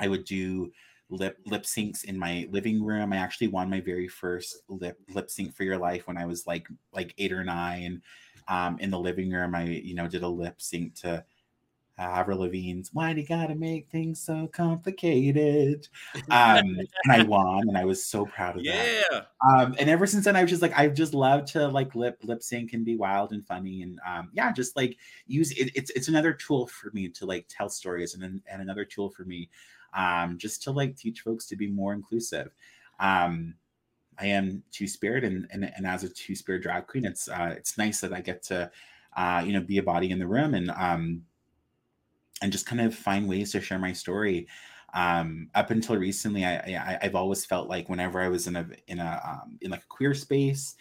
i 0.00 0.08
would 0.08 0.24
do 0.24 0.72
lip 1.10 1.36
lip 1.44 1.64
syncs 1.64 2.04
in 2.04 2.18
my 2.18 2.48
living 2.50 2.82
room. 2.82 3.12
I 3.12 3.18
actually 3.18 3.48
won 3.48 3.68
my 3.68 3.80
very 3.80 4.08
first 4.08 4.62
lip 4.68 4.98
lip 5.10 5.30
sync 5.30 5.54
for 5.54 5.64
your 5.64 5.76
life 5.76 6.06
when 6.06 6.16
i 6.16 6.24
was 6.24 6.46
like 6.46 6.66
like 6.94 7.14
eight 7.18 7.32
or 7.32 7.44
nine 7.44 8.00
um 8.48 8.78
in 8.78 8.90
the 8.90 8.98
living 8.98 9.30
room. 9.30 9.54
I 9.54 9.64
you 9.64 9.94
know 9.94 10.08
did 10.08 10.22
a 10.22 10.28
lip 10.28 10.62
sync 10.62 10.94
to 11.02 11.22
Avril 12.02 12.38
Lavigne's 12.38 12.90
"Why 12.92 13.12
Do 13.12 13.20
You 13.20 13.26
Gotta 13.26 13.54
Make 13.54 13.88
Things 13.88 14.20
So 14.20 14.48
Complicated?" 14.48 15.88
Um, 16.30 16.78
and 17.04 17.12
I 17.12 17.22
won, 17.22 17.68
and 17.68 17.76
I 17.76 17.84
was 17.84 18.04
so 18.04 18.26
proud 18.26 18.56
of 18.56 18.64
that. 18.64 19.04
yeah. 19.10 19.20
Um, 19.48 19.74
and 19.78 19.90
ever 19.90 20.06
since 20.06 20.24
then, 20.24 20.36
I 20.36 20.42
was 20.42 20.50
just 20.50 20.62
like 20.62 20.76
I've 20.78 20.94
just 20.94 21.14
loved 21.14 21.48
to 21.48 21.68
like 21.68 21.94
lip 21.94 22.18
lip 22.22 22.42
sync 22.42 22.72
and 22.72 22.84
be 22.84 22.96
wild 22.96 23.32
and 23.32 23.46
funny, 23.46 23.82
and 23.82 23.98
um, 24.06 24.30
yeah, 24.32 24.52
just 24.52 24.76
like 24.76 24.96
use 25.26 25.52
it. 25.52 25.70
It's 25.74 25.90
it's 25.90 26.08
another 26.08 26.32
tool 26.32 26.66
for 26.66 26.90
me 26.92 27.08
to 27.08 27.26
like 27.26 27.46
tell 27.48 27.68
stories, 27.68 28.14
and 28.14 28.22
and 28.22 28.62
another 28.62 28.84
tool 28.84 29.10
for 29.10 29.24
me, 29.24 29.50
um, 29.94 30.38
just 30.38 30.62
to 30.64 30.70
like 30.70 30.96
teach 30.96 31.20
folks 31.20 31.46
to 31.46 31.56
be 31.56 31.68
more 31.68 31.92
inclusive. 31.92 32.50
Um, 33.00 33.54
I 34.18 34.26
am 34.26 34.62
two 34.70 34.86
spirit, 34.86 35.24
and, 35.24 35.46
and 35.50 35.70
and 35.76 35.86
as 35.86 36.04
a 36.04 36.08
two 36.08 36.34
spirit 36.34 36.62
drag 36.62 36.86
queen, 36.86 37.04
it's 37.04 37.28
uh, 37.28 37.54
it's 37.56 37.78
nice 37.78 38.00
that 38.00 38.12
I 38.12 38.20
get 38.20 38.42
to, 38.44 38.70
uh, 39.16 39.42
you 39.44 39.52
know, 39.52 39.60
be 39.60 39.78
a 39.78 39.82
body 39.82 40.10
in 40.10 40.18
the 40.18 40.26
room 40.26 40.54
and 40.54 40.70
um, 40.70 41.22
and 42.42 42.52
just 42.52 42.66
kind 42.66 42.80
of 42.80 42.94
find 42.94 43.28
ways 43.28 43.52
to 43.52 43.60
share 43.60 43.78
my 43.78 43.92
story. 43.92 44.48
Um, 44.94 45.48
up 45.54 45.70
until 45.70 45.96
recently, 45.96 46.44
I, 46.44 46.56
I 46.56 46.98
I've 47.02 47.14
always 47.14 47.46
felt 47.46 47.68
like 47.68 47.88
whenever 47.88 48.20
I 48.20 48.28
was 48.28 48.46
in 48.46 48.56
a 48.56 48.66
in 48.88 48.98
a 49.00 49.22
um, 49.24 49.58
in 49.62 49.70
like 49.70 49.82
a 49.84 49.88
queer 49.88 50.14
space. 50.14 50.74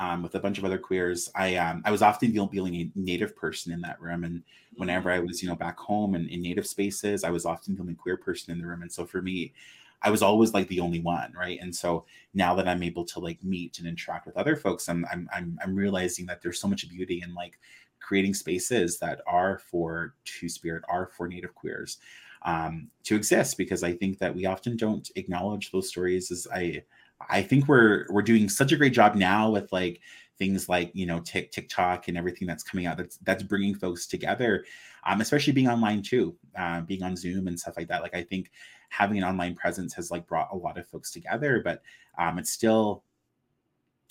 Um, 0.00 0.22
with 0.22 0.36
a 0.36 0.40
bunch 0.40 0.58
of 0.58 0.64
other 0.64 0.78
queers, 0.78 1.28
I 1.34 1.56
um, 1.56 1.82
I 1.84 1.90
was 1.90 2.02
often 2.02 2.32
the 2.32 2.46
the 2.46 2.60
only 2.60 2.92
native 2.94 3.34
person 3.34 3.72
in 3.72 3.80
that 3.80 4.00
room, 4.00 4.22
and 4.22 4.44
whenever 4.76 5.10
I 5.10 5.18
was, 5.18 5.42
you 5.42 5.48
know, 5.48 5.56
back 5.56 5.76
home 5.76 6.14
and 6.14 6.30
in 6.30 6.40
native 6.40 6.68
spaces, 6.68 7.24
I 7.24 7.30
was 7.30 7.44
often 7.44 7.74
the 7.74 7.80
only 7.80 7.94
queer 7.94 8.16
person 8.16 8.52
in 8.52 8.60
the 8.60 8.66
room. 8.68 8.82
And 8.82 8.92
so 8.92 9.04
for 9.04 9.20
me, 9.20 9.54
I 10.02 10.10
was 10.10 10.22
always 10.22 10.54
like 10.54 10.68
the 10.68 10.80
only 10.80 11.00
one, 11.00 11.32
right? 11.36 11.58
And 11.60 11.74
so 11.74 12.04
now 12.32 12.54
that 12.54 12.68
I'm 12.68 12.84
able 12.84 13.04
to 13.06 13.18
like 13.18 13.42
meet 13.42 13.80
and 13.80 13.88
interact 13.88 14.26
with 14.26 14.36
other 14.36 14.54
folks, 14.54 14.88
I'm 14.88 15.04
I'm 15.10 15.28
I'm, 15.32 15.58
I'm 15.62 15.74
realizing 15.74 16.26
that 16.26 16.42
there's 16.42 16.60
so 16.60 16.68
much 16.68 16.88
beauty 16.88 17.22
in 17.24 17.34
like 17.34 17.58
creating 18.08 18.32
spaces 18.32 18.98
that 18.98 19.20
are 19.26 19.58
for 19.58 20.14
two 20.24 20.48
spirit, 20.48 20.82
are 20.88 21.10
for 21.14 21.28
native 21.28 21.54
queers 21.54 21.98
um, 22.42 22.88
to 23.04 23.14
exist. 23.14 23.58
Because 23.58 23.82
I 23.84 23.92
think 23.92 24.18
that 24.18 24.34
we 24.34 24.46
often 24.46 24.78
don't 24.78 25.10
acknowledge 25.16 25.70
those 25.70 25.90
stories. 25.90 26.30
As 26.30 26.48
I 26.52 26.82
I 27.28 27.42
think 27.42 27.68
we're 27.68 28.06
we're 28.08 28.22
doing 28.22 28.48
such 28.48 28.72
a 28.72 28.76
great 28.76 28.94
job 28.94 29.14
now 29.14 29.50
with 29.50 29.70
like 29.72 30.00
things 30.38 30.70
like 30.70 30.90
you 30.94 31.04
know 31.04 31.20
Tik 31.20 31.52
TikTok 31.52 32.08
and 32.08 32.16
everything 32.16 32.48
that's 32.48 32.62
coming 32.62 32.86
out 32.86 32.96
that's 32.96 33.18
that's 33.18 33.42
bringing 33.42 33.74
folks 33.74 34.06
together, 34.06 34.64
um, 35.04 35.20
especially 35.20 35.52
being 35.52 35.68
online 35.68 36.00
too, 36.00 36.34
uh, 36.58 36.80
being 36.80 37.02
on 37.02 37.14
Zoom 37.14 37.46
and 37.46 37.60
stuff 37.60 37.76
like 37.76 37.88
that. 37.88 38.00
Like 38.00 38.16
I 38.16 38.22
think 38.22 38.50
having 38.88 39.18
an 39.18 39.24
online 39.24 39.54
presence 39.54 39.92
has 39.92 40.10
like 40.10 40.26
brought 40.26 40.48
a 40.50 40.56
lot 40.56 40.78
of 40.78 40.86
folks 40.86 41.10
together, 41.10 41.60
but 41.62 41.82
um, 42.18 42.38
it's 42.38 42.52
still 42.52 43.04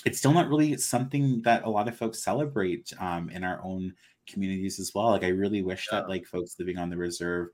it's 0.07 0.19
still 0.19 0.33
not 0.33 0.49
really 0.49 0.77
something 0.77 1.41
that 1.43 1.63
a 1.63 1.69
lot 1.69 1.87
of 1.87 1.97
folks 1.97 2.23
celebrate 2.23 2.93
um, 2.99 3.29
in 3.29 3.43
our 3.43 3.61
own 3.63 3.93
communities 4.27 4.79
as 4.79 4.93
well. 4.95 5.07
Like 5.11 5.23
I 5.23 5.29
really 5.29 5.61
wish 5.61 5.87
that 5.91 6.09
like 6.09 6.25
folks 6.25 6.57
living 6.59 6.77
on 6.77 6.89
the 6.89 6.97
reserve 6.97 7.49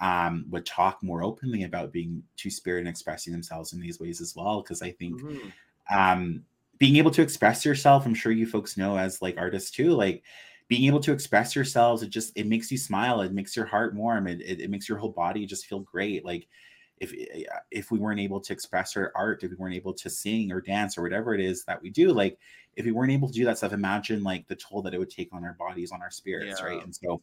um, 0.00 0.46
would 0.50 0.66
talk 0.66 1.02
more 1.02 1.22
openly 1.22 1.64
about 1.64 1.92
being 1.92 2.22
two 2.36 2.50
spirit 2.50 2.80
and 2.80 2.88
expressing 2.88 3.32
themselves 3.32 3.72
in 3.72 3.80
these 3.80 4.00
ways 4.00 4.20
as 4.20 4.34
well. 4.36 4.62
Because 4.62 4.82
I 4.82 4.92
think 4.92 5.24
Mhm. 5.24 5.52
um, 5.90 6.44
being 6.78 6.96
able 6.96 7.10
to 7.10 7.22
express 7.22 7.64
yourself 7.64 8.04
i'm 8.04 8.14
sure 8.14 8.32
you 8.32 8.46
folks 8.46 8.76
know 8.76 8.98
as 8.98 9.22
like 9.22 9.36
artists 9.38 9.70
too 9.70 9.92
like 9.92 10.22
being 10.68 10.84
able 10.84 11.00
to 11.00 11.12
express 11.12 11.54
yourselves 11.54 12.02
it 12.02 12.10
just 12.10 12.32
it 12.36 12.46
makes 12.46 12.70
you 12.70 12.76
smile 12.78 13.20
it 13.22 13.32
makes 13.32 13.56
your 13.56 13.64
heart 13.66 13.94
warm 13.94 14.26
it, 14.26 14.40
it, 14.42 14.60
it 14.60 14.70
makes 14.70 14.88
your 14.88 14.98
whole 14.98 15.12
body 15.12 15.46
just 15.46 15.66
feel 15.66 15.80
great 15.80 16.24
like 16.24 16.48
if 16.98 17.12
eh, 17.12 17.44
if 17.70 17.90
we 17.90 17.98
weren't 17.98 18.20
able 18.20 18.40
to 18.40 18.52
express 18.52 18.96
our 18.96 19.12
art 19.14 19.42
if 19.42 19.50
we 19.50 19.56
weren't 19.56 19.74
able 19.74 19.92
to 19.92 20.08
sing 20.10 20.52
or 20.52 20.60
dance 20.60 20.96
or 20.96 21.02
whatever 21.02 21.34
it 21.34 21.40
is 21.40 21.64
that 21.64 21.80
we 21.82 21.90
do 21.90 22.12
like 22.12 22.38
if 22.74 22.84
we 22.84 22.92
weren't 22.92 23.12
able 23.12 23.28
to 23.28 23.34
do 23.34 23.44
that 23.44 23.58
stuff 23.58 23.72
imagine 23.72 24.22
like 24.22 24.46
the 24.48 24.56
toll 24.56 24.82
that 24.82 24.94
it 24.94 24.98
would 24.98 25.10
take 25.10 25.32
on 25.32 25.44
our 25.44 25.54
bodies 25.54 25.92
on 25.92 26.02
our 26.02 26.10
spirits 26.10 26.60
yeah. 26.60 26.66
right 26.66 26.84
and 26.84 26.94
so 26.94 27.20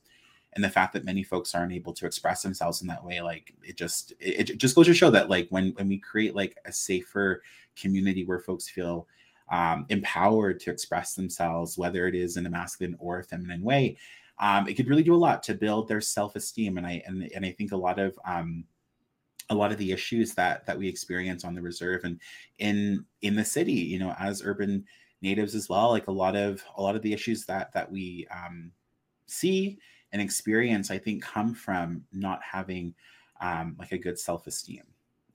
and 0.55 0.63
the 0.63 0.69
fact 0.69 0.93
that 0.93 1.05
many 1.05 1.23
folks 1.23 1.55
aren't 1.55 1.73
able 1.73 1.93
to 1.93 2.05
express 2.05 2.43
themselves 2.43 2.81
in 2.81 2.88
that 2.88 3.03
way 3.03 3.21
like 3.21 3.53
it 3.63 3.77
just 3.77 4.12
it, 4.19 4.49
it 4.49 4.57
just 4.57 4.75
goes 4.75 4.86
to 4.86 4.93
show 4.93 5.09
that 5.09 5.29
like 5.29 5.47
when 5.49 5.71
when 5.71 5.88
we 5.88 5.97
create 5.97 6.36
like 6.36 6.57
a 6.65 6.71
safer 6.71 7.41
community 7.75 8.25
where 8.25 8.39
folks 8.39 8.69
feel 8.69 9.07
um, 9.51 9.86
empowered 9.89 10.59
to 10.62 10.71
express 10.71 11.13
themselves, 11.13 11.77
whether 11.77 12.07
it 12.07 12.15
is 12.15 12.38
in 12.38 12.45
a 12.45 12.49
masculine 12.49 12.95
or 12.99 13.19
a 13.19 13.23
feminine 13.23 13.62
way, 13.62 13.97
um, 14.39 14.67
it 14.67 14.73
could 14.73 14.89
really 14.89 15.03
do 15.03 15.13
a 15.13 15.17
lot 15.17 15.43
to 15.43 15.53
build 15.53 15.88
their 15.88 16.01
self-esteem. 16.01 16.77
And 16.77 16.88
I 16.88 17.03
and, 17.05 17.29
and 17.36 17.45
I 17.45 17.51
think 17.51 17.71
a 17.71 17.77
lot 17.77 17.99
of 17.99 18.17
um, 18.25 18.63
a 19.49 19.56
lot 19.56 19.71
of 19.71 19.77
the 19.77 19.91
issues 19.91 20.34
that 20.36 20.65
that 20.65 20.77
we 20.77 20.88
experience 20.88 21.43
on 21.43 21.53
the 21.53 21.62
reserve 21.62 22.03
and 22.03 22.19
in 22.60 23.06
in 23.21 23.36
the 23.36 23.45
city, 23.45 23.73
you 23.73 23.99
know, 23.99 24.15
as 24.19 24.41
urban 24.43 24.86
natives 25.21 25.56
as 25.56 25.69
well, 25.69 25.89
like 25.89 26.08
a 26.08 26.12
lot 26.12 26.36
of 26.36 26.63
a 26.77 26.82
lot 26.82 26.95
of 26.95 27.01
the 27.01 27.13
issues 27.13 27.45
that 27.45 27.73
that 27.73 27.91
we 27.91 28.27
um, 28.32 28.71
see 29.25 29.77
and 30.12 30.21
experience, 30.21 30.91
I 30.91 30.97
think, 30.97 31.23
come 31.23 31.53
from 31.53 32.03
not 32.12 32.41
having 32.43 32.93
um, 33.41 33.75
like 33.79 33.91
a 33.91 33.97
good 33.97 34.19
self-esteem. 34.19 34.84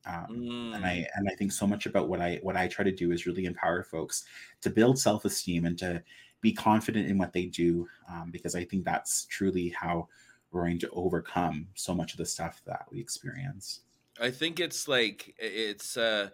Um, 0.06 0.26
mm. 0.30 0.76
and 0.76 0.86
I 0.86 1.06
and 1.16 1.28
I 1.28 1.34
think 1.34 1.52
so 1.52 1.66
much 1.66 1.84
about 1.86 2.08
what 2.08 2.20
I 2.20 2.38
what 2.42 2.56
I 2.56 2.68
try 2.68 2.84
to 2.84 2.92
do 2.92 3.12
is 3.12 3.26
really 3.26 3.44
empower 3.44 3.82
folks 3.82 4.24
to 4.62 4.70
build 4.70 4.98
self 4.98 5.24
esteem 5.24 5.66
and 5.66 5.76
to 5.78 6.02
be 6.40 6.52
confident 6.52 7.10
in 7.10 7.18
what 7.18 7.32
they 7.32 7.46
do 7.46 7.88
um, 8.08 8.30
because 8.30 8.54
I 8.54 8.64
think 8.64 8.84
that's 8.84 9.24
truly 9.24 9.70
how 9.70 10.08
we're 10.50 10.62
going 10.62 10.78
to 10.78 10.90
overcome 10.90 11.66
so 11.74 11.94
much 11.94 12.12
of 12.12 12.18
the 12.18 12.26
stuff 12.26 12.62
that 12.64 12.86
we 12.90 13.00
experience. 13.00 13.80
I 14.20 14.30
think 14.30 14.60
it's 14.60 14.88
like 14.88 15.34
it's 15.38 15.96
uh, 15.96 16.30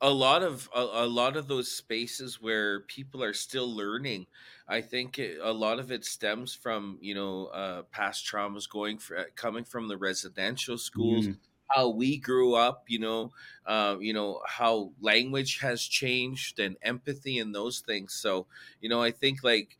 a 0.00 0.10
lot 0.10 0.42
of 0.42 0.68
a, 0.74 0.80
a, 0.80 1.06
lot 1.06 1.36
of 1.36 1.48
those 1.48 1.70
spaces 1.70 2.40
where 2.40 2.80
people 2.80 3.22
are 3.22 3.34
still 3.34 3.74
learning. 3.74 4.26
I 4.68 4.80
think 4.80 5.18
it, 5.18 5.38
a 5.40 5.52
lot 5.52 5.78
of 5.78 5.90
it 5.92 6.04
stems 6.04 6.54
from 6.54 6.98
you 7.00 7.14
know 7.14 7.46
uh, 7.46 7.82
past 7.84 8.26
traumas 8.26 8.68
going 8.68 8.98
for, 8.98 9.24
coming 9.34 9.64
from 9.64 9.88
the 9.88 9.98
residential 9.98 10.78
schools. 10.78 11.28
Mm 11.28 11.38
how 11.74 11.88
we 11.88 12.16
grew 12.16 12.54
up, 12.54 12.84
you 12.86 13.00
know, 13.00 13.32
uh, 13.66 13.96
you 13.98 14.12
know 14.12 14.40
how 14.46 14.92
language 15.00 15.58
has 15.58 15.82
changed 15.82 16.60
and 16.60 16.76
empathy 16.80 17.40
and 17.40 17.52
those 17.52 17.80
things. 17.80 18.14
So, 18.14 18.46
you 18.80 18.88
know, 18.88 19.02
I 19.02 19.10
think 19.10 19.42
like 19.42 19.76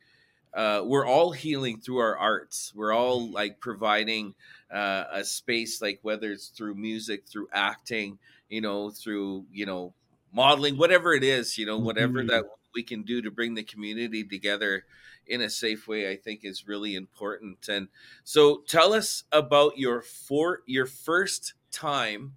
uh, 0.57 0.81
we're 0.83 1.05
all 1.05 1.31
healing 1.31 1.79
through 1.79 1.99
our 1.99 2.17
arts. 2.17 2.73
We're 2.75 2.91
all 2.91 3.29
like 3.29 3.59
providing 3.59 4.33
uh, 4.73 5.03
a 5.11 5.23
space, 5.23 5.83
like 5.83 5.99
whether 6.01 6.31
it's 6.31 6.47
through 6.47 6.73
music, 6.73 7.27
through 7.27 7.47
acting, 7.53 8.17
you 8.49 8.61
know, 8.61 8.89
through 8.89 9.45
you 9.51 9.67
know 9.67 9.93
modeling, 10.33 10.75
whatever 10.75 11.13
it 11.13 11.23
is, 11.23 11.59
you 11.59 11.67
know, 11.67 11.77
whatever 11.77 12.19
mm-hmm. 12.19 12.29
that 12.29 12.45
we 12.73 12.81
can 12.81 13.03
do 13.03 13.21
to 13.21 13.29
bring 13.29 13.53
the 13.53 13.63
community 13.63 14.23
together 14.23 14.85
in 15.27 15.41
a 15.41 15.49
safe 15.49 15.87
way, 15.87 16.09
I 16.09 16.15
think 16.15 16.39
is 16.43 16.67
really 16.67 16.95
important. 16.95 17.67
And 17.69 17.89
so, 18.23 18.63
tell 18.67 18.93
us 18.93 19.25
about 19.31 19.77
your 19.77 20.01
for 20.01 20.61
your 20.65 20.87
first 20.87 21.53
time 21.71 22.33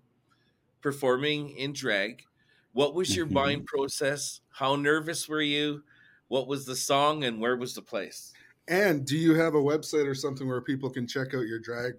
performing 0.83 1.57
in 1.57 1.73
drag. 1.73 2.25
What 2.75 2.95
was 2.95 3.17
your 3.17 3.25
mm-hmm. 3.25 3.35
mind 3.35 3.67
process? 3.67 4.43
How 4.51 4.77
nervous 4.77 5.27
were 5.27 5.41
you? 5.41 5.85
What 6.31 6.47
was 6.47 6.65
the 6.65 6.77
song 6.77 7.25
and 7.25 7.41
where 7.41 7.57
was 7.57 7.75
the 7.75 7.83
place? 7.83 8.33
And 8.69 9.05
do 9.05 9.19
you 9.19 9.35
have 9.35 9.57
a 9.57 9.61
website 9.61 10.07
or 10.07 10.15
something 10.15 10.47
where 10.47 10.61
people 10.61 10.89
can 10.89 11.05
check 11.05 11.35
out 11.35 11.49
your 11.49 11.59
drag 11.59 11.95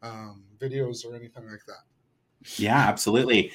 um, 0.00 0.44
videos 0.60 1.04
or 1.04 1.16
anything 1.16 1.50
like 1.50 1.66
that? 1.66 1.82
Yeah, 2.56 2.76
absolutely. 2.78 3.50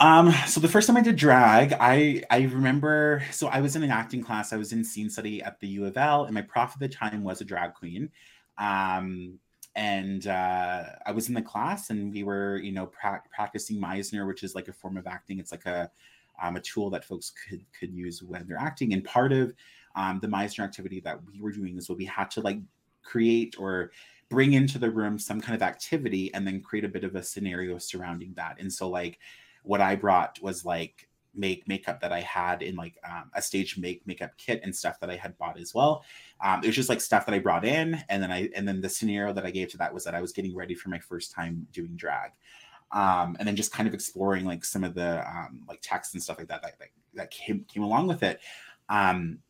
Um, 0.00 0.32
so 0.46 0.60
the 0.60 0.68
first 0.68 0.86
time 0.86 0.96
I 0.96 1.02
did 1.02 1.16
drag, 1.16 1.74
I 1.78 2.22
I 2.30 2.42
remember 2.42 3.22
so 3.30 3.48
I 3.48 3.60
was 3.60 3.76
in 3.76 3.82
an 3.82 3.90
acting 3.90 4.22
class. 4.22 4.52
I 4.52 4.56
was 4.56 4.72
in 4.72 4.82
scene 4.82 5.10
study 5.10 5.42
at 5.42 5.60
the 5.60 5.68
U 5.68 5.84
of 5.84 5.98
L, 5.98 6.24
and 6.24 6.34
my 6.34 6.42
prof 6.42 6.70
at 6.72 6.78
the 6.78 6.88
time 6.88 7.22
was 7.22 7.42
a 7.42 7.44
drag 7.44 7.74
queen. 7.74 8.10
Um, 8.56 9.40
and 9.74 10.26
uh, 10.26 10.84
I 11.04 11.12
was 11.12 11.28
in 11.28 11.34
the 11.34 11.42
class, 11.42 11.90
and 11.90 12.12
we 12.12 12.22
were, 12.22 12.56
you 12.58 12.72
know, 12.72 12.86
pra- 12.86 13.22
practicing 13.30 13.78
Meisner, 13.78 14.26
which 14.26 14.42
is 14.42 14.54
like 14.54 14.68
a 14.68 14.72
form 14.72 14.96
of 14.96 15.06
acting. 15.06 15.38
It's 15.38 15.52
like 15.52 15.66
a 15.66 15.90
um, 16.42 16.56
a 16.56 16.60
tool 16.60 16.90
that 16.90 17.04
folks 17.04 17.32
could 17.48 17.64
could 17.78 17.92
use 17.92 18.22
when 18.22 18.46
they're 18.46 18.58
acting. 18.58 18.92
And 18.92 19.04
part 19.04 19.32
of 19.32 19.54
um, 19.96 20.20
the 20.20 20.28
Meisner 20.28 20.64
activity 20.64 21.00
that 21.00 21.18
we 21.24 21.40
were 21.40 21.52
doing 21.52 21.76
is 21.76 21.88
what 21.88 21.98
we 21.98 22.04
had 22.04 22.30
to 22.32 22.40
like 22.40 22.58
create 23.02 23.56
or 23.58 23.90
bring 24.28 24.52
into 24.52 24.78
the 24.78 24.90
room 24.90 25.18
some 25.18 25.40
kind 25.40 25.56
of 25.56 25.62
activity, 25.62 26.32
and 26.34 26.46
then 26.46 26.60
create 26.60 26.84
a 26.84 26.88
bit 26.88 27.04
of 27.04 27.14
a 27.14 27.22
scenario 27.22 27.78
surrounding 27.78 28.34
that. 28.34 28.56
And 28.60 28.72
so, 28.72 28.88
like, 28.88 29.18
what 29.62 29.80
I 29.80 29.96
brought 29.96 30.38
was 30.42 30.64
like 30.64 31.08
make 31.34 31.66
makeup 31.68 32.00
that 32.00 32.12
I 32.12 32.20
had 32.20 32.62
in 32.62 32.74
like 32.74 32.98
um, 33.08 33.30
a 33.34 33.40
stage 33.40 33.78
make 33.78 34.06
makeup 34.06 34.32
kit 34.36 34.60
and 34.64 34.74
stuff 34.74 34.98
that 35.00 35.10
I 35.10 35.16
had 35.16 35.36
bought 35.38 35.58
as 35.58 35.74
well. 35.74 36.04
Um, 36.44 36.60
it 36.62 36.66
was 36.66 36.76
just 36.76 36.88
like 36.88 37.00
stuff 37.00 37.26
that 37.26 37.34
I 37.34 37.38
brought 37.38 37.64
in, 37.64 38.02
and 38.08 38.22
then 38.22 38.30
I 38.30 38.50
and 38.54 38.66
then 38.66 38.80
the 38.80 38.88
scenario 38.88 39.32
that 39.32 39.46
I 39.46 39.50
gave 39.50 39.68
to 39.68 39.78
that 39.78 39.92
was 39.92 40.04
that 40.04 40.14
I 40.14 40.20
was 40.20 40.32
getting 40.32 40.54
ready 40.54 40.74
for 40.74 40.88
my 40.88 40.98
first 40.98 41.32
time 41.32 41.66
doing 41.72 41.96
drag, 41.96 42.32
um, 42.92 43.36
and 43.38 43.46
then 43.46 43.56
just 43.56 43.72
kind 43.72 43.88
of 43.88 43.94
exploring 43.94 44.44
like 44.44 44.64
some 44.64 44.84
of 44.84 44.94
the 44.94 45.26
um, 45.28 45.62
like 45.68 45.80
text 45.82 46.14
and 46.14 46.22
stuff 46.22 46.38
like 46.38 46.48
that 46.48 46.62
that 46.62 46.78
that, 46.78 46.88
that 47.14 47.30
came 47.30 47.64
came 47.68 47.82
along 47.82 48.06
with 48.06 48.22
it. 48.22 48.40
Um, 48.88 49.40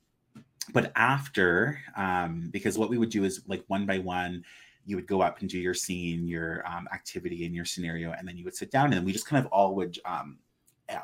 but 0.73 0.93
after, 0.97 1.81
um, 1.97 2.49
because 2.51 2.77
what 2.77 2.91
we 2.91 2.99
would 2.99 3.11
do 3.11 3.25
is 3.25 3.43
like 3.47 3.65
one 3.69 3.87
by 3.87 3.99
one, 3.99 4.45
you 4.85 4.97
would 4.97 5.07
go 5.07 5.23
up 5.23 5.41
and 5.41 5.49
do 5.49 5.59
your 5.59 5.75
scene, 5.75 6.27
your 6.27 6.67
um, 6.67 6.89
activity, 6.93 7.47
and 7.47 7.55
your 7.55 7.65
scenario, 7.65 8.13
and 8.13 8.27
then 8.27 8.37
you 8.37 8.45
would 8.45 8.57
sit 8.57 8.71
down, 8.71 8.93
and 8.93 9.05
we 9.05 9.13
just 9.13 9.27
kind 9.27 9.45
of 9.45 9.51
all 9.53 9.75
would 9.77 9.99
um, 10.05 10.39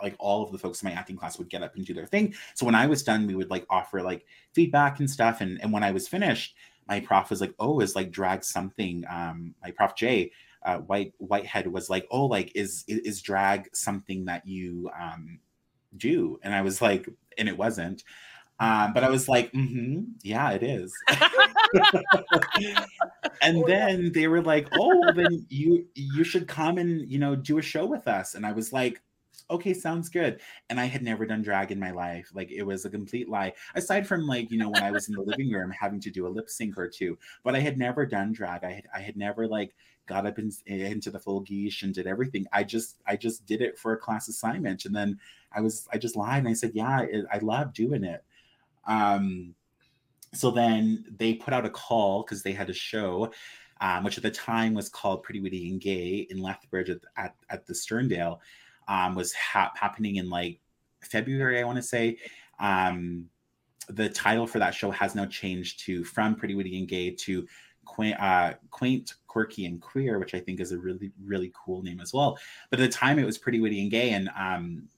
like 0.02 0.16
all 0.18 0.42
of 0.42 0.52
the 0.52 0.58
folks 0.58 0.82
in 0.82 0.88
my 0.88 0.94
acting 0.94 1.16
class 1.16 1.38
would 1.38 1.50
get 1.50 1.62
up 1.62 1.76
and 1.76 1.84
do 1.84 1.94
their 1.94 2.06
thing. 2.06 2.34
So 2.54 2.66
when 2.66 2.74
I 2.74 2.86
was 2.86 3.02
done, 3.02 3.26
we 3.26 3.34
would 3.34 3.50
like 3.50 3.66
offer 3.70 4.02
like 4.02 4.26
feedback 4.52 4.98
and 4.98 5.10
stuff. 5.10 5.40
And 5.40 5.60
and 5.62 5.72
when 5.72 5.84
I 5.84 5.92
was 5.92 6.08
finished, 6.08 6.56
my 6.88 7.00
prof 7.00 7.30
was 7.30 7.40
like, 7.40 7.54
"Oh, 7.58 7.80
is 7.80 7.96
like 7.96 8.10
drag 8.10 8.44
something?" 8.44 9.04
Um, 9.08 9.54
my 9.62 9.70
prof 9.70 9.94
Jay, 9.94 10.32
uh, 10.64 10.78
White 10.78 11.12
Whitehead 11.18 11.66
was 11.66 11.90
like, 11.90 12.06
"Oh, 12.10 12.26
like 12.26 12.52
is 12.54 12.84
is 12.88 13.22
drag 13.22 13.74
something 13.74 14.26
that 14.26 14.46
you 14.46 14.90
um 14.98 15.40
do?" 15.96 16.38
And 16.42 16.54
I 16.54 16.62
was 16.62 16.80
like, 16.82 17.08
and 17.38 17.48
it 17.48 17.56
wasn't. 17.58 18.02
Um, 18.60 18.92
but 18.92 19.02
I 19.02 19.10
was 19.10 19.28
like, 19.28 19.50
mm-hmm, 19.52 20.02
yeah, 20.22 20.52
it 20.52 20.62
is. 20.62 20.94
and 23.42 23.64
then 23.66 24.12
they 24.12 24.28
were 24.28 24.42
like, 24.42 24.68
oh, 24.72 25.12
then 25.12 25.44
you 25.48 25.86
you 25.94 26.22
should 26.22 26.46
come 26.46 26.78
and 26.78 27.10
you 27.10 27.18
know 27.18 27.34
do 27.34 27.58
a 27.58 27.62
show 27.62 27.84
with 27.84 28.06
us. 28.06 28.34
And 28.34 28.46
I 28.46 28.52
was 28.52 28.72
like, 28.72 29.02
okay, 29.50 29.74
sounds 29.74 30.08
good. 30.08 30.40
And 30.70 30.78
I 30.78 30.84
had 30.84 31.02
never 31.02 31.26
done 31.26 31.42
drag 31.42 31.72
in 31.72 31.80
my 31.80 31.90
life. 31.90 32.30
Like 32.32 32.52
it 32.52 32.62
was 32.62 32.84
a 32.84 32.90
complete 32.90 33.28
lie. 33.28 33.54
Aside 33.74 34.06
from 34.06 34.26
like, 34.26 34.50
you 34.52 34.58
know, 34.58 34.70
when 34.70 34.84
I 34.84 34.92
was 34.92 35.08
in 35.08 35.14
the 35.14 35.22
living 35.22 35.50
room 35.50 35.70
having 35.72 36.00
to 36.00 36.10
do 36.10 36.26
a 36.26 36.28
lip 36.28 36.48
sync 36.48 36.78
or 36.78 36.88
two, 36.88 37.18
but 37.42 37.56
I 37.56 37.60
had 37.60 37.76
never 37.76 38.06
done 38.06 38.32
drag. 38.32 38.62
I 38.64 38.72
had 38.72 38.86
I 38.94 39.00
had 39.00 39.16
never 39.16 39.48
like 39.48 39.74
got 40.06 40.26
up 40.26 40.38
in, 40.38 40.50
into 40.66 41.10
the 41.10 41.18
full 41.18 41.44
geesh 41.44 41.82
and 41.82 41.94
did 41.94 42.06
everything. 42.06 42.46
I 42.52 42.64
just 42.64 43.00
I 43.06 43.16
just 43.16 43.46
did 43.46 43.60
it 43.60 43.78
for 43.78 43.92
a 43.92 43.98
class 43.98 44.28
assignment. 44.28 44.84
And 44.84 44.94
then 44.94 45.18
I 45.52 45.60
was 45.60 45.88
I 45.92 45.98
just 45.98 46.16
lied 46.16 46.40
and 46.40 46.48
I 46.48 46.52
said, 46.52 46.72
yeah, 46.74 47.06
I 47.32 47.38
love 47.38 47.72
doing 47.72 48.04
it. 48.04 48.24
Um 48.86 49.54
so 50.32 50.50
then 50.50 51.04
they 51.16 51.34
put 51.34 51.54
out 51.54 51.64
a 51.64 51.70
call 51.70 52.22
because 52.22 52.42
they 52.42 52.52
had 52.52 52.68
a 52.68 52.74
show 52.74 53.30
um, 53.80 54.04
which 54.04 54.16
at 54.16 54.22
the 54.22 54.30
time 54.30 54.74
was 54.74 54.88
called 54.88 55.22
Pretty 55.22 55.40
Witty 55.40 55.70
and 55.70 55.80
Gay 55.80 56.26
in 56.30 56.38
Lethbridge 56.38 56.90
at, 56.90 57.00
at, 57.16 57.34
at 57.50 57.66
the 57.66 57.74
Sterndale 57.74 58.38
um, 58.88 59.14
was 59.14 59.32
ha- 59.34 59.72
happening 59.74 60.16
in 60.16 60.30
like 60.30 60.60
February, 61.02 61.60
I 61.60 61.64
want 61.64 61.76
to 61.76 61.82
say. 61.82 62.18
Um, 62.58 63.28
the 63.88 64.08
title 64.08 64.46
for 64.46 64.58
that 64.60 64.74
show 64.74 64.90
has 64.90 65.14
now 65.14 65.26
changed 65.26 65.80
to 65.80 66.04
From 66.04 66.34
Pretty 66.34 66.54
Witty 66.54 66.78
and 66.78 66.88
Gay 66.88 67.10
to 67.10 67.46
Quaint, 67.84 68.20
uh, 68.20 68.54
Quaint, 68.70 69.14
Quirky, 69.26 69.66
and 69.66 69.80
Queer, 69.80 70.18
which 70.18 70.34
I 70.34 70.40
think 70.40 70.60
is 70.60 70.72
a 70.72 70.78
really, 70.78 71.12
really 71.24 71.52
cool 71.54 71.82
name 71.82 72.00
as 72.00 72.12
well. 72.12 72.38
But 72.70 72.80
at 72.80 72.90
the 72.90 72.92
time, 72.96 73.18
it 73.18 73.24
was 73.24 73.38
Pretty 73.38 73.60
Witty 73.60 73.80
and 73.82 73.90
Gay, 73.90 74.10
and 74.10 74.30
um, 74.36 74.88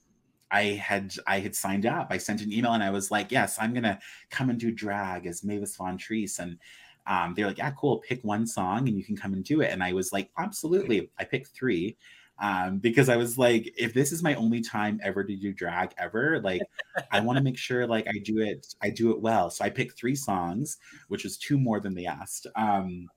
I 0.51 0.63
had 0.63 1.13
I 1.25 1.39
had 1.39 1.55
signed 1.55 1.85
up. 1.85 2.07
I 2.09 2.17
sent 2.17 2.41
an 2.41 2.51
email 2.51 2.73
and 2.73 2.83
I 2.83 2.89
was 2.89 3.11
like, 3.11 3.31
"Yes, 3.31 3.57
I'm 3.59 3.73
gonna 3.73 3.99
come 4.29 4.49
and 4.49 4.59
do 4.59 4.71
drag 4.71 5.25
as 5.25 5.43
Mavis 5.43 5.75
Von 5.75 5.97
Treese." 5.97 6.39
And 6.39 6.57
um, 7.05 7.33
they're 7.33 7.47
like, 7.47 7.57
"Yeah, 7.57 7.71
cool. 7.71 7.99
Pick 7.99 8.23
one 8.23 8.47
song 8.47 8.87
and 8.87 8.97
you 8.97 9.03
can 9.03 9.17
come 9.17 9.33
and 9.33 9.43
do 9.43 9.61
it." 9.61 9.71
And 9.71 9.83
I 9.83 9.93
was 9.93 10.13
like, 10.13 10.29
"Absolutely." 10.37 11.09
I 11.19 11.23
picked 11.25 11.47
three, 11.47 11.97
um, 12.39 12.77
because 12.77 13.09
I 13.09 13.17
was 13.17 13.37
like, 13.37 13.73
if 13.77 13.93
this 13.93 14.11
is 14.11 14.21
my 14.23 14.35
only 14.35 14.61
time 14.61 14.99
ever 15.03 15.23
to 15.23 15.35
do 15.35 15.53
drag 15.53 15.93
ever, 15.97 16.39
like 16.41 16.61
I 17.11 17.19
want 17.19 17.37
to 17.37 17.43
make 17.43 17.57
sure 17.57 17.87
like 17.87 18.07
I 18.07 18.19
do 18.23 18.39
it, 18.39 18.75
I 18.81 18.89
do 18.89 19.11
it 19.11 19.21
well. 19.21 19.49
So 19.49 19.65
I 19.65 19.69
picked 19.69 19.97
three 19.97 20.15
songs, 20.15 20.77
which 21.07 21.23
was 21.23 21.37
two 21.37 21.57
more 21.57 21.79
than 21.79 21.95
they 21.95 22.05
asked. 22.05 22.47
Um, 22.55 23.09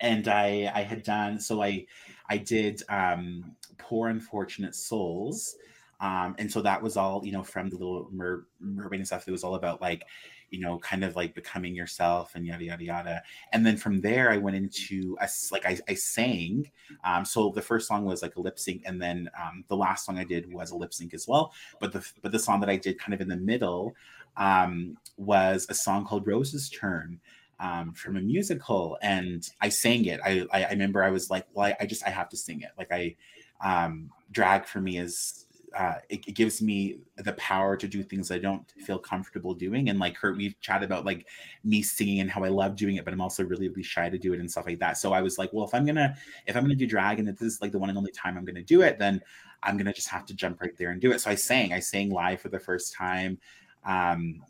and 0.00 0.28
I 0.28 0.70
I 0.74 0.82
had 0.82 1.02
done 1.02 1.40
so 1.40 1.62
I 1.62 1.86
I 2.28 2.38
did 2.38 2.82
um, 2.88 3.56
poor 3.78 4.08
unfortunate 4.08 4.74
souls. 4.74 5.56
Um, 6.00 6.34
and 6.38 6.50
so 6.50 6.60
that 6.62 6.82
was 6.82 6.96
all, 6.96 7.24
you 7.24 7.32
know, 7.32 7.42
from 7.42 7.70
the 7.70 7.76
little 7.76 8.08
mer- 8.12 8.46
mermaid 8.60 9.00
and 9.00 9.06
stuff. 9.06 9.26
It 9.26 9.30
was 9.30 9.44
all 9.44 9.54
about 9.54 9.80
like, 9.80 10.04
you 10.50 10.60
know, 10.60 10.78
kind 10.78 11.04
of 11.04 11.16
like 11.16 11.34
becoming 11.34 11.74
yourself 11.74 12.34
and 12.34 12.46
yada 12.46 12.64
yada 12.64 12.84
yada. 12.84 13.22
And 13.52 13.66
then 13.66 13.76
from 13.76 14.00
there, 14.00 14.30
I 14.30 14.36
went 14.36 14.56
into 14.56 15.16
a, 15.20 15.28
like 15.50 15.66
I, 15.66 15.78
I 15.88 15.94
sang. 15.94 16.70
Um, 17.04 17.24
so 17.24 17.50
the 17.54 17.62
first 17.62 17.88
song 17.88 18.04
was 18.04 18.22
like 18.22 18.36
a 18.36 18.40
lip 18.40 18.58
sync, 18.58 18.82
and 18.84 19.00
then 19.00 19.28
um, 19.40 19.64
the 19.68 19.76
last 19.76 20.06
song 20.06 20.18
I 20.18 20.24
did 20.24 20.52
was 20.52 20.70
a 20.70 20.76
lip 20.76 20.94
sync 20.94 21.14
as 21.14 21.26
well. 21.26 21.52
But 21.80 21.92
the 21.92 22.06
but 22.22 22.32
the 22.32 22.38
song 22.38 22.60
that 22.60 22.70
I 22.70 22.76
did 22.76 22.98
kind 22.98 23.14
of 23.14 23.20
in 23.20 23.28
the 23.28 23.36
middle 23.36 23.94
um, 24.36 24.96
was 25.16 25.66
a 25.68 25.74
song 25.74 26.04
called 26.04 26.26
Rose's 26.26 26.68
Turn 26.68 27.20
um, 27.60 27.92
from 27.92 28.16
a 28.16 28.20
musical, 28.20 28.98
and 29.02 29.48
I 29.60 29.68
sang 29.68 30.04
it. 30.04 30.20
I, 30.24 30.46
I, 30.52 30.64
I 30.64 30.70
remember 30.70 31.02
I 31.02 31.10
was 31.10 31.30
like, 31.30 31.46
well, 31.52 31.66
I, 31.66 31.76
I, 31.80 31.86
just 31.86 32.06
I 32.06 32.10
have 32.10 32.28
to 32.30 32.36
sing 32.36 32.60
it. 32.60 32.70
Like 32.76 32.92
I 32.92 33.16
um, 33.60 34.10
drag 34.30 34.66
for 34.66 34.80
me 34.80 34.98
is 34.98 35.45
uh, 35.76 35.96
it, 36.08 36.26
it, 36.26 36.32
gives 36.32 36.62
me 36.62 36.98
the 37.16 37.34
power 37.34 37.76
to 37.76 37.86
do 37.86 38.02
things 38.02 38.30
I 38.30 38.38
don't 38.38 38.64
feel 38.86 38.98
comfortable 38.98 39.52
doing. 39.52 39.90
And 39.90 39.98
like 39.98 40.16
Curt, 40.16 40.36
we've 40.36 40.58
chatted 40.60 40.86
about 40.86 41.04
like 41.04 41.26
me 41.64 41.82
singing 41.82 42.20
and 42.20 42.30
how 42.30 42.44
I 42.44 42.48
love 42.48 42.76
doing 42.76 42.96
it, 42.96 43.04
but 43.04 43.12
I'm 43.12 43.20
also 43.20 43.44
really, 43.44 43.68
really 43.68 43.82
shy 43.82 44.08
to 44.08 44.16
do 44.16 44.32
it 44.32 44.40
and 44.40 44.50
stuff 44.50 44.66
like 44.66 44.78
that. 44.78 44.96
So 44.96 45.12
I 45.12 45.20
was 45.20 45.36
like, 45.36 45.52
well, 45.52 45.66
if 45.66 45.74
I'm 45.74 45.84
gonna 45.84 46.16
if 46.46 46.56
I'm 46.56 46.62
gonna 46.62 46.76
do 46.76 46.86
drag 46.86 47.18
and 47.18 47.28
this 47.28 47.42
is 47.42 47.60
like 47.60 47.72
the 47.72 47.78
one 47.78 47.90
and 47.90 47.98
only 47.98 48.12
time 48.12 48.38
I'm 48.38 48.44
gonna 48.44 48.62
do 48.62 48.80
it, 48.80 48.98
then 48.98 49.20
I'm 49.62 49.76
gonna 49.76 49.92
just 49.92 50.08
have 50.08 50.24
to 50.26 50.34
jump 50.34 50.62
right 50.62 50.76
there 50.78 50.92
and 50.92 51.00
do 51.00 51.12
it. 51.12 51.20
So 51.20 51.30
I 51.30 51.34
sang, 51.34 51.74
I 51.74 51.80
sang 51.80 52.10
live 52.10 52.40
for 52.40 52.48
the 52.48 52.60
first 52.60 52.94
time. 52.94 53.38
Um, 53.84 54.42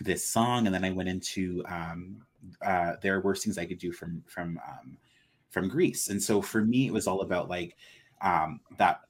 this 0.00 0.24
song 0.24 0.66
and 0.66 0.74
then 0.74 0.84
i 0.84 0.90
went 0.90 1.08
into 1.08 1.64
um, 1.68 2.22
uh, 2.62 2.92
there 3.02 3.20
were 3.20 3.34
things 3.34 3.58
I 3.58 3.66
could 3.66 3.78
do 3.78 3.92
from 3.92 4.22
from 4.26 4.60
um, 4.66 4.96
from 5.50 5.68
Grease. 5.68 6.08
and 6.08 6.22
so 6.22 6.40
for 6.40 6.64
me 6.64 6.86
it 6.86 6.92
was 6.92 7.06
all 7.06 7.22
about 7.22 7.48
like 7.48 7.76
um, 8.20 8.60
that 8.78 9.00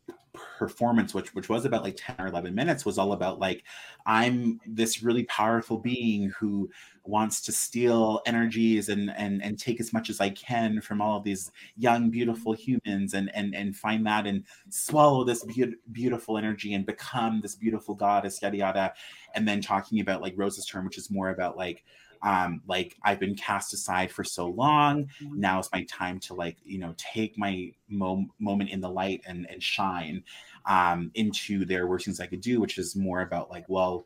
performance, 0.59 1.15
which 1.15 1.35
which 1.35 1.49
was 1.49 1.65
about 1.65 1.83
like 1.83 1.97
ten 1.97 2.17
or 2.19 2.27
eleven 2.27 2.55
minutes, 2.55 2.85
was 2.85 2.99
all 2.99 3.13
about 3.13 3.39
like 3.39 3.65
I'm 4.07 4.61
this 4.67 5.03
really 5.03 5.25
powerful 5.25 5.79
being 5.79 6.31
who 6.39 6.71
wants 7.05 7.41
to 7.43 7.53
steal 7.53 8.21
energies 8.27 8.89
and 8.89 9.11
and 9.11 9.43
and 9.43 9.59
take 9.59 9.81
as 9.81 9.93
much 9.93 10.11
as 10.11 10.21
I 10.21 10.31
can 10.31 10.81
from 10.81 11.01
all 11.01 11.17
of 11.17 11.25
these 11.25 11.51
young 11.77 12.11
beautiful 12.11 12.53
humans 12.53 13.15
and 13.15 13.31
and 13.35 13.55
and 13.55 13.77
find 13.77 14.07
that 14.07 14.27
and 14.27 14.45
swallow 14.69 15.25
this 15.25 15.45
be- 15.45 15.75
beautiful 15.93 16.39
energy 16.39 16.75
and 16.75 16.87
become 16.87 17.41
this 17.41 17.55
beautiful 17.55 17.95
goddess 17.95 18.41
yada 18.43 18.57
yada, 18.57 18.95
and 19.35 19.47
then 19.47 19.61
talking 19.61 20.01
about 20.01 20.23
like 20.23 20.35
Rose's 20.37 20.67
Turn 20.67 20.85
which 20.85 20.99
is 20.99 21.11
more 21.11 21.31
about 21.31 21.57
like 21.57 21.85
um 22.23 22.61
like 22.67 22.97
i've 23.05 23.21
been 23.21 23.35
cast 23.35 23.73
aside 23.73 24.11
for 24.11 24.25
so 24.25 24.49
long 24.49 25.05
mm-hmm. 25.23 25.41
now 25.41 25.59
is 25.59 25.69
my 25.73 25.85
time 25.85 26.19
to 26.19 26.35
like 26.35 26.57
you 26.65 26.79
know 26.79 26.95
take 26.97 27.39
my 27.39 27.71
mo- 27.89 28.27
moment 28.39 28.71
in 28.71 28.81
the 28.81 28.89
light 28.89 29.21
and 29.27 29.49
and 29.51 29.63
shine 29.63 30.23
um 30.67 31.11
into 31.15 31.65
their 31.65 31.87
worst 31.87 32.05
things 32.05 32.21
i 32.21 32.27
could 32.27 32.41
do 32.41 32.61
which 32.61 32.79
is 32.79 32.97
more 32.97 33.21
about 33.21 33.51
like 33.51 33.65
well 33.69 34.05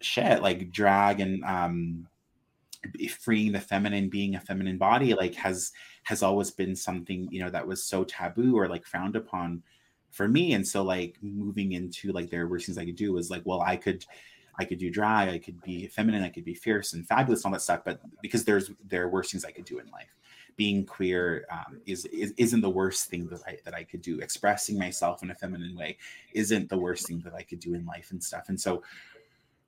shit 0.00 0.42
like 0.42 0.70
drag 0.70 1.20
and 1.20 1.44
um 1.44 2.06
freeing 3.10 3.52
the 3.52 3.60
feminine 3.60 4.08
being 4.08 4.34
a 4.34 4.40
feminine 4.40 4.78
body 4.78 5.12
like 5.14 5.34
has 5.34 5.72
has 6.04 6.22
always 6.22 6.50
been 6.50 6.74
something 6.74 7.28
you 7.30 7.40
know 7.40 7.50
that 7.50 7.66
was 7.66 7.84
so 7.84 8.04
taboo 8.04 8.56
or 8.56 8.68
like 8.68 8.86
frowned 8.86 9.16
upon 9.16 9.62
for 10.10 10.26
me 10.26 10.54
and 10.54 10.66
so 10.66 10.82
like 10.82 11.16
moving 11.22 11.72
into 11.72 12.10
like 12.12 12.30
their 12.30 12.48
worst 12.48 12.66
things 12.66 12.78
i 12.78 12.84
could 12.84 12.96
do 12.96 13.12
was 13.12 13.30
like 13.30 13.42
well 13.44 13.60
i 13.60 13.76
could 13.76 14.04
I 14.60 14.64
could 14.64 14.78
do 14.78 14.90
drag, 14.90 15.28
I 15.28 15.38
could 15.38 15.60
be 15.62 15.86
feminine, 15.86 16.22
I 16.22 16.28
could 16.28 16.44
be 16.44 16.54
fierce 16.54 16.92
and 16.92 17.06
fabulous, 17.06 17.40
and 17.40 17.46
all 17.46 17.52
that 17.52 17.62
stuff. 17.62 17.80
But 17.84 18.00
because 18.20 18.44
there's 18.44 18.70
there 18.86 19.02
are 19.02 19.08
worse 19.08 19.30
things 19.30 19.44
I 19.44 19.50
could 19.50 19.64
do 19.64 19.78
in 19.78 19.86
life. 19.90 20.14
Being 20.56 20.84
queer 20.84 21.46
um, 21.50 21.80
is, 21.86 22.04
is 22.06 22.34
isn't 22.36 22.60
the 22.60 22.68
worst 22.68 23.08
thing 23.08 23.26
that 23.28 23.40
I 23.46 23.56
that 23.64 23.74
I 23.74 23.84
could 23.84 24.02
do. 24.02 24.18
Expressing 24.20 24.78
myself 24.78 25.22
in 25.22 25.30
a 25.30 25.34
feminine 25.34 25.74
way 25.74 25.96
isn't 26.34 26.68
the 26.68 26.78
worst 26.78 27.06
thing 27.06 27.20
that 27.24 27.34
I 27.34 27.42
could 27.42 27.60
do 27.60 27.74
in 27.74 27.86
life 27.86 28.10
and 28.10 28.22
stuff. 28.22 28.48
And 28.48 28.60
so 28.60 28.82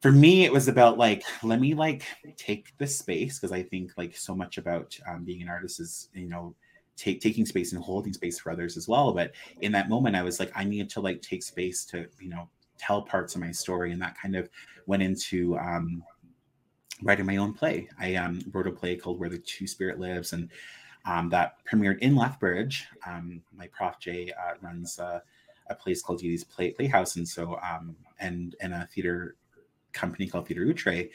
for 0.02 0.10
me 0.10 0.44
it 0.44 0.52
was 0.52 0.66
about 0.66 0.98
like 0.98 1.22
let 1.44 1.60
me 1.60 1.74
like 1.74 2.02
take 2.36 2.76
this 2.78 2.98
space 2.98 3.38
because 3.38 3.52
i 3.52 3.62
think 3.62 3.92
like 3.96 4.16
so 4.16 4.34
much 4.34 4.58
about 4.58 4.98
um, 5.06 5.24
being 5.24 5.42
an 5.42 5.48
artist 5.48 5.78
is 5.78 6.08
you 6.12 6.28
know 6.28 6.54
take, 6.96 7.20
taking 7.20 7.46
space 7.46 7.72
and 7.72 7.80
holding 7.80 8.12
space 8.12 8.38
for 8.40 8.50
others 8.50 8.76
as 8.76 8.88
well 8.88 9.12
but 9.12 9.30
in 9.60 9.70
that 9.70 9.88
moment 9.88 10.16
i 10.16 10.22
was 10.22 10.40
like 10.40 10.50
i 10.56 10.64
need 10.64 10.90
to 10.90 11.00
like 11.00 11.22
take 11.22 11.42
space 11.42 11.84
to 11.84 12.06
you 12.20 12.28
know 12.28 12.48
tell 12.82 13.02
parts 13.02 13.34
of 13.34 13.40
my 13.40 13.52
story, 13.52 13.92
and 13.92 14.02
that 14.02 14.16
kind 14.18 14.36
of 14.36 14.48
went 14.86 15.02
into 15.02 15.56
um, 15.58 16.02
writing 17.02 17.26
my 17.26 17.36
own 17.36 17.52
play. 17.52 17.88
I 17.98 18.16
um, 18.16 18.40
wrote 18.52 18.66
a 18.66 18.72
play 18.72 18.96
called 18.96 19.18
Where 19.20 19.28
the 19.28 19.38
Two 19.38 19.66
Spirit 19.66 20.00
Lives, 20.00 20.32
and 20.32 20.48
um, 21.04 21.28
that 21.30 21.56
premiered 21.64 21.98
in 21.98 22.14
Lethbridge. 22.14 22.86
Um, 23.06 23.42
my 23.56 23.66
prof 23.68 23.98
Jay 24.00 24.32
uh, 24.32 24.54
runs 24.60 24.98
uh, 24.98 25.20
a 25.68 25.74
place 25.74 26.02
called 26.02 26.20
Didi's 26.20 26.44
Play 26.44 26.70
Playhouse, 26.70 27.16
and 27.16 27.26
so 27.26 27.58
um, 27.62 27.96
and 28.20 28.56
and 28.60 28.72
a 28.72 28.88
theater 28.92 29.36
company 29.92 30.26
called 30.26 30.48
Theater 30.48 30.66
Outre. 30.68 31.08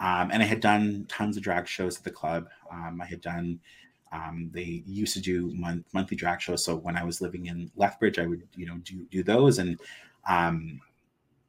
Um, 0.00 0.30
and 0.30 0.42
I 0.42 0.46
had 0.46 0.60
done 0.60 1.04
tons 1.08 1.36
of 1.36 1.42
drag 1.42 1.66
shows 1.66 1.98
at 1.98 2.04
the 2.04 2.10
club. 2.10 2.48
I 2.72 3.04
had 3.04 3.20
done. 3.20 3.60
Um, 4.12 4.50
they 4.52 4.82
used 4.86 5.14
to 5.14 5.20
do 5.20 5.54
month, 5.54 5.86
monthly 5.92 6.16
drag 6.16 6.40
shows. 6.40 6.64
So 6.64 6.74
when 6.74 6.96
I 6.96 7.04
was 7.04 7.20
living 7.20 7.46
in 7.46 7.70
Lethbridge, 7.76 8.18
I 8.18 8.26
would 8.26 8.42
you 8.56 8.66
know 8.66 8.78
do 8.82 9.04
do 9.10 9.22
those, 9.22 9.58
and 9.58 9.78
um, 10.28 10.80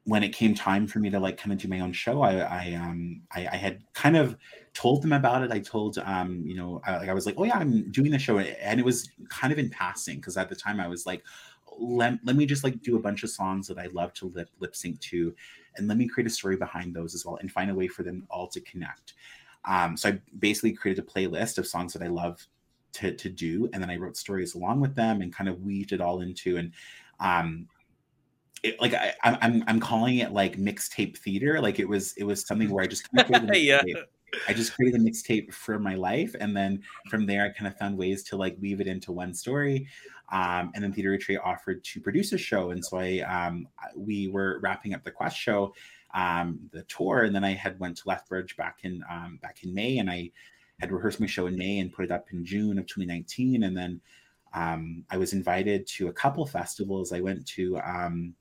when 0.05 0.23
it 0.23 0.33
came 0.33 0.55
time 0.55 0.87
for 0.87 0.99
me 0.99 1.09
to 1.11 1.19
like 1.19 1.37
kind 1.37 1.53
of 1.53 1.59
do 1.59 1.67
my 1.67 1.79
own 1.79 1.93
show, 1.93 2.21
I 2.21 2.39
I 2.39 2.73
um 2.73 3.21
I, 3.31 3.47
I 3.51 3.55
had 3.55 3.83
kind 3.93 4.17
of 4.17 4.35
told 4.73 5.03
them 5.03 5.13
about 5.13 5.43
it. 5.43 5.51
I 5.51 5.59
told 5.59 5.97
um 5.99 6.41
you 6.45 6.55
know 6.55 6.81
I, 6.85 7.09
I 7.09 7.13
was 7.13 7.25
like, 7.25 7.35
oh 7.37 7.43
yeah, 7.43 7.57
I'm 7.57 7.91
doing 7.91 8.11
the 8.11 8.19
show, 8.19 8.39
and 8.39 8.79
it 8.79 8.85
was 8.85 9.09
kind 9.29 9.53
of 9.53 9.59
in 9.59 9.69
passing 9.69 10.17
because 10.17 10.37
at 10.37 10.49
the 10.49 10.55
time 10.55 10.79
I 10.79 10.87
was 10.87 11.05
like, 11.05 11.23
let, 11.79 12.19
let 12.23 12.35
me 12.35 12.45
just 12.45 12.63
like 12.63 12.81
do 12.81 12.95
a 12.95 12.99
bunch 12.99 13.23
of 13.23 13.29
songs 13.29 13.67
that 13.67 13.77
I 13.77 13.87
love 13.87 14.13
to 14.15 14.27
lip 14.27 14.49
lip 14.59 14.75
sync 14.75 14.99
to, 15.01 15.35
and 15.77 15.87
let 15.87 15.97
me 15.97 16.07
create 16.07 16.27
a 16.27 16.31
story 16.31 16.57
behind 16.57 16.95
those 16.95 17.13
as 17.13 17.25
well, 17.25 17.37
and 17.37 17.51
find 17.51 17.69
a 17.69 17.75
way 17.75 17.87
for 17.87 18.03
them 18.03 18.25
all 18.29 18.47
to 18.47 18.61
connect. 18.61 19.13
Um, 19.65 19.95
so 19.95 20.09
I 20.09 20.19
basically 20.39 20.73
created 20.73 21.03
a 21.03 21.07
playlist 21.07 21.59
of 21.59 21.67
songs 21.67 21.93
that 21.93 22.01
I 22.01 22.07
love 22.07 22.45
to 22.93 23.13
to 23.15 23.29
do, 23.29 23.69
and 23.71 23.81
then 23.81 23.91
I 23.91 23.97
wrote 23.97 24.17
stories 24.17 24.55
along 24.55 24.81
with 24.81 24.95
them 24.95 25.21
and 25.21 25.31
kind 25.31 25.47
of 25.47 25.61
weaved 25.61 25.91
it 25.91 26.01
all 26.01 26.21
into 26.21 26.57
and 26.57 26.71
um 27.19 27.67
it, 28.63 28.79
like 28.79 28.93
I, 28.93 29.13
I'm 29.23 29.63
I'm 29.67 29.79
calling 29.79 30.19
it 30.19 30.31
like 30.31 30.57
mixtape 30.57 31.17
theater. 31.17 31.59
Like 31.59 31.79
it 31.79 31.87
was 31.87 32.13
it 32.13 32.23
was 32.23 32.45
something 32.45 32.69
where 32.69 32.83
I 32.83 32.87
just 32.87 33.09
kind 33.11 33.49
of 33.49 33.55
yeah. 33.57 33.81
I 34.47 34.53
just 34.53 34.73
created 34.75 35.01
a 35.01 35.03
mixtape 35.03 35.53
for 35.53 35.77
my 35.77 35.95
life, 35.95 36.35
and 36.39 36.55
then 36.55 36.81
from 37.09 37.25
there 37.25 37.43
I 37.45 37.49
kind 37.49 37.67
of 37.67 37.77
found 37.77 37.97
ways 37.97 38.23
to 38.25 38.37
like 38.37 38.55
weave 38.61 38.79
it 38.79 38.87
into 38.87 39.11
one 39.11 39.33
story. 39.33 39.87
Um, 40.31 40.71
and 40.73 40.83
then 40.83 40.93
Theater 40.93 41.13
Outre 41.13 41.41
offered 41.43 41.83
to 41.83 41.99
produce 41.99 42.31
a 42.31 42.37
show, 42.37 42.71
and 42.71 42.83
so 42.83 42.97
I 42.97 43.19
um, 43.19 43.67
we 43.95 44.29
were 44.29 44.59
wrapping 44.61 44.93
up 44.93 45.03
the 45.03 45.11
Quest 45.11 45.37
show, 45.37 45.73
um, 46.13 46.59
the 46.71 46.83
tour, 46.83 47.23
and 47.23 47.35
then 47.35 47.43
I 47.43 47.53
had 47.53 47.79
went 47.79 47.97
to 47.97 48.03
Lethbridge 48.07 48.55
back 48.55 48.79
in 48.83 49.03
um, 49.09 49.39
back 49.41 49.63
in 49.63 49.73
May, 49.73 49.97
and 49.97 50.09
I 50.09 50.31
had 50.79 50.91
rehearsed 50.91 51.19
my 51.19 51.27
show 51.27 51.47
in 51.47 51.57
May 51.57 51.79
and 51.79 51.91
put 51.91 52.05
it 52.05 52.11
up 52.11 52.27
in 52.31 52.45
June 52.45 52.79
of 52.79 52.87
2019, 52.87 53.63
and 53.63 53.75
then 53.75 53.99
um, 54.53 55.03
I 55.09 55.17
was 55.17 55.33
invited 55.33 55.87
to 55.87 56.07
a 56.07 56.13
couple 56.13 56.45
festivals. 56.45 57.11
I 57.11 57.19
went 57.19 57.45
to 57.47 57.77
um, 57.79 58.33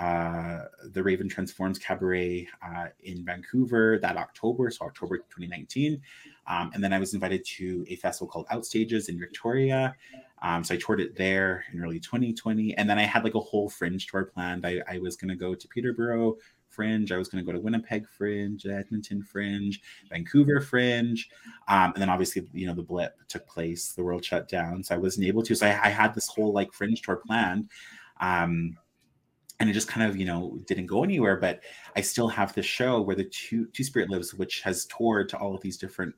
uh, 0.00 0.64
the 0.92 1.02
Raven 1.02 1.28
Transforms 1.28 1.78
Cabaret 1.78 2.48
uh, 2.66 2.86
in 3.02 3.24
Vancouver 3.24 3.98
that 4.00 4.16
October, 4.16 4.70
so 4.70 4.86
October 4.86 5.18
2019. 5.18 6.00
Um, 6.46 6.70
and 6.74 6.82
then 6.82 6.92
I 6.92 6.98
was 6.98 7.12
invited 7.12 7.44
to 7.58 7.84
a 7.88 7.96
festival 7.96 8.26
called 8.26 8.48
Outstages 8.48 9.10
in 9.10 9.18
Victoria. 9.18 9.94
Um, 10.42 10.64
so 10.64 10.74
I 10.74 10.78
toured 10.78 11.00
it 11.00 11.16
there 11.16 11.64
in 11.72 11.84
early 11.84 12.00
2020. 12.00 12.74
And 12.78 12.88
then 12.88 12.98
I 12.98 13.02
had 13.02 13.24
like 13.24 13.34
a 13.34 13.40
whole 13.40 13.68
fringe 13.68 14.06
tour 14.06 14.24
planned. 14.24 14.66
I, 14.66 14.80
I 14.90 14.98
was 14.98 15.16
going 15.16 15.28
to 15.28 15.36
go 15.36 15.54
to 15.54 15.68
Peterborough 15.68 16.36
Fringe. 16.70 17.12
I 17.12 17.18
was 17.18 17.28
going 17.28 17.44
to 17.44 17.46
go 17.46 17.56
to 17.56 17.62
Winnipeg 17.62 18.08
Fringe, 18.08 18.64
Edmonton 18.64 19.22
Fringe, 19.22 19.82
Vancouver 20.08 20.62
Fringe. 20.62 21.28
Um, 21.68 21.92
and 21.92 22.00
then 22.00 22.08
obviously, 22.08 22.48
you 22.54 22.66
know, 22.66 22.74
the 22.74 22.82
blip 22.82 23.18
took 23.28 23.46
place, 23.46 23.92
the 23.92 24.02
world 24.02 24.24
shut 24.24 24.48
down. 24.48 24.82
So 24.82 24.94
I 24.94 24.98
wasn't 24.98 25.26
able 25.26 25.42
to. 25.42 25.54
So 25.54 25.66
I, 25.66 25.78
I 25.84 25.88
had 25.90 26.14
this 26.14 26.28
whole 26.28 26.54
like 26.54 26.72
fringe 26.72 27.02
tour 27.02 27.16
planned. 27.16 27.68
Um, 28.18 28.78
and 29.60 29.68
it 29.68 29.74
just 29.74 29.88
kind 29.88 30.08
of 30.08 30.16
you 30.16 30.24
know 30.24 30.58
didn't 30.66 30.86
go 30.86 31.04
anywhere 31.04 31.36
but 31.36 31.60
i 31.94 32.00
still 32.00 32.28
have 32.28 32.52
this 32.54 32.66
show 32.66 33.00
where 33.00 33.14
the 33.14 33.24
two 33.24 33.66
two 33.66 33.84
spirit 33.84 34.10
lives 34.10 34.34
which 34.34 34.62
has 34.62 34.86
toured 34.86 35.28
to 35.28 35.38
all 35.38 35.54
of 35.54 35.60
these 35.60 35.76
different 35.76 36.14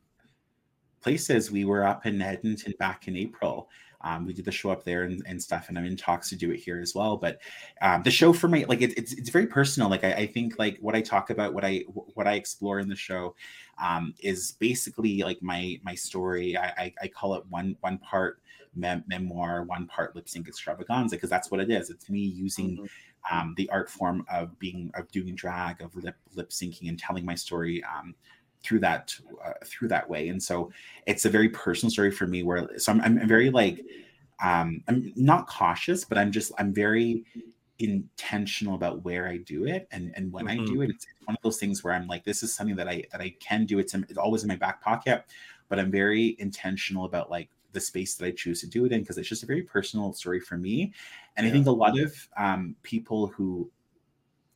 places. 1.02 1.50
We 1.50 1.64
were 1.64 1.84
up 1.84 2.06
in 2.06 2.22
edmonton 2.22 2.74
back 2.78 3.08
in 3.08 3.16
april. 3.16 3.68
Um, 4.04 4.26
we 4.26 4.32
did 4.32 4.44
the 4.44 4.50
show 4.50 4.70
up 4.70 4.82
there 4.82 5.04
and, 5.04 5.22
and, 5.28 5.40
stuff 5.40 5.68
and 5.68 5.78
i'm 5.78 5.84
in 5.84 5.96
talks 5.96 6.28
to 6.30 6.36
do 6.36 6.50
it 6.50 6.58
here 6.58 6.80
as 6.80 6.92
well. 6.92 7.16
But 7.16 7.40
um, 7.82 8.02
the 8.02 8.10
show 8.10 8.32
for 8.32 8.48
me 8.48 8.64
like 8.64 8.80
it, 8.80 8.96
it's 8.96 9.12
it's 9.12 9.30
very 9.30 9.46
personal. 9.46 9.88
Like 9.88 10.02
I, 10.02 10.12
I, 10.12 10.26
think 10.26 10.58
like 10.58 10.78
what 10.80 10.96
i 10.96 11.00
talk 11.00 11.30
about 11.30 11.54
what 11.54 11.64
i 11.64 11.84
what 12.14 12.26
i 12.26 12.34
explore 12.34 12.80
in 12.80 12.88
the 12.88 12.96
show 12.96 13.36
um, 13.80 14.14
is 14.20 14.52
basically 14.58 15.22
like 15.22 15.40
my 15.40 15.78
my 15.84 15.94
story. 15.94 16.56
I 16.56 16.66
i, 16.78 16.94
I 17.02 17.08
call 17.08 17.34
it 17.34 17.44
one 17.48 17.76
one 17.80 17.98
part 17.98 18.42
mem- 18.74 19.04
memoir 19.06 19.62
one 19.62 19.86
part 19.86 20.16
lip 20.16 20.28
sync 20.28 20.48
extravaganza 20.48 21.14
because 21.14 21.30
that's 21.30 21.52
what 21.52 21.60
it 21.60 21.70
is. 21.70 21.88
It's 21.88 22.10
me 22.10 22.20
using 22.20 22.78
mm-hmm 22.78 22.86
um, 23.30 23.54
the 23.56 23.68
art 23.70 23.90
form 23.90 24.24
of 24.30 24.58
being 24.58 24.90
of 24.94 25.10
doing 25.10 25.34
drag 25.34 25.80
of 25.80 25.94
lip 25.96 26.16
lip 26.34 26.50
syncing 26.50 26.88
and 26.88 26.98
telling 26.98 27.24
my 27.24 27.34
story 27.34 27.82
um, 27.84 28.14
through 28.62 28.80
that 28.80 29.14
uh, 29.44 29.52
through 29.64 29.88
that 29.88 30.08
way. 30.08 30.28
And 30.28 30.42
so 30.42 30.70
it's 31.06 31.24
a 31.24 31.30
very 31.30 31.48
personal 31.48 31.90
story 31.90 32.10
for 32.10 32.26
me 32.26 32.42
where 32.42 32.68
so 32.78 32.92
i'm, 32.92 33.00
I'm 33.00 33.28
very 33.28 33.50
like 33.50 33.84
um, 34.42 34.82
i'm 34.88 35.12
not 35.16 35.46
cautious 35.46 36.04
but 36.04 36.18
i'm 36.18 36.32
just 36.32 36.52
i'm 36.58 36.74
very 36.74 37.24
intentional 37.78 38.74
about 38.74 39.02
where 39.04 39.26
I 39.28 39.38
do 39.38 39.64
it. 39.66 39.88
And 39.90 40.12
and 40.16 40.32
when 40.32 40.46
Mhm. 40.46 40.48
I 40.48 40.58
do 40.58 40.82
it 40.82 40.90
it's 40.90 41.06
one 41.24 41.34
of 41.36 41.42
those 41.42 41.58
things 41.58 41.82
where 41.82 41.94
I'm 41.94 42.06
like 42.06 42.24
this 42.24 42.42
is 42.42 42.54
something 42.54 42.76
that 42.76 42.88
I 42.88 43.04
that 43.12 43.20
I 43.20 43.34
can 43.40 43.66
do. 43.66 43.78
It's, 43.78 43.94
in, 43.94 44.06
it's 44.08 44.18
always 44.18 44.42
in 44.42 44.48
my 44.48 44.56
back 44.56 44.80
pocket 44.82 45.24
but 45.68 45.78
I'm 45.80 45.90
very 45.90 46.36
intentional 46.38 47.06
about 47.06 47.30
like 47.30 47.50
the 47.72 47.80
space 47.80 48.14
that 48.14 48.26
I 48.26 48.30
choose 48.30 48.60
to 48.60 48.66
do 48.66 48.84
it 48.84 48.92
in 48.92 49.00
because 49.00 49.18
it's 49.18 49.28
just 49.28 49.42
a 49.42 49.46
very 49.46 49.62
personal 49.62 50.12
story 50.12 50.40
for 50.40 50.56
me 50.56 50.92
and 51.36 51.46
I 51.46 51.50
think 51.50 51.66
a 51.66 51.70
lot 51.70 51.98
of 51.98 52.28
um, 52.36 52.76
people 52.82 53.28
who 53.28 53.70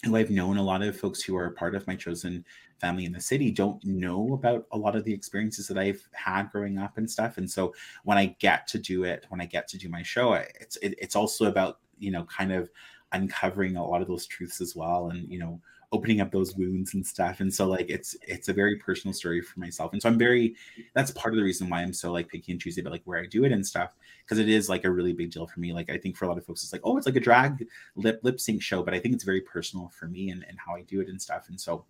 who 0.05 0.17
I've 0.17 0.31
known 0.31 0.57
a 0.57 0.63
lot 0.63 0.83
of 0.83 0.99
folks 0.99 1.23
who 1.23 1.37
are 1.37 1.51
part 1.51 1.75
of 1.75 1.87
my 1.87 1.97
chosen 1.97 2.45
family 2.81 3.07
in 3.07 3.13
the 3.13 3.21
city 3.21 3.51
don't 3.51 3.83
know 3.85 4.35
about 4.35 4.67
a 4.73 4.79
lot 4.79 4.95
of 4.95 5.05
the 5.05 5.13
experiences 5.13 5.67
that 5.69 5.79
I've 5.79 6.07
had 6.13 6.51
growing 6.51 6.79
up 6.79 6.99
and 6.99 7.11
stuff. 7.11 7.39
And 7.39 7.51
so 7.51 7.75
when 8.05 8.19
I 8.19 8.37
get 8.39 8.67
to 8.69 8.79
do 8.79 9.05
it, 9.05 9.25
when 9.31 9.41
I 9.41 9.47
get 9.47 9.69
to 9.69 9.79
do 9.79 9.89
my 9.89 10.03
show, 10.03 10.35
it's 10.35 10.77
it, 10.77 10.95
it's 10.99 11.17
also 11.17 11.47
about 11.47 11.81
you 11.99 12.11
know 12.11 12.25
kind 12.25 12.53
of 12.53 12.71
uncovering 13.13 13.77
a 13.77 13.87
lot 13.87 14.03
of 14.03 14.09
those 14.09 14.27
truths 14.27 14.61
as 14.61 14.77
well, 14.77 15.09
and 15.11 15.29
you 15.31 15.39
know 15.39 15.61
opening 15.97 16.21
up 16.21 16.31
those 16.31 16.55
wounds 16.57 16.93
and 16.93 17.07
stuff. 17.07 17.41
And 17.41 17.53
so 17.53 17.67
like 17.67 17.87
it's 17.89 18.15
it's 18.23 18.49
a 18.49 18.53
very 18.53 18.77
personal 18.77 19.15
story 19.15 19.41
for 19.41 19.59
myself. 19.59 19.93
And 19.93 20.03
so 20.03 20.09
I'm 20.09 20.19
very 20.19 20.55
that's 20.95 21.11
part 21.13 21.33
of 21.33 21.39
the 21.39 21.45
reason 21.45 21.71
why 21.71 21.81
I'm 21.81 21.95
so 21.95 22.13
like 22.13 22.29
picky 22.29 22.53
and 22.53 22.61
choosy 22.61 22.83
about 22.83 22.93
like 22.93 23.03
where 23.05 23.19
I 23.19 23.27
do 23.27 23.45
it 23.45 23.53
and 23.53 23.67
stuff 23.67 23.91
because 24.25 24.39
it 24.39 24.49
is 24.49 24.69
like 24.69 24.85
a 24.85 24.91
really 24.91 25.15
big 25.15 25.31
deal 25.31 25.47
for 25.47 25.61
me. 25.61 25.73
Like 25.73 25.91
I 25.91 25.97
think 25.97 26.17
for 26.17 26.27
a 26.27 26.29
lot 26.29 26.37
of 26.37 26.45
folks, 26.45 26.63
it's 26.63 26.73
like 26.73 26.83
oh, 26.85 26.99
it's 26.99 27.07
like 27.07 27.17
a 27.17 27.21
drag 27.21 27.67
lip 27.95 28.21
lip 28.23 28.39
sync 28.39 28.63
show, 28.63 28.83
but 28.83 28.93
I 28.93 28.99
think 28.99 29.15
it's 29.15 29.25
very 29.25 29.41
personal 29.41 29.89
for 29.89 30.07
me 30.07 30.31
and, 30.31 30.45
and 30.49 30.59
how 30.59 30.75
I 30.75 30.83
do 30.83 31.01
it 31.01 31.09
and 31.09 31.21
stuff. 31.21 31.49
And 31.49 31.59
so, 31.59 31.87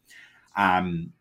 um, 0.56 1.12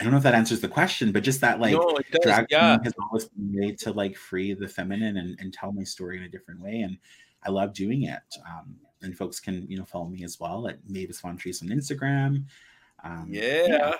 I 0.00 0.04
don't 0.04 0.12
know 0.12 0.18
if 0.18 0.24
that 0.24 0.34
answers 0.34 0.60
the 0.60 0.68
question, 0.68 1.12
but 1.12 1.22
just 1.22 1.40
that 1.42 1.60
like 1.60 1.72
no, 1.72 1.98
does. 2.10 2.20
drag 2.22 2.46
yeah. 2.50 2.78
has 2.82 2.94
always 3.00 3.26
been 3.26 3.52
made 3.52 3.78
to 3.80 3.92
like 3.92 4.16
free 4.16 4.54
the 4.54 4.68
feminine 4.68 5.18
and, 5.18 5.36
and 5.40 5.52
tell 5.52 5.72
my 5.72 5.84
story 5.84 6.16
in 6.16 6.22
a 6.22 6.28
different 6.28 6.60
way, 6.60 6.80
and 6.80 6.98
I 7.44 7.50
love 7.50 7.74
doing 7.74 8.04
it. 8.04 8.22
Um, 8.46 8.76
and 9.02 9.16
folks 9.16 9.40
can 9.40 9.66
you 9.68 9.78
know 9.78 9.84
follow 9.84 10.06
me 10.06 10.24
as 10.24 10.40
well 10.40 10.68
at 10.68 10.78
Mavis 10.88 11.20
Von 11.20 11.36
Trees 11.36 11.62
on 11.62 11.68
Instagram. 11.68 12.44
Um, 13.04 13.26
yeah. 13.28 13.94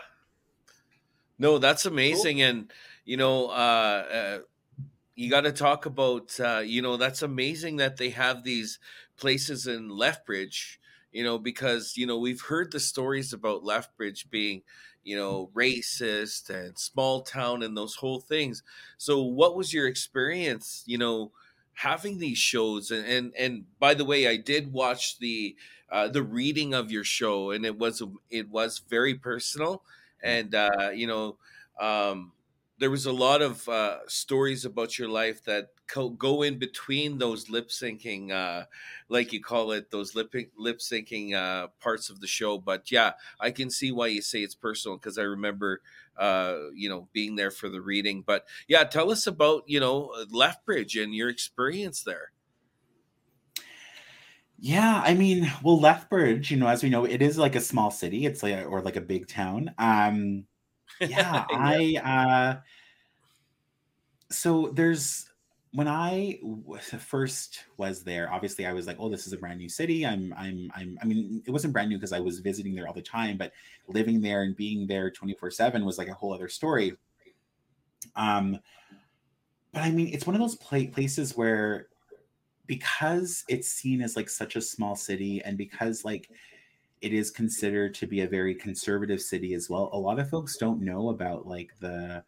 No, 1.39 1.59
that's 1.59 1.85
amazing, 1.85 2.41
and 2.41 2.73
you 3.05 3.17
know, 3.17 3.49
uh, 3.49 4.05
uh, 4.11 4.39
you 5.15 5.29
got 5.31 5.43
to 5.43 5.53
talk 5.53 5.87
about, 5.87 6.39
uh, 6.41 6.63
you 6.65 6.81
know, 6.81 6.97
that's 6.97 7.23
amazing 7.23 7.77
that 7.77 7.99
they 7.99 8.11
have 8.11 8.43
these 8.43 8.79
places 9.17 9.67
in 9.67 9.89
Lethbridge. 9.91 10.81
You 11.13 11.25
know, 11.25 11.39
because 11.39 11.97
you 11.97 12.07
know 12.07 12.19
we've 12.19 12.41
heard 12.41 12.73
the 12.73 12.81
stories 12.81 13.33
about 13.33 13.65
Lethbridge 13.65 14.29
being, 14.31 14.63
you 15.03 15.17
know, 15.17 15.51
racist 15.55 16.51
and 16.51 16.79
small 16.79 17.23
town 17.23 17.63
and 17.63 17.77
those 17.77 17.95
whole 17.95 18.21
things. 18.21 18.63
So, 18.99 19.23
what 19.23 19.57
was 19.57 19.73
your 19.73 19.87
experience? 19.87 20.83
You 20.87 20.99
know, 20.99 21.33
having 21.77 22.19
these 22.19 22.39
shows 22.39 22.91
and 22.91 23.07
and, 23.07 23.35
and 23.37 23.67
by 23.79 23.95
the 23.95 24.05
way, 24.05 24.27
I 24.29 24.37
did 24.37 24.73
watch 24.73 25.19
the 25.19 25.57
uh, 25.91 26.09
the 26.09 26.23
reading 26.23 26.75
of 26.75 26.91
your 26.91 27.05
show, 27.05 27.51
and 27.53 27.65
it 27.65 27.79
was 27.79 28.03
it 28.31 28.49
was 28.51 28.79
very 28.81 29.15
personal 29.15 29.85
and 30.23 30.55
uh, 30.55 30.91
you 30.95 31.07
know 31.07 31.39
um, 31.79 32.33
there 32.79 32.91
was 32.91 33.07
a 33.07 33.13
lot 33.13 33.43
of 33.43 33.69
uh, 33.69 33.99
stories 34.09 34.65
about 34.65 34.99
your 34.99 35.09
life 35.09 35.43
that 35.45 35.69
co- 35.87 36.11
go 36.11 36.43
in 36.43 36.59
between 36.59 37.19
those 37.19 37.49
lip 37.49 37.69
syncing 37.69 38.31
uh, 38.33 38.65
like 39.09 39.33
you 39.33 39.43
call 39.43 39.73
it 39.73 39.91
those 39.91 40.15
lip 40.15 40.35
lip 40.57 40.79
syncing 40.79 41.35
uh, 41.35 41.69
parts 41.81 42.11
of 42.11 42.21
the 42.21 42.27
show 42.27 42.59
but 42.59 42.91
yeah 42.91 43.13
i 43.41 43.51
can 43.51 43.71
see 43.71 43.93
why 43.93 44.07
you 44.07 44.23
say 44.23 44.41
it's 44.43 44.55
personal 44.55 44.97
because 44.97 45.19
i 45.19 45.23
remember 45.23 45.81
uh, 46.19 46.59
you 46.75 46.89
know 46.89 47.09
being 47.13 47.37
there 47.37 47.51
for 47.51 47.69
the 47.69 47.81
reading 47.81 48.23
but 48.23 48.47
yeah 48.69 48.85
tell 48.85 49.11
us 49.11 49.27
about 49.27 49.63
you 49.67 49.81
know 49.81 50.13
lethbridge 50.31 50.97
and 50.97 51.15
your 51.15 51.29
experience 51.29 52.03
there 52.03 52.33
Yeah, 54.59 55.03
I 55.05 55.15
mean, 55.15 55.51
well, 55.63 55.79
Lethbridge, 55.79 56.51
you 56.51 56.57
know, 56.57 56.67
as 56.67 56.83
we 56.83 56.89
know, 56.89 57.05
it 57.05 57.21
is 57.21 57.37
like 57.37 57.55
a 57.55 57.61
small 57.61 57.91
city. 57.91 58.25
It's 58.25 58.43
like 58.43 58.67
or 58.67 58.81
like 58.81 58.97
a 58.97 59.03
big 59.03 59.29
town. 59.29 59.75
Um, 59.79 60.47
yeah, 61.01 61.47
I 61.53 61.97
uh 62.03 62.63
so 64.31 64.69
there's 64.69 65.31
when 65.77 65.89
I 65.89 66.41
first 66.99 67.65
was 67.77 68.03
there, 68.03 68.33
obviously 68.33 68.65
I 68.65 68.73
was 68.73 68.87
like, 68.87 68.97
oh, 68.99 69.11
this 69.11 69.27
is 69.27 69.35
a 69.35 69.37
brand 69.37 69.59
new 69.59 69.69
city. 69.69 70.07
I'm 70.07 70.33
I'm 70.35 70.73
I'm 70.75 70.99
I 71.03 71.05
mean, 71.05 71.43
it 71.45 71.51
wasn't 71.51 71.75
brand 71.75 71.91
new 71.91 71.99
because 71.99 72.15
I 72.15 72.19
was 72.19 72.39
visiting 72.39 72.75
there 72.75 72.89
all 72.89 72.95
the 72.95 73.03
time, 73.03 73.37
but 73.37 73.53
living 73.87 74.23
there 74.23 74.43
and 74.45 74.57
being 74.57 74.87
there 74.87 75.11
24/7 75.11 75.85
was 75.85 75.99
like 75.99 76.09
a 76.09 76.15
whole 76.15 76.33
other 76.33 76.49
story. 76.49 76.97
Um, 78.17 78.59
but 79.75 79.83
I 79.83 79.91
mean, 79.91 80.09
it's 80.15 80.27
one 80.27 80.35
of 80.35 80.41
those 80.41 80.57
pla- 80.57 80.91
places 80.91 81.37
where 81.37 81.89
because 82.67 83.45
it's 83.47 83.69
seen 83.69 84.01
as 84.01 84.17
like 84.17 84.31
such 84.31 84.57
a 84.57 84.63
small 84.63 84.97
city 84.97 85.43
and 85.45 85.59
because 85.59 86.07
like 86.07 86.31
it 87.03 87.13
is 87.13 87.31
considered 87.31 87.93
to 87.97 88.07
be 88.07 88.23
a 88.23 88.27
very 88.27 88.55
conservative 88.55 89.21
city 89.21 89.53
as 89.53 89.71
well 89.71 89.91
a 89.93 89.99
lot 89.99 90.19
of 90.19 90.29
folks 90.29 90.57
don't 90.57 90.81
know 90.81 91.11
about 91.11 91.47
like 91.47 91.71
the 91.79 92.25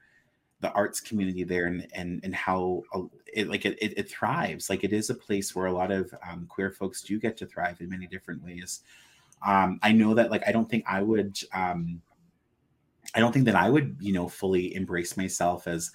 the 0.60 0.72
arts 0.72 1.00
community 1.00 1.44
there 1.44 1.66
and 1.66 1.86
and 1.94 2.20
and 2.24 2.34
how 2.34 2.82
uh, 2.92 3.02
it 3.32 3.48
like 3.48 3.64
it, 3.64 3.78
it, 3.80 4.10
thrives. 4.10 4.68
Like 4.68 4.84
it 4.84 4.92
is 4.92 5.10
a 5.10 5.14
place 5.14 5.54
where 5.54 5.66
a 5.66 5.72
lot 5.72 5.90
of 5.90 6.12
um, 6.28 6.46
queer 6.48 6.70
folks 6.70 7.02
do 7.02 7.18
get 7.18 7.36
to 7.38 7.46
thrive 7.46 7.80
in 7.80 7.88
many 7.88 8.06
different 8.06 8.42
ways. 8.42 8.80
Um 9.46 9.78
i 9.84 9.92
know 9.92 10.14
that 10.14 10.32
like 10.32 10.42
i 10.48 10.50
don't 10.50 10.68
think 10.68 10.84
i 10.88 11.00
would 11.00 11.38
um 11.54 12.02
i 13.14 13.20
don't 13.20 13.32
think 13.32 13.44
that 13.44 13.54
i 13.54 13.70
would 13.70 13.96
you 14.00 14.12
know 14.12 14.28
fully 14.28 14.74
embrace 14.74 15.16
myself 15.16 15.68
as 15.68 15.92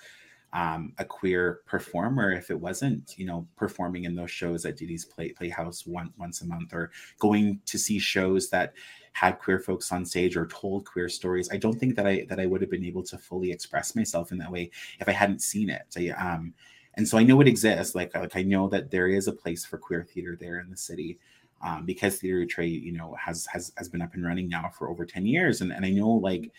um, 0.54 0.94
a 1.00 1.06
queer 1.06 1.62
performer 1.66 2.32
if 2.32 2.52
it 2.52 2.60
wasn't, 2.60 3.16
you 3.18 3.26
know, 3.26 3.48
performing 3.58 4.06
in 4.06 4.16
those 4.16 4.30
shows 4.30 4.66
at 4.66 4.78
Didi's 4.78 5.04
Play 5.04 5.30
Playhouse 5.30 5.86
one, 5.88 6.14
once 6.18 6.42
a 6.42 6.46
month 6.46 6.74
or 6.74 6.92
going 7.20 7.60
to 7.66 7.80
see 7.80 7.98
shows 7.98 8.50
that 8.52 8.74
had 9.14 9.40
queer 9.40 9.60
folks 9.60 9.92
on 9.92 10.06
stage 10.06 10.36
or 10.36 10.48
told 10.48 10.86
queer 10.86 11.08
stories. 11.08 11.50
I 11.52 11.58
don't 11.58 11.80
think 11.80 11.96
that 11.96 12.08
I 12.08 12.26
that 12.30 12.40
I 12.40 12.46
would 12.46 12.62
have 12.62 12.70
been 12.70 12.86
able 12.86 13.04
to 13.04 13.18
fully 13.18 13.52
express 13.52 13.96
myself 13.96 14.32
in 14.32 14.38
that 14.40 14.52
way 14.52 14.72
if 15.00 15.08
I 15.08 15.12
hadn't 15.12 15.42
seen 15.42 15.70
it. 15.70 15.84
I, 15.98 16.10
um, 16.10 16.54
and 16.96 17.08
so 17.08 17.18
I 17.18 17.24
know 17.24 17.42
it 17.42 17.48
exists. 17.48 17.96
Like 17.96 18.16
like 18.16 18.36
I 18.36 18.44
know 18.44 18.68
that 18.70 18.92
there 18.92 19.08
is 19.08 19.28
a 19.28 19.34
place 19.34 19.66
for 19.66 19.78
queer 19.78 20.04
theater 20.04 20.38
there 20.40 20.60
in 20.60 20.70
the 20.70 20.78
city. 20.78 21.20
Um, 21.62 21.86
because 21.86 22.18
Theater 22.18 22.42
Outre, 22.42 22.64
you 22.64 22.92
know, 22.92 23.16
has 23.18 23.46
has 23.46 23.72
has 23.78 23.88
been 23.88 24.02
up 24.02 24.16
and 24.16 24.26
running 24.26 24.50
now 24.50 24.70
for 24.78 24.90
over 24.90 25.06
10 25.06 25.26
years. 25.26 25.62
And, 25.62 25.72
and 25.72 25.86
I 25.86 25.92
know 25.92 26.10
like 26.10 26.52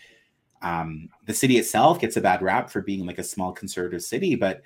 um, 0.63 1.11
the 1.27 1.35
city 1.35 1.59
itself 1.59 2.01
gets 2.01 2.17
a 2.17 2.23
bad 2.23 2.41
rap 2.41 2.71
for 2.71 2.81
being 2.81 3.05
like 3.05 3.19
a 3.19 3.23
small 3.23 3.53
conservative 3.53 4.03
city, 4.03 4.35
but 4.35 4.63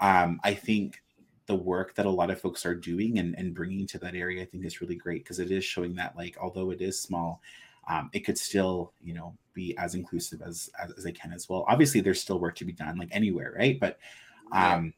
um, 0.00 0.40
I 0.42 0.54
think 0.54 1.02
the 1.46 1.54
work 1.54 1.94
that 1.94 2.06
a 2.06 2.10
lot 2.10 2.30
of 2.30 2.40
folks 2.40 2.64
are 2.64 2.74
doing 2.74 3.18
and, 3.18 3.34
and 3.36 3.54
bringing 3.54 3.86
to 3.88 3.98
that 3.98 4.14
area, 4.14 4.42
I 4.42 4.46
think 4.46 4.64
is 4.64 4.80
really 4.80 4.96
great 4.96 5.24
because 5.24 5.38
it 5.38 5.50
is 5.50 5.64
showing 5.64 5.94
that 5.96 6.16
like 6.16 6.36
although 6.40 6.70
it 6.70 6.80
is 6.80 7.00
small, 7.00 7.42
um, 7.88 8.10
it 8.12 8.20
could 8.20 8.38
still 8.38 8.92
you 9.02 9.14
know 9.14 9.36
be 9.52 9.76
as 9.76 9.94
inclusive 9.94 10.42
as, 10.42 10.70
as 10.82 10.90
as 10.92 11.04
it 11.04 11.20
can 11.20 11.32
as 11.32 11.48
well. 11.48 11.64
Obviously, 11.68 12.00
there's 12.00 12.20
still 12.20 12.40
work 12.40 12.56
to 12.56 12.64
be 12.64 12.72
done 12.72 12.96
like 12.98 13.10
anywhere, 13.12 13.54
right? 13.56 13.78
But 13.78 13.98
um, 14.52 14.94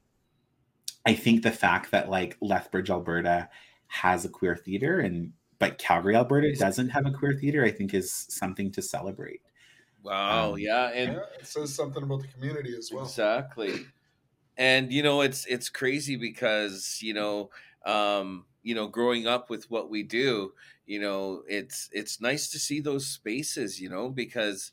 I 1.04 1.14
think 1.14 1.42
the 1.42 1.52
fact 1.52 1.90
that 1.92 2.10
like 2.10 2.36
Lethbridge, 2.40 2.90
Alberta, 2.90 3.48
has 3.88 4.24
a 4.24 4.28
queer 4.28 4.56
theater 4.56 5.00
and 5.00 5.32
but 5.58 5.78
Calgary, 5.78 6.16
Alberta 6.16 6.54
doesn't 6.54 6.90
have 6.90 7.06
a 7.06 7.10
queer 7.10 7.32
theater, 7.32 7.64
I 7.64 7.70
think 7.70 7.94
is 7.94 8.12
something 8.12 8.70
to 8.72 8.82
celebrate. 8.82 9.40
wow 10.02 10.52
Um, 10.52 10.58
yeah 10.58 10.90
and 10.92 11.14
yeah, 11.14 11.20
it 11.40 11.46
says 11.46 11.74
something 11.74 12.02
about 12.02 12.22
the 12.22 12.28
community 12.28 12.74
as 12.76 12.90
well. 12.92 13.04
Exactly. 13.04 13.86
And 14.56 14.92
you 14.92 15.02
know, 15.02 15.20
it's 15.20 15.46
it's 15.46 15.68
crazy 15.68 16.16
because, 16.16 17.00
you 17.02 17.12
know, 17.14 17.50
um, 17.84 18.46
you 18.62 18.74
know, 18.74 18.86
growing 18.88 19.26
up 19.26 19.50
with 19.50 19.70
what 19.70 19.90
we 19.90 20.02
do, 20.02 20.54
you 20.86 20.98
know, 21.00 21.42
it's 21.48 21.88
it's 21.92 22.20
nice 22.20 22.50
to 22.50 22.58
see 22.58 22.80
those 22.80 23.06
spaces, 23.06 23.80
you 23.80 23.88
know, 23.90 24.08
because 24.10 24.72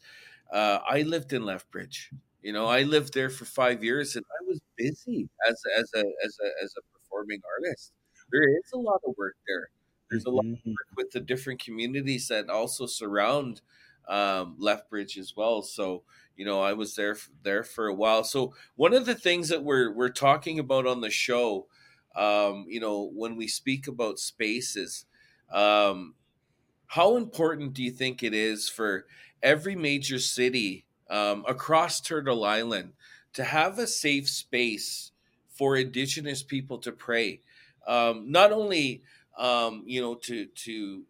uh 0.51 0.79
I 0.87 1.01
lived 1.03 1.33
in 1.33 1.45
Lethbridge. 1.45 2.11
You 2.41 2.53
know, 2.53 2.67
I 2.67 2.83
lived 2.83 3.13
there 3.13 3.29
for 3.29 3.45
5 3.45 3.83
years 3.83 4.15
and 4.15 4.25
I 4.41 4.45
was 4.47 4.59
busy 4.77 5.29
as 5.49 5.61
as 5.77 5.89
a 5.95 5.99
as 6.25 6.37
a 6.43 6.63
as 6.63 6.73
a 6.77 6.81
performing 6.93 7.41
artist. 7.57 7.93
There 8.31 8.43
is 8.57 8.71
a 8.73 8.77
lot 8.79 9.01
of 9.05 9.15
work 9.17 9.35
there. 9.47 9.69
There's 10.09 10.25
a 10.25 10.31
lot 10.31 10.43
Mhm. 10.43 10.77
work 10.79 10.87
with 10.97 11.11
the 11.11 11.19
different 11.21 11.61
communities 11.63 12.27
that 12.29 12.49
also 12.49 12.85
surround 12.87 13.61
um, 14.07 14.55
Lethbridge 14.57 15.17
as 15.17 15.35
well. 15.35 15.61
So 15.61 16.03
you 16.35 16.45
know, 16.45 16.61
I 16.61 16.73
was 16.73 16.95
there 16.95 17.17
there 17.43 17.63
for 17.63 17.87
a 17.87 17.93
while. 17.93 18.23
So 18.23 18.53
one 18.75 18.93
of 18.93 19.05
the 19.05 19.15
things 19.15 19.49
that 19.49 19.63
we're 19.63 19.91
we're 19.91 20.09
talking 20.09 20.59
about 20.59 20.87
on 20.87 21.01
the 21.01 21.09
show, 21.09 21.67
um, 22.15 22.65
you 22.67 22.79
know, 22.79 23.11
when 23.13 23.35
we 23.35 23.47
speak 23.47 23.87
about 23.87 24.19
spaces, 24.19 25.05
um, 25.51 26.15
how 26.87 27.17
important 27.17 27.73
do 27.73 27.83
you 27.83 27.91
think 27.91 28.23
it 28.23 28.33
is 28.33 28.67
for 28.67 29.05
every 29.41 29.75
major 29.75 30.19
city 30.19 30.85
um, 31.09 31.43
across 31.47 32.01
Turtle 32.01 32.43
Island 32.43 32.93
to 33.33 33.43
have 33.43 33.77
a 33.77 33.87
safe 33.87 34.29
space 34.29 35.11
for 35.49 35.75
Indigenous 35.75 36.41
people 36.41 36.79
to 36.79 36.91
pray? 36.91 37.41
Um, 37.85 38.31
not 38.31 38.51
only 38.51 39.03
um, 39.37 39.83
you 39.85 40.01
know 40.01 40.15
to 40.15 40.47
to 40.47 41.03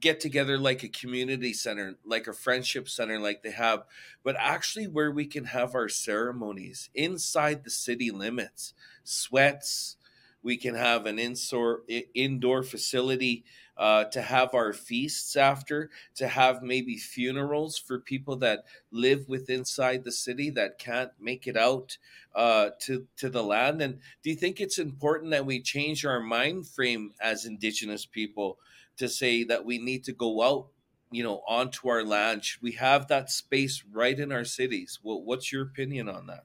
get 0.00 0.20
together 0.20 0.58
like 0.58 0.82
a 0.82 0.88
community 0.88 1.52
center, 1.52 1.96
like 2.04 2.26
a 2.26 2.32
friendship 2.32 2.88
center, 2.88 3.18
like 3.18 3.42
they 3.42 3.50
have, 3.50 3.84
but 4.22 4.36
actually 4.38 4.86
where 4.86 5.10
we 5.10 5.26
can 5.26 5.44
have 5.44 5.74
our 5.74 5.88
ceremonies 5.88 6.90
inside 6.94 7.64
the 7.64 7.70
city 7.70 8.10
limits, 8.10 8.74
sweats, 9.04 9.96
we 10.42 10.56
can 10.56 10.74
have 10.74 11.06
an 11.06 11.18
indoor 11.18 11.82
indoor 12.14 12.62
facility 12.62 13.44
uh, 13.76 14.04
to 14.04 14.20
have 14.20 14.54
our 14.54 14.72
feasts 14.72 15.36
after, 15.36 15.90
to 16.14 16.28
have 16.28 16.62
maybe 16.62 16.96
funerals 16.96 17.78
for 17.78 17.98
people 17.98 18.36
that 18.36 18.64
live 18.90 19.28
with 19.28 19.48
inside 19.48 20.04
the 20.04 20.12
city 20.12 20.50
that 20.50 20.78
can't 20.78 21.10
make 21.18 21.46
it 21.46 21.56
out 21.56 21.96
uh, 22.34 22.70
to 22.80 23.06
to 23.16 23.28
the 23.28 23.42
land. 23.42 23.82
And 23.82 23.98
do 24.22 24.30
you 24.30 24.36
think 24.36 24.60
it's 24.60 24.78
important 24.78 25.30
that 25.30 25.46
we 25.46 25.60
change 25.60 26.04
our 26.04 26.20
mind 26.20 26.66
frame 26.66 27.12
as 27.20 27.44
Indigenous 27.44 28.06
people 28.06 28.58
to 29.00 29.08
say 29.08 29.44
that 29.44 29.64
we 29.64 29.78
need 29.78 30.04
to 30.04 30.12
go 30.12 30.42
out? 30.42 30.68
You 31.12 31.24
know, 31.24 31.42
onto 31.48 31.88
our 31.88 32.04
land. 32.04 32.44
Should 32.44 32.62
we 32.62 32.72
have 32.72 33.08
that 33.08 33.30
space 33.30 33.82
right 33.92 34.18
in 34.18 34.30
our 34.30 34.44
cities? 34.44 35.00
Well, 35.02 35.20
what's 35.22 35.50
your 35.50 35.62
opinion 35.62 36.08
on 36.08 36.26
that? 36.28 36.44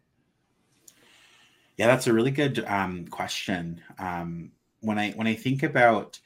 Yeah, 1.77 1.87
that's 1.87 2.07
a 2.07 2.13
really 2.13 2.31
good 2.31 2.63
um, 2.65 3.05
question. 3.07 3.81
Um, 3.99 4.51
when 4.81 4.97
I 4.97 5.11
when 5.11 5.27
I 5.27 5.35
think 5.35 5.61
about 5.61 6.19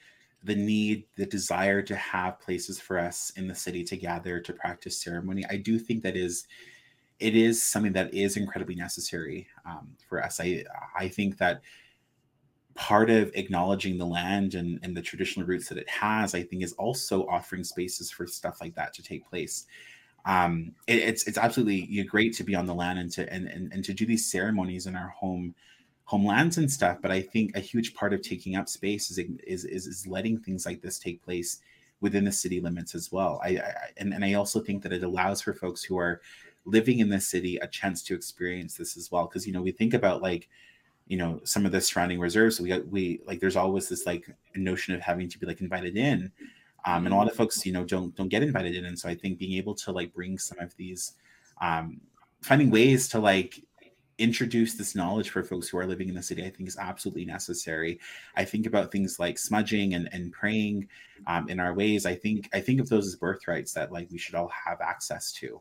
the 0.44 0.56
need, 0.56 1.06
the 1.18 1.26
desire 1.26 1.82
to 1.82 1.96
have 1.96 2.40
places 2.40 2.80
for 2.80 2.98
us 2.98 3.32
in 3.36 3.48
the 3.48 3.56
city 3.56 3.84
to 3.86 3.98
gather 3.98 4.40
to 4.40 4.54
practice 4.54 5.02
ceremony, 5.02 5.44
I 5.50 5.58
do 5.58 5.80
think 5.80 6.04
that 6.04 6.16
is 6.16 6.48
it 7.20 7.36
is 7.36 7.62
something 7.62 7.94
that 7.94 8.14
is 8.14 8.38
incredibly 8.38 8.76
necessary 8.76 9.48
um, 9.66 9.90
for 10.08 10.24
us. 10.24 10.40
I 10.40 10.64
I 10.98 11.08
think 11.08 11.38
that 11.40 11.62
part 12.80 13.10
of 13.10 13.30
acknowledging 13.36 13.98
the 13.98 14.06
land 14.06 14.56
and, 14.56 14.80
and 14.84 14.96
the 14.96 15.02
traditional 15.02 15.46
roots 15.46 15.68
that 15.68 15.78
it 15.78 15.90
has, 15.90 16.34
I 16.34 16.42
think, 16.42 16.64
is 16.64 16.72
also 16.74 17.28
offering 17.28 17.64
spaces 17.64 18.10
for 18.10 18.26
stuff 18.26 18.62
like 18.62 18.74
that 18.76 18.94
to 18.94 19.04
take 19.04 19.30
place 19.30 19.68
um, 20.26 20.74
it, 20.88 21.00
it's 21.00 21.28
it's 21.28 21.38
absolutely 21.38 22.04
great 22.04 22.34
to 22.36 22.44
be 22.44 22.56
on 22.56 22.66
the 22.66 22.74
land 22.74 23.00
and 23.00 23.12
to 23.14 23.32
and, 23.32 23.48
and, 23.48 23.72
and 23.74 23.84
to 23.86 23.94
do 23.94 24.06
these 24.06 24.30
ceremonies 24.30 24.88
in 24.88 24.96
our 24.96 25.10
home 25.10 25.56
homelands 26.06 26.58
and 26.58 26.72
stuff. 26.72 26.98
But 27.02 27.12
I 27.12 27.22
think 27.22 27.56
a 27.56 27.60
huge 27.60 27.94
part 27.94 28.14
of 28.14 28.22
taking 28.22 28.56
up 28.56 28.68
space 28.68 29.12
is 29.12 29.20
is 29.46 29.66
is, 29.66 29.88
is 29.88 30.08
letting 30.08 30.40
things 30.40 30.66
like 30.66 30.82
this 30.82 31.00
take 31.00 31.24
place 31.24 31.62
within 32.02 32.24
the 32.24 32.32
city 32.32 32.62
limits 32.62 32.96
as 32.96 33.12
well. 33.12 33.42
I, 33.44 33.58
I 33.58 33.74
and, 33.98 34.14
and 34.14 34.24
I 34.24 34.34
also 34.34 34.60
think 34.60 34.84
that 34.84 34.94
it 34.94 35.04
allows 35.04 35.42
for 35.42 35.54
folks 35.54 35.84
who 35.84 35.98
are 35.98 36.22
living 36.66 37.00
in 37.00 37.10
the 37.10 37.20
city 37.20 37.58
a 37.58 37.68
chance 37.68 38.04
to 38.04 38.16
experience 38.16 38.76
this 38.76 38.98
as 38.98 39.12
well. 39.12 39.26
Because 39.26 39.48
you 39.48 39.54
know 39.54 39.62
we 39.62 39.72
think 39.72 39.94
about 39.94 40.22
like 40.22 40.50
you 41.10 41.18
know 41.18 41.42
some 41.44 41.66
of 41.66 41.74
the 41.74 41.82
surrounding 41.82 42.20
reserves. 42.20 42.62
We 42.62 42.70
got 42.70 42.88
we 42.88 43.20
like 43.28 43.42
there's 43.42 43.58
always 43.58 43.90
this 43.90 44.06
like 44.06 44.34
notion 44.56 44.96
of 44.96 45.02
having 45.02 45.28
to 45.28 45.38
be 45.38 45.46
like 45.46 45.60
invited 45.60 45.98
in 45.98 46.32
um, 46.86 47.06
and 47.06 47.14
a 47.14 47.18
lot 47.18 47.28
of 47.28 47.36
folks 47.36 47.66
you 47.66 47.72
know 47.72 47.84
don't 47.84 48.16
don't 48.16 48.30
get 48.30 48.44
invited 48.44 48.76
in. 48.76 48.86
And 48.86 48.98
so 48.98 49.10
i 49.10 49.16
think 49.16 49.38
being 49.38 49.58
able 49.58 49.76
to 49.76 49.92
like 49.92 50.14
bring 50.14 50.38
some 50.38 50.60
of 50.60 50.76
these 50.78 51.14
um, 51.62 52.00
finding 52.42 52.70
ways 52.70 53.10
to 53.10 53.20
like 53.20 53.64
introduce 54.18 54.76
this 54.76 54.96
knowledge 54.96 55.30
for 55.30 55.44
folks 55.44 55.70
who 55.70 55.78
are 55.78 55.86
living 55.86 56.10
in 56.10 56.16
the 56.16 56.22
city 56.22 56.46
i 56.46 56.50
think 56.50 56.68
is 56.68 56.78
absolutely 56.78 57.26
necessary. 57.26 58.00
I 58.36 58.46
think 58.46 58.66
about 58.66 58.92
things 58.92 59.18
like 59.18 59.38
smudging 59.38 59.94
and, 59.94 60.10
and 60.12 60.32
praying 60.32 60.88
um, 61.26 61.50
in 61.50 61.60
our 61.60 61.74
ways. 61.74 62.06
I 62.06 62.16
think 62.16 62.50
i 62.54 62.62
think 62.62 62.80
of 62.80 62.90
those 62.90 63.08
as 63.08 63.16
birthrights 63.16 63.74
that 63.74 63.92
like 63.92 64.10
we 64.12 64.18
should 64.18 64.36
all 64.36 64.52
have 64.66 64.82
access 64.82 65.32
to. 65.34 65.60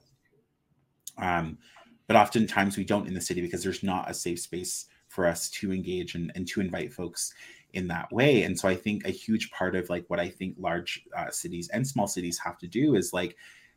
Um, 1.17 1.59
but 2.07 2.17
oftentimes 2.17 2.77
we 2.77 2.85
don't 2.85 3.09
in 3.09 3.15
the 3.15 3.21
city 3.21 3.41
because 3.43 3.63
there's 3.63 3.83
not 3.83 4.11
a 4.11 4.15
safe 4.15 4.41
space 4.41 4.87
for 5.09 5.27
us 5.27 5.49
to 5.51 5.73
engage 5.73 6.15
and, 6.15 6.31
and 6.35 6.47
to 6.49 6.61
invite 6.61 6.93
folks 6.93 7.35
in 7.73 7.89
that 7.89 8.11
way. 8.13 8.43
And 8.43 8.59
so 8.59 8.69
i 8.69 8.75
think 8.75 9.07
a 9.07 9.11
huge 9.11 9.51
part 9.51 9.77
of 9.77 9.91
like 9.91 10.05
what 10.09 10.21
i 10.21 10.29
think 10.29 10.55
large 10.59 11.05
uh, 11.17 11.31
cities 11.31 11.69
and 11.73 11.87
small 11.87 12.07
cities 12.07 12.39
have 12.39 12.59
to 12.59 12.67
do 12.67 12.95
is 12.95 13.13
like 13.13 13.37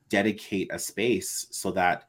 dedicate 0.10 0.70
a 0.72 0.80
space 0.80 1.48
so 1.52 1.72
that 1.72 2.06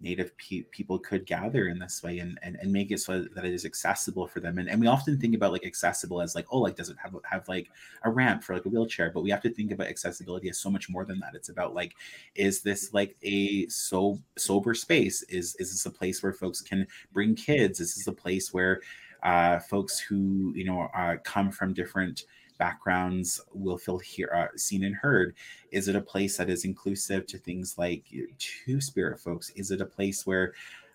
native 0.00 0.36
pe- 0.38 0.62
people 0.70 0.98
could 0.98 1.26
gather 1.26 1.68
in 1.68 1.78
this 1.78 2.02
way 2.02 2.18
and, 2.18 2.38
and 2.42 2.56
and 2.56 2.72
make 2.72 2.90
it 2.90 3.00
so 3.00 3.22
that 3.34 3.44
it 3.44 3.52
is 3.52 3.64
accessible 3.64 4.26
for 4.26 4.40
them. 4.40 4.58
And, 4.58 4.68
and 4.68 4.80
we 4.80 4.86
often 4.86 5.18
think 5.18 5.34
about 5.34 5.52
like 5.52 5.66
accessible 5.66 6.20
as 6.20 6.34
like 6.34 6.46
oh 6.50 6.58
like 6.58 6.76
does 6.76 6.88
it 6.88 6.96
have 7.02 7.16
have 7.24 7.48
like 7.48 7.70
a 8.04 8.10
ramp 8.10 8.42
for 8.42 8.54
like 8.54 8.64
a 8.64 8.68
wheelchair? 8.68 9.10
But 9.10 9.22
we 9.22 9.30
have 9.30 9.42
to 9.42 9.50
think 9.50 9.72
about 9.72 9.88
accessibility 9.88 10.48
as 10.48 10.58
so 10.58 10.70
much 10.70 10.88
more 10.88 11.04
than 11.04 11.18
that. 11.20 11.34
It's 11.34 11.48
about 11.48 11.74
like 11.74 11.94
is 12.34 12.62
this 12.62 12.92
like 12.92 13.16
a 13.22 13.66
so 13.68 14.18
sober 14.36 14.74
space? 14.74 15.22
Is 15.24 15.56
is 15.56 15.70
this 15.70 15.86
a 15.86 15.90
place 15.90 16.22
where 16.22 16.32
folks 16.32 16.60
can 16.60 16.86
bring 17.12 17.34
kids? 17.34 17.80
Is 17.80 17.94
this 17.94 18.06
a 18.06 18.12
place 18.12 18.52
where 18.52 18.80
uh, 19.22 19.58
folks 19.58 19.98
who 19.98 20.52
you 20.54 20.64
know 20.64 20.88
uh, 20.94 21.16
come 21.24 21.50
from 21.50 21.74
different 21.74 22.24
backgrounds 22.58 23.40
will 23.52 23.78
feel 23.78 23.98
here 23.98 24.30
uh, 24.34 24.56
seen 24.56 24.84
and 24.84 24.94
heard? 24.94 25.34
Is 25.70 25.88
it 25.88 25.96
a 25.96 26.00
place 26.00 26.36
that 26.36 26.50
is 26.50 26.64
inclusive 26.64 27.26
to 27.28 27.38
things 27.38 27.76
like 27.78 28.04
two 28.38 28.80
spirit 28.80 29.20
folks? 29.20 29.50
Is 29.50 29.70
it 29.70 29.80
a 29.80 29.86
place 29.86 30.26
where 30.26 30.52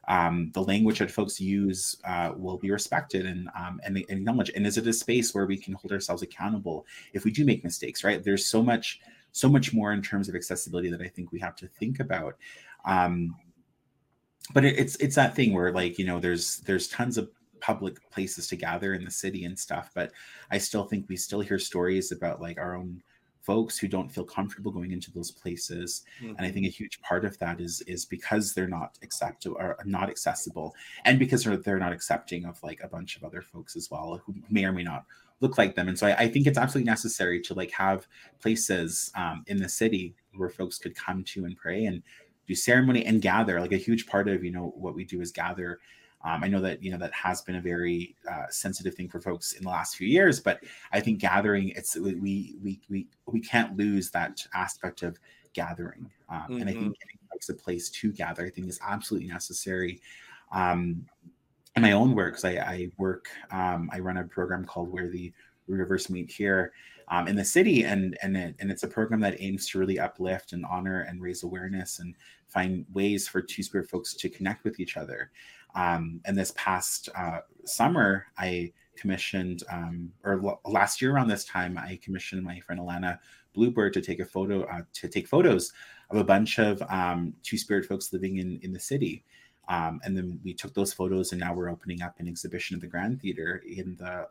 um, 0.08 0.52
the 0.54 0.62
language 0.62 1.00
that 1.00 1.12
folks 1.12 1.40
use 1.40 1.96
uh, 2.06 2.34
will 2.36 2.58
be 2.58 2.72
respected 2.72 3.26
and, 3.26 3.50
um, 3.58 3.80
and 3.84 3.98
and 3.98 4.10
acknowledged? 4.10 4.52
And 4.56 4.68
is 4.68 4.78
it 4.78 4.88
a 4.88 4.94
space 4.94 5.34
where 5.34 5.46
we 5.46 5.58
can 5.58 5.74
hold 5.74 5.92
ourselves 5.92 6.22
accountable 6.22 6.86
if 7.14 7.24
we 7.24 7.32
do 7.32 7.46
make 7.46 7.64
mistakes 7.64 8.04
right? 8.04 8.24
There's 8.24 8.46
so 8.46 8.62
much 8.62 9.00
so 9.32 9.50
much 9.50 9.74
more 9.74 9.94
in 9.94 10.02
terms 10.02 10.30
of 10.30 10.36
accessibility 10.36 10.92
that 10.92 11.02
i 11.02 11.08
think 11.08 11.32
we 11.32 11.40
have 11.40 11.56
to 11.56 11.68
think 11.68 12.00
about. 12.00 12.38
Um, 12.86 13.36
but 14.54 14.66
it, 14.66 14.78
it's 14.78 14.96
it's 14.98 15.16
that 15.16 15.36
thing 15.36 15.54
where 15.54 15.72
like 15.72 15.98
you 15.98 16.06
know 16.06 16.20
there's 16.20 16.58
there's 16.60 16.88
tons 16.88 17.18
of 17.18 17.30
public 17.64 17.98
places 18.12 18.48
to 18.48 18.58
gather 18.58 18.94
in 18.94 19.06
the 19.06 19.12
city 19.12 19.46
and 19.46 19.58
stuff 19.58 19.90
but 19.96 20.12
i 20.52 20.58
still 20.58 20.84
think 20.84 21.06
we 21.08 21.16
still 21.16 21.40
hear 21.40 21.58
stories 21.58 22.12
about 22.12 22.42
like 22.42 22.58
our 22.58 22.76
own 22.76 23.02
folks 23.42 23.78
who 23.78 23.90
don't 23.90 24.10
feel 24.10 24.24
comfortable 24.24 24.72
going 24.72 24.94
into 24.94 25.12
those 25.12 25.30
places. 25.30 26.04
Mm-hmm. 26.22 26.36
and 26.38 26.46
i 26.46 26.52
think 26.52 26.66
a 26.66 26.70
huge 26.70 27.02
part 27.02 27.24
of 27.24 27.38
that 27.40 27.62
is 27.62 27.82
is 27.88 28.06
because 28.06 28.54
they're 28.54 28.68
not 28.68 28.98
acceptable 29.02 29.58
or 29.58 29.78
not 29.86 30.10
accessible 30.10 30.76
and 31.06 31.18
because 31.20 31.44
they're, 31.44 31.58
they're 31.58 31.80
not 31.80 31.94
accepting 31.94 32.46
of 32.46 32.62
like 32.64 32.82
a 32.84 32.88
bunch 32.88 33.16
of 33.16 33.24
other 33.24 33.42
folks 33.42 33.76
as 33.76 33.90
well 33.90 34.22
who 34.26 34.36
may 34.50 34.66
or 34.66 34.74
may 34.74 34.84
not 34.84 35.06
look 35.44 35.58
like 35.58 35.76
them. 35.76 35.90
And 35.90 36.00
so 36.00 36.08
i, 36.08 36.16
I 36.16 36.28
think 36.30 36.48
it's 36.48 36.58
absolutely 36.58 36.90
necessary 36.90 37.42
to 37.42 37.54
like 37.54 37.72
have 37.72 38.08
places 38.42 39.12
um, 39.16 39.44
in 39.48 39.58
the 39.58 39.70
city 39.70 40.16
where 40.36 40.50
folks 40.50 40.80
could 40.80 40.96
come 40.96 41.24
to 41.26 41.46
and 41.46 41.56
pray 41.56 41.86
and 41.86 42.02
do 42.48 42.56
ceremony 42.56 43.06
and 43.06 43.22
gather. 43.22 43.60
Like 43.60 43.74
a 43.74 43.78
huge 43.78 44.08
part 44.08 44.28
of 44.28 44.44
you 44.44 44.52
know 44.52 44.74
what 44.76 44.96
we 44.96 45.04
do 45.04 45.22
is 45.22 45.32
gather 45.32 45.80
um, 46.24 46.44
I 46.44 46.48
know 46.48 46.62
that 46.62 46.82
you 46.82 46.92
know 46.92 46.98
that 46.98 47.14
has 47.14 47.42
been 47.42 47.56
a 47.56 47.62
very 47.62 48.16
uh, 48.32 48.46
sensitive 48.50 48.96
thing 48.96 49.10
for 49.10 49.20
folks 49.20 49.54
in 49.54 49.64
the 49.64 49.70
last 49.70 49.98
few 49.98 50.08
years, 50.08 50.40
but 50.40 50.64
I 50.92 51.00
think 51.00 51.20
gathering 51.20 51.70
it's 51.76 51.96
we 51.96 52.56
we 52.64 52.82
we 52.90 53.08
we 53.28 53.40
can't 53.42 53.76
lose 53.78 54.10
that 54.12 54.46
aspect 54.54 55.04
of 55.04 55.20
gathering, 55.54 56.10
um, 56.30 56.42
mm-hmm. 56.42 56.54
and 56.54 56.64
I 56.64 56.74
think 56.74 56.78
mm-hmm. 56.78 57.02
giving 57.02 57.20
folks 57.32 57.50
a 57.50 57.54
place 57.54 57.90
to 57.90 58.12
gather, 58.12 58.46
I 58.46 58.50
think, 58.50 58.68
is 58.70 58.80
absolutely 58.86 59.30
necessary. 59.30 60.02
Um, 60.52 61.06
in 61.76 61.82
my 61.82 61.94
own 61.94 62.14
work, 62.14 62.34
because 62.34 62.46
I, 62.46 62.62
I, 62.62 62.92
work, 63.00 63.30
um, 63.50 63.90
I 63.92 63.98
run 63.98 64.18
a 64.18 64.24
program 64.24 64.64
called 64.64 64.92
Where 64.92 65.10
the 65.10 65.34
Rivers 65.68 66.08
Meet 66.08 66.32
here 66.32 66.72
um, 67.08 67.28
in 67.28 67.36
the 67.36 67.44
city, 67.44 67.84
and 67.84 68.18
and 68.22 68.38
it, 68.38 68.56
and 68.60 68.72
it's 68.72 68.84
a 68.84 68.88
program 68.88 69.20
that 69.22 69.42
aims 69.42 69.68
to 69.70 69.80
really 69.80 70.00
uplift 70.00 70.54
and 70.54 70.66
honor 70.66 71.02
and 71.02 71.22
raise 71.22 71.44
awareness 71.44 72.00
and 72.00 72.16
find 72.48 72.86
ways 72.94 73.28
for 73.28 73.42
Two 73.42 73.64
Spirit 73.64 73.90
folks 73.90 74.14
to 74.14 74.30
connect 74.30 74.64
with 74.64 74.80
each 74.80 74.98
other. 74.98 75.32
Um, 75.76 76.22
and 76.26 76.38
this 76.38 76.54
past 76.56 77.10
uh, 77.16 77.40
summer, 77.66 78.28
I 78.38 78.72
commissioned, 78.96 79.64
um, 79.72 80.12
or 80.24 80.42
l- 80.44 80.62
last 80.66 81.02
year 81.02 81.14
around 81.14 81.28
this 81.28 81.46
time, 81.46 81.78
I 81.78 82.00
commissioned 82.02 82.44
my 82.44 82.60
friend 82.60 82.80
Alana 82.80 83.20
Bluebird 83.54 83.94
to 83.94 84.02
take 84.02 84.20
a 84.20 84.26
photo, 84.26 84.64
uh, 84.64 84.82
to 84.94 85.08
take 85.08 85.28
photos 85.28 85.72
of 86.10 86.18
a 86.18 86.24
bunch 86.24 86.60
of 86.60 86.82
um, 86.90 87.34
Two 87.44 87.58
Spirit 87.58 87.86
folks 87.86 88.14
living 88.14 88.38
in 88.38 88.60
in 88.62 88.72
the 88.72 88.80
city. 88.80 89.24
Um, 89.70 90.02
and 90.04 90.16
then 90.18 90.40
we 90.44 90.54
took 90.54 90.74
those 90.74 90.94
photos, 90.94 91.32
and 91.32 91.40
now 91.40 91.54
we're 91.54 91.70
opening 91.70 92.02
up 92.02 92.20
an 92.20 92.28
exhibition 92.28 92.76
at 92.76 92.82
the 92.82 92.88
Grand 92.88 93.22
Theater 93.22 93.64
in 93.66 93.96
the 93.96 94.28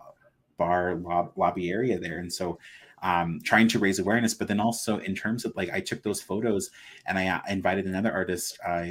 bar 0.59 0.95
lob- 0.97 1.33
lobby 1.37 1.71
area 1.71 1.99
there. 1.99 2.19
And 2.19 2.33
so, 2.33 2.59
um, 3.03 3.41
trying 3.43 3.67
to 3.69 3.79
raise 3.79 3.99
awareness, 3.99 4.35
but 4.35 4.47
then 4.47 4.61
also 4.61 4.99
in 4.99 5.15
terms 5.15 5.45
of 5.45 5.55
like, 5.57 5.71
I 5.71 5.81
took 5.81 6.03
those 6.03 6.23
photos 6.23 6.71
and 7.07 7.19
I 7.19 7.27
uh, 7.29 7.41
invited 7.49 7.87
another 7.87 8.13
artist, 8.13 8.59
uh, 8.65 8.89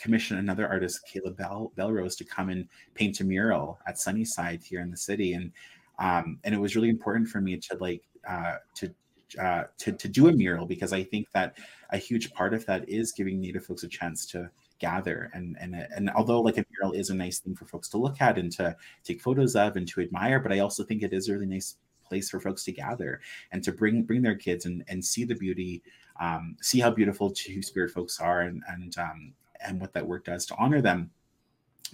commissioned 0.00 0.40
another 0.40 0.66
artist, 0.68 1.06
Caleb 1.06 1.36
Bell 1.36 1.72
Belrose, 1.76 2.16
to 2.18 2.24
come 2.24 2.48
and 2.48 2.68
paint 2.94 3.20
a 3.20 3.24
mural 3.24 3.78
at 3.86 3.98
Sunnyside 3.98 4.62
here 4.62 4.80
in 4.80 4.90
the 4.90 4.96
city, 4.96 5.34
and 5.34 5.52
um, 5.98 6.38
and 6.44 6.54
it 6.54 6.58
was 6.58 6.74
really 6.74 6.88
important 6.88 7.28
for 7.28 7.40
me 7.40 7.56
to 7.56 7.76
like 7.78 8.02
uh, 8.28 8.56
to 8.76 8.94
uh, 9.38 9.64
to 9.78 9.92
to 9.92 10.08
do 10.08 10.28
a 10.28 10.32
mural 10.32 10.66
because 10.66 10.92
I 10.92 11.04
think 11.04 11.30
that 11.32 11.58
a 11.90 11.98
huge 11.98 12.32
part 12.32 12.54
of 12.54 12.66
that 12.66 12.88
is 12.88 13.12
giving 13.12 13.40
Native 13.40 13.64
folks 13.64 13.82
a 13.82 13.88
chance 13.88 14.26
to 14.26 14.50
gather. 14.78 15.30
And 15.34 15.56
and 15.60 15.74
and 15.74 16.10
although 16.10 16.40
like 16.40 16.58
a 16.58 16.64
mural 16.70 16.92
is 16.92 17.10
a 17.10 17.14
nice 17.14 17.38
thing 17.38 17.54
for 17.54 17.66
folks 17.66 17.88
to 17.90 17.98
look 17.98 18.20
at 18.20 18.38
and 18.38 18.50
to 18.52 18.76
take 19.04 19.20
photos 19.20 19.54
of 19.54 19.76
and 19.76 19.86
to 19.88 20.00
admire, 20.00 20.40
but 20.40 20.52
I 20.52 20.60
also 20.60 20.82
think 20.82 21.02
it 21.02 21.12
is 21.12 21.28
a 21.28 21.32
really 21.34 21.46
nice 21.46 21.76
place 22.04 22.28
for 22.28 22.40
folks 22.40 22.64
to 22.64 22.72
gather 22.72 23.20
and 23.52 23.62
to 23.62 23.72
bring 23.72 24.02
bring 24.02 24.22
their 24.22 24.34
kids 24.34 24.66
and 24.66 24.82
and 24.88 25.04
see 25.04 25.24
the 25.24 25.34
beauty 25.34 25.82
um, 26.18 26.56
see 26.60 26.80
how 26.80 26.90
beautiful 26.90 27.30
two 27.30 27.62
spirit 27.62 27.90
folks 27.90 28.20
are 28.20 28.40
and 28.42 28.62
and 28.68 28.98
um, 28.98 29.32
and 29.64 29.80
what 29.80 29.92
that 29.92 30.06
work 30.06 30.24
does 30.24 30.46
to 30.46 30.56
honor 30.56 30.80
them 30.80 31.10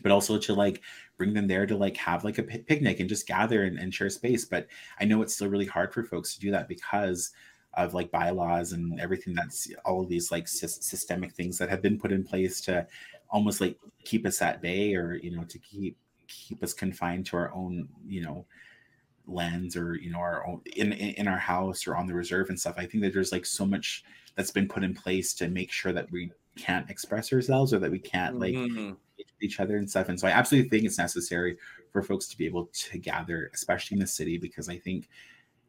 but 0.03 0.13
also 0.13 0.39
to 0.39 0.55
like 0.55 0.83
bring 1.17 1.33
them 1.33 1.47
there 1.47 1.67
to 1.67 1.77
like 1.77 1.97
have 1.97 2.25
like 2.25 2.39
a 2.39 2.43
p- 2.43 2.59
picnic 2.59 3.01
and 3.01 3.09
just 3.09 3.27
gather 3.27 3.65
and, 3.65 3.79
and 3.79 3.95
share 3.95 4.11
space. 4.11 4.45
But 4.45 4.67
i 5.01 5.05
know 5.05 5.23
it's 5.23 5.35
still 5.35 5.49
really 5.49 5.67
hard 5.67 5.93
for 5.93 6.05
folks 6.05 6.35
to 6.35 6.41
do 6.41 6.51
that 6.51 6.69
because 6.69 7.33
of 7.75 7.95
like 7.95 8.11
bylaws 8.11 8.73
and 8.73 8.99
everything 9.01 9.35
that's 9.35 9.69
all 9.85 10.03
of 10.03 10.09
these 10.09 10.31
like 10.31 10.49
sy- 10.49 10.67
systemic 10.67 11.33
things 11.33 11.59
that 11.59 11.69
have 11.69 11.83
been 11.83 11.99
put 11.99 12.13
in 12.13 12.25
place 12.25 12.61
to 12.63 12.87
almost 13.31 13.61
like 13.61 13.79
keep 14.05 14.27
us 14.27 14.41
at 14.41 14.63
bay 14.63 14.95
or 14.95 15.15
you 15.15 15.35
know 15.35 15.45
to 15.45 15.59
keep 15.59 15.97
keep 16.29 16.63
us 16.63 16.73
confined 16.73 17.27
to 17.27 17.37
our 17.37 17.53
own 17.53 17.89
you 18.07 18.23
know 18.23 18.47
lands 19.27 19.77
or 19.77 19.97
you 19.97 20.11
know 20.11 20.19
our 20.19 20.47
own 20.47 20.61
in 20.77 20.93
in 20.93 21.29
our 21.29 21.39
house 21.39 21.87
or 21.87 21.97
on 21.97 22.07
the 22.07 22.15
reserve 22.15 22.49
and 22.49 22.59
stuff. 22.59 22.77
I 22.79 22.87
think 22.87 23.03
that 23.03 23.13
there's 23.13 23.33
like 23.33 23.47
so 23.47 23.67
much 23.67 24.05
that's 24.37 24.51
been 24.51 24.69
put 24.69 24.85
in 24.85 24.95
place 24.95 25.35
to 25.35 25.49
make 25.49 25.73
sure 25.73 25.93
that 25.93 26.11
we 26.11 26.31
can't 26.57 26.89
express 26.91 27.33
ourselves 27.33 27.73
or 27.75 27.79
that 27.79 27.91
we 27.91 27.99
can't 27.99 28.39
like 28.39 28.55
Mhm. 28.55 28.97
each 29.41 29.61
other 29.61 29.77
and 29.77 29.89
stuff 29.89 30.09
and 30.09 30.19
so 30.19 30.27
i 30.29 30.31
absolutely 30.31 30.69
think 30.69 30.85
it's 30.85 30.99
necessary 30.99 31.59
for 31.91 32.03
folks 32.03 32.27
to 32.29 32.37
be 32.39 32.47
able 32.47 32.67
to 32.73 32.99
gather 32.99 33.51
especially 33.55 33.95
in 33.97 34.01
the 34.01 34.07
city 34.07 34.39
because 34.39 34.69
i 34.69 34.79
think 34.79 35.09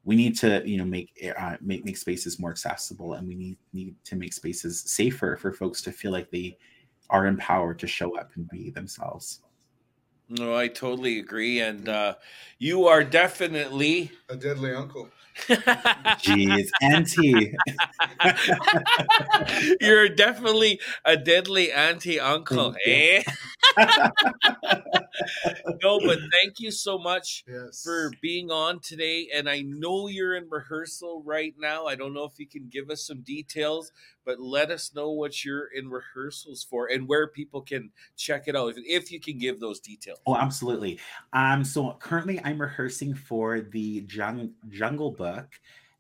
we 0.06 0.16
need 0.16 0.38
to 0.38 0.62
you 0.68 0.78
know 0.78 0.86
make 0.86 1.12
uh, 1.38 1.58
make 1.62 1.84
make 1.86 1.98
spaces 1.98 2.40
more 2.40 2.52
accessible 2.52 3.14
and 3.14 3.28
we 3.28 3.36
need 3.36 3.58
need 3.74 3.96
to 4.06 4.16
make 4.16 4.34
spaces 4.34 4.82
safer 4.82 5.36
for 5.38 5.54
folks 5.54 5.82
to 5.82 5.92
feel 5.92 6.12
like 6.12 6.30
they 6.32 6.58
are 7.10 7.26
empowered 7.28 7.80
to 7.80 7.88
show 7.88 8.18
up 8.18 8.32
and 8.36 8.50
be 8.50 8.70
themselves 8.70 9.42
No, 10.30 10.56
I 10.56 10.68
totally 10.68 11.20
agree, 11.20 11.62
and 11.62 11.88
uh, 11.88 12.16
you 12.60 12.88
are 12.88 13.04
definitely. 13.04 14.12
A 14.30 14.36
deadly 14.36 14.74
uncle. 14.74 15.10
jeez 15.48 16.68
auntie 16.82 17.56
You're 19.80 20.10
definitely 20.10 20.80
a 21.06 21.16
deadly 21.16 21.72
auntie 21.72 22.20
uncle, 22.20 22.76
eh? 22.86 23.22
no, 25.84 26.00
but 26.00 26.20
thank 26.32 26.60
you 26.60 26.72
so 26.72 26.98
much 26.98 27.44
Yes. 27.48 27.84
for 27.84 28.12
being 28.22 28.52
on 28.52 28.80
today. 28.80 29.30
And 29.34 29.50
I 29.50 29.62
know 29.62 30.08
you're 30.08 30.36
in 30.36 30.50
rehearsal 30.50 31.22
right 31.26 31.54
now. 31.60 31.86
I 31.86 31.96
don't 31.96 32.14
know 32.14 32.24
if 32.26 32.40
you 32.40 32.48
can 32.48 32.68
give 32.70 32.90
us 32.90 33.06
some 33.06 33.22
details, 33.22 33.92
but 34.26 34.40
let 34.40 34.72
us 34.72 34.94
know 34.96 35.12
what 35.12 35.44
you're 35.46 35.68
in 35.68 35.90
rehearsals 35.90 36.64
for 36.64 36.88
and 36.88 37.08
where 37.08 37.28
people 37.28 37.62
can 37.62 37.92
check 38.16 38.48
it 38.48 38.56
out. 38.56 38.70
If, 38.70 38.78
if 38.86 39.12
you 39.12 39.20
can 39.20 39.38
give 39.38 39.60
those 39.60 39.80
details. 39.80 40.20
Oh, 40.26 40.36
absolutely. 40.36 41.00
Um, 41.34 41.64
so 41.64 41.96
currently 42.00 42.40
I'm 42.44 42.60
rehearsing 42.60 43.14
for 43.14 43.62
the 43.62 44.06
Jung- 44.10 44.54
Jungle 44.70 45.12
Book 45.12 45.48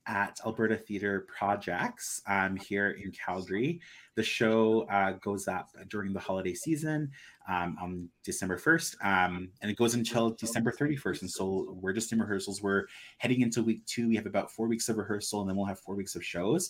at 0.05 0.39
Alberta 0.45 0.77
Theatre 0.77 1.27
Projects 1.37 2.21
um, 2.27 2.55
here 2.55 2.91
in 2.91 3.11
Calgary. 3.11 3.81
The 4.17 4.23
show 4.23 4.87
uh, 4.89 5.11
goes 5.21 5.47
up 5.47 5.69
during 5.89 6.11
the 6.11 6.19
holiday 6.19 6.55
season 6.55 7.11
um, 7.47 7.77
on 7.79 8.09
December 8.23 8.57
1st, 8.57 8.95
um, 9.05 9.49
and 9.61 9.69
it 9.69 9.77
goes 9.77 9.93
until 9.93 10.31
December 10.31 10.71
31st. 10.71 11.21
And 11.21 11.29
so 11.29 11.77
we're 11.79 11.93
just 11.93 12.11
in 12.11 12.19
rehearsals. 12.19 12.63
We're 12.63 12.87
heading 13.19 13.41
into 13.41 13.61
week 13.61 13.85
two. 13.85 14.09
We 14.09 14.15
have 14.15 14.25
about 14.25 14.49
four 14.49 14.67
weeks 14.67 14.89
of 14.89 14.97
rehearsal, 14.97 15.41
and 15.41 15.47
then 15.47 15.55
we'll 15.55 15.67
have 15.67 15.79
four 15.79 15.93
weeks 15.93 16.15
of 16.15 16.25
shows. 16.25 16.69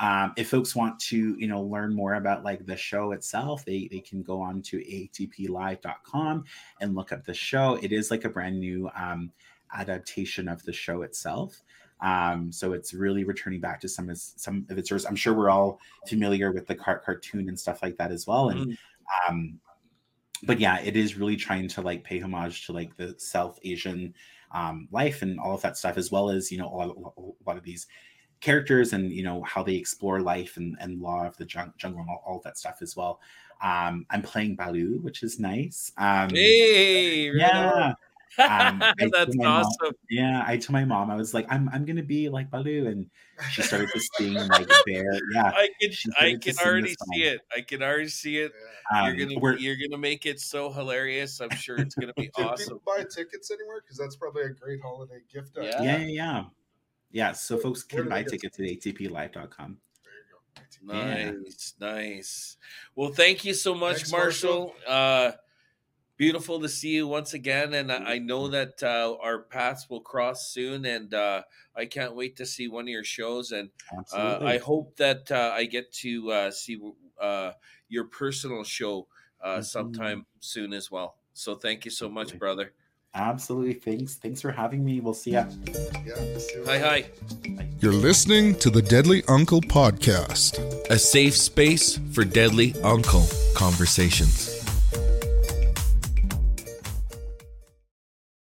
Um, 0.00 0.32
if 0.38 0.48
folks 0.48 0.74
want 0.74 0.98
to, 1.00 1.36
you 1.38 1.46
know, 1.46 1.60
learn 1.60 1.94
more 1.94 2.14
about 2.14 2.42
like 2.42 2.64
the 2.64 2.76
show 2.76 3.12
itself, 3.12 3.66
they 3.66 3.88
they 3.90 4.00
can 4.00 4.22
go 4.22 4.40
on 4.40 4.62
to 4.62 4.78
atplive.com 4.78 6.44
and 6.80 6.94
look 6.94 7.12
up 7.12 7.24
the 7.24 7.34
show. 7.34 7.78
It 7.82 7.92
is 7.92 8.10
like 8.10 8.24
a 8.24 8.30
brand 8.30 8.58
new 8.58 8.88
um, 8.96 9.30
adaptation 9.74 10.48
of 10.48 10.62
the 10.62 10.72
show 10.72 11.02
itself. 11.02 11.60
Um, 12.00 12.52
so 12.52 12.72
it's 12.72 12.94
really 12.94 13.24
returning 13.24 13.60
back 13.60 13.80
to 13.80 13.88
some 13.88 14.08
of 14.10 14.18
some 14.18 14.66
of 14.70 14.78
its 14.78 14.90
roots. 14.90 15.04
I'm 15.04 15.16
sure 15.16 15.34
we're 15.34 15.50
all 15.50 15.80
familiar 16.06 16.52
with 16.52 16.66
the 16.66 16.74
car- 16.74 17.00
cartoon 17.00 17.48
and 17.48 17.58
stuff 17.58 17.82
like 17.82 17.96
that 17.96 18.12
as 18.12 18.26
well. 18.26 18.50
And 18.50 18.60
Mhm. 18.68 18.78
um, 19.28 19.60
but 20.44 20.60
yeah, 20.60 20.80
it 20.80 20.96
is 20.96 21.16
really 21.16 21.36
trying 21.36 21.66
to 21.68 21.82
like 21.82 22.04
pay 22.04 22.20
homage 22.20 22.66
to 22.66 22.72
like 22.72 22.96
the 22.96 23.14
South 23.18 23.58
Asian 23.64 24.14
um, 24.52 24.88
life 24.92 25.22
and 25.22 25.38
all 25.40 25.54
of 25.54 25.62
that 25.62 25.76
stuff, 25.76 25.98
as 25.98 26.10
well 26.10 26.30
as 26.30 26.50
you 26.52 26.58
know 26.58 26.68
a 26.68 26.76
lot, 26.76 26.96
a 27.16 27.20
lot 27.46 27.56
of 27.56 27.64
these 27.64 27.86
characters 28.40 28.92
and 28.92 29.10
you 29.10 29.24
know 29.24 29.42
how 29.42 29.64
they 29.64 29.74
explore 29.74 30.20
life 30.20 30.56
and, 30.56 30.76
and 30.80 31.00
law 31.00 31.26
of 31.26 31.36
the 31.38 31.44
jung- 31.46 31.74
jungle 31.76 32.00
and 32.00 32.08
all, 32.08 32.22
all 32.24 32.40
that 32.44 32.56
stuff 32.56 32.78
as 32.80 32.96
well. 32.96 33.20
Um, 33.60 34.06
I'm 34.10 34.22
playing 34.22 34.54
Baloo, 34.54 35.00
which 35.02 35.24
is 35.24 35.40
nice. 35.40 35.90
Um, 35.98 36.30
Hey, 36.30 37.32
yeah. 37.32 37.94
Um, 38.38 38.78
That's 38.98 39.10
told 39.10 39.34
my 39.36 39.44
mom- 39.44 39.64
awesome. 39.64 39.94
Yeah, 40.10 40.44
I 40.46 40.56
told 40.56 40.70
my 40.72 40.84
mom 40.84 41.10
I 41.10 41.16
was 41.16 41.32
like, 41.34 41.46
I'm 41.50 41.68
I'm 41.72 41.84
gonna 41.84 42.02
be 42.02 42.28
like 42.28 42.50
Baloo, 42.50 42.86
and 42.88 43.06
she 43.50 43.62
started 43.62 43.88
to 43.94 44.00
sing 44.16 44.34
like 44.34 44.68
bear. 44.86 45.12
Yeah, 45.34 45.44
I 45.54 45.68
can 45.80 45.92
I 46.20 46.36
can 46.40 46.54
already 46.64 46.94
see 47.12 47.22
it. 47.22 47.40
I 47.56 47.62
can 47.62 47.82
already 47.82 48.08
see 48.08 48.38
it. 48.38 48.52
Yeah. 48.92 49.00
um, 49.02 49.06
you're 49.16 49.26
gonna 49.26 49.40
we're- 49.40 49.60
you're 49.60 49.76
gonna 49.76 50.00
make 50.00 50.26
it 50.26 50.40
so 50.40 50.70
hilarious. 50.70 51.40
I'm 51.40 51.50
sure 51.50 51.76
it's 51.78 51.94
gonna 51.94 52.12
be 52.14 52.30
Do 52.36 52.42
awesome. 52.44 52.78
people 52.78 52.82
buy 52.86 53.04
tickets 53.04 53.50
anywhere 53.50 53.80
Because 53.82 53.96
that's 53.98 54.16
probably 54.16 54.42
a 54.44 54.50
great 54.50 54.80
holiday 54.82 55.20
gift. 55.32 55.56
Yeah. 55.56 55.62
idea. 55.62 55.80
yeah, 55.82 55.96
yeah, 55.98 56.06
yeah. 56.06 56.44
Yeah, 57.10 57.32
so 57.32 57.56
folks 57.56 57.82
can 57.82 58.06
buy 58.08 58.22
get 58.22 58.32
tickets 58.32 58.60
at 58.60 58.66
atplive.com. 58.66 59.78
There 60.04 60.12
you 60.12 60.92
go. 60.92 60.94
Yeah. 60.94 61.30
Nice, 61.32 61.74
nice. 61.80 62.56
Well, 62.94 63.10
thank 63.10 63.46
you 63.46 63.54
so 63.54 63.74
much, 63.74 63.96
Thanks, 63.96 64.12
Marshall. 64.12 64.74
Uh, 64.86 65.30
beautiful 66.18 66.60
to 66.60 66.68
see 66.68 66.90
you 66.90 67.06
once 67.06 67.32
again, 67.32 67.72
and 67.72 67.90
I, 67.90 68.14
I 68.14 68.18
know 68.18 68.48
that 68.48 68.82
uh, 68.82 69.16
our 69.22 69.38
paths 69.38 69.88
will 69.88 70.00
cross 70.02 70.50
soon, 70.50 70.84
and 70.84 71.14
uh, 71.14 71.42
I 71.74 71.86
can't 71.86 72.14
wait 72.14 72.36
to 72.36 72.44
see 72.44 72.68
one 72.68 72.84
of 72.84 72.88
your 72.88 73.04
shows. 73.04 73.52
And 73.52 73.70
uh, 74.12 74.40
I 74.42 74.58
hope 74.58 74.96
that 74.96 75.30
uh, 75.32 75.52
I 75.54 75.64
get 75.64 75.90
to 76.04 76.30
uh, 76.30 76.50
see 76.50 76.78
uh, 77.20 77.52
your 77.88 78.04
personal 78.04 78.64
show 78.64 79.06
uh, 79.42 79.58
Mhm. 79.58 79.64
sometime 79.64 80.26
soon 80.40 80.72
as 80.74 80.90
well. 80.90 81.16
So 81.32 81.54
thank 81.54 81.84
you 81.84 81.90
so 81.92 82.08
much, 82.08 82.36
brother. 82.38 82.72
Absolutely. 83.14 83.74
Thanks. 83.74 84.16
Thanks 84.16 84.40
for 84.40 84.50
having 84.50 84.84
me. 84.84 85.00
We'll 85.00 85.14
see 85.14 85.30
ya. 85.30 85.46
Yeah, 86.04 86.20
you 86.54 86.64
Hi, 86.66 86.78
hi. 86.78 87.10
You're 87.80 87.92
listening 87.92 88.56
to 88.56 88.70
the 88.70 88.82
Deadly 88.82 89.22
Uncle 89.28 89.60
Podcast. 89.60 90.58
A 90.90 90.98
safe 90.98 91.36
space 91.36 91.98
for 92.12 92.24
deadly 92.24 92.74
uncle 92.82 93.26
conversations. 93.54 94.57